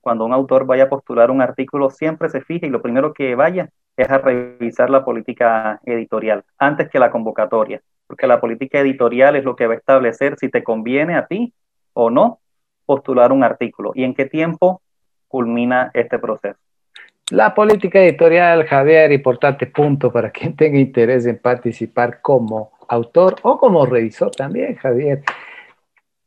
cuando 0.00 0.24
un 0.24 0.32
autor 0.32 0.66
vaya 0.66 0.84
a 0.84 0.88
postular 0.88 1.30
un 1.30 1.42
artículo, 1.42 1.90
siempre 1.90 2.28
se 2.28 2.40
fije 2.40 2.66
y 2.66 2.70
lo 2.70 2.80
primero 2.80 3.12
que 3.12 3.34
vaya 3.34 3.68
es 3.96 4.10
a 4.10 4.18
revisar 4.18 4.90
la 4.90 5.04
política 5.04 5.80
editorial 5.84 6.44
antes 6.58 6.88
que 6.88 6.98
la 6.98 7.10
convocatoria, 7.10 7.80
porque 8.06 8.26
la 8.26 8.40
política 8.40 8.78
editorial 8.78 9.36
es 9.36 9.44
lo 9.44 9.56
que 9.56 9.66
va 9.66 9.74
a 9.74 9.78
establecer 9.78 10.36
si 10.38 10.48
te 10.48 10.62
conviene 10.62 11.16
a 11.16 11.26
ti 11.26 11.52
o 11.92 12.10
no 12.10 12.40
postular 12.84 13.32
un 13.32 13.42
artículo 13.42 13.92
y 13.94 14.04
en 14.04 14.14
qué 14.14 14.26
tiempo 14.26 14.80
culmina 15.28 15.90
este 15.92 16.18
proceso. 16.18 16.58
La 17.30 17.52
política 17.52 17.98
editorial, 18.00 18.64
Javier, 18.66 19.10
importante 19.10 19.66
punto 19.66 20.12
para 20.12 20.30
quien 20.30 20.54
tenga 20.54 20.78
interés 20.78 21.26
en 21.26 21.38
participar 21.38 22.20
como 22.20 22.75
autor 22.88 23.36
o 23.42 23.58
como 23.58 23.86
revisor 23.86 24.30
también, 24.30 24.76
Javier. 24.76 25.22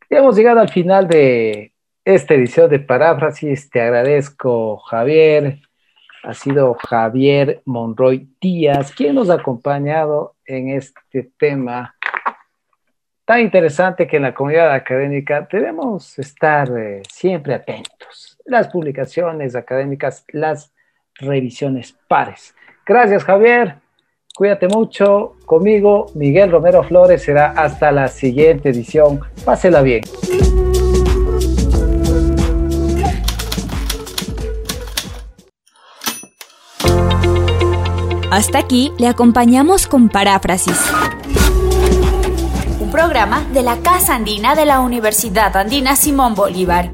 hemos 0.10 0.36
llegado 0.36 0.60
al 0.60 0.70
final 0.70 1.08
de 1.08 1.74
esta 2.06 2.34
edición 2.34 2.70
de 2.70 2.80
Paráfrasis. 2.80 3.70
Te 3.70 3.82
agradezco, 3.82 4.78
Javier. 4.78 5.60
Ha 6.24 6.34
sido 6.34 6.74
Javier 6.74 7.62
Monroy 7.66 8.30
Díaz 8.42 8.92
quien 8.94 9.16
nos 9.16 9.30
ha 9.30 9.36
acompañado 9.36 10.36
en 10.46 10.70
este 10.70 11.32
tema 11.38 11.96
tan 13.30 13.42
interesante 13.42 14.08
que 14.08 14.18
en 14.18 14.24
la 14.24 14.34
comunidad 14.34 14.74
académica 14.74 15.48
debemos 15.52 16.18
estar 16.18 16.68
eh, 16.76 17.04
siempre 17.08 17.54
atentos. 17.54 18.40
Las 18.44 18.70
publicaciones 18.70 19.56
académicas, 19.56 20.26
las 20.30 20.74
revisiones 21.14 21.96
pares. 22.08 22.56
Gracias, 22.88 23.24
Javier. 23.24 23.76
Cuídate 24.40 24.70
mucho. 24.70 25.34
Conmigo, 25.46 26.06
Miguel 26.16 26.50
Romero 26.50 26.82
Flores. 26.86 27.24
Será 27.24 27.48
hasta 27.58 27.92
la 27.92 28.08
siguiente 28.08 28.70
edición. 28.70 29.20
Pásela 29.44 29.82
bien. 29.82 30.02
Hasta 38.32 38.60
aquí 38.60 38.94
le 38.98 39.08
acompañamos 39.08 39.88
con 39.88 40.08
Paráfrasis. 40.08 40.90
Un 42.80 42.92
programa 42.94 43.46
de 43.54 43.62
la 43.62 43.76
Casa 43.80 44.16
Andina 44.16 44.56
de 44.56 44.66
la 44.66 44.80
Universidad 44.80 45.54
Andina 45.58 45.98
Simón 45.98 46.36
Bolívar. 46.36 46.94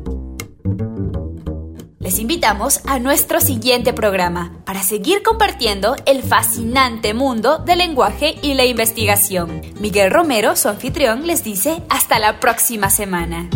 Les 2.05 2.19
invitamos 2.19 2.81
a 2.85 2.99
nuestro 2.99 3.41
siguiente 3.41 3.91
programa 3.91 4.51
para 4.63 4.83
seguir 4.83 5.23
compartiendo 5.23 5.95
el 6.05 6.21
fascinante 6.21 7.15
mundo 7.15 7.57
del 7.57 7.79
lenguaje 7.79 8.35
y 8.43 8.53
la 8.53 8.63
investigación. 8.63 9.63
Miguel 9.79 10.11
Romero, 10.11 10.55
su 10.55 10.69
anfitrión, 10.69 11.25
les 11.25 11.43
dice 11.43 11.81
hasta 11.89 12.19
la 12.19 12.39
próxima 12.39 12.91
semana. 12.91 13.49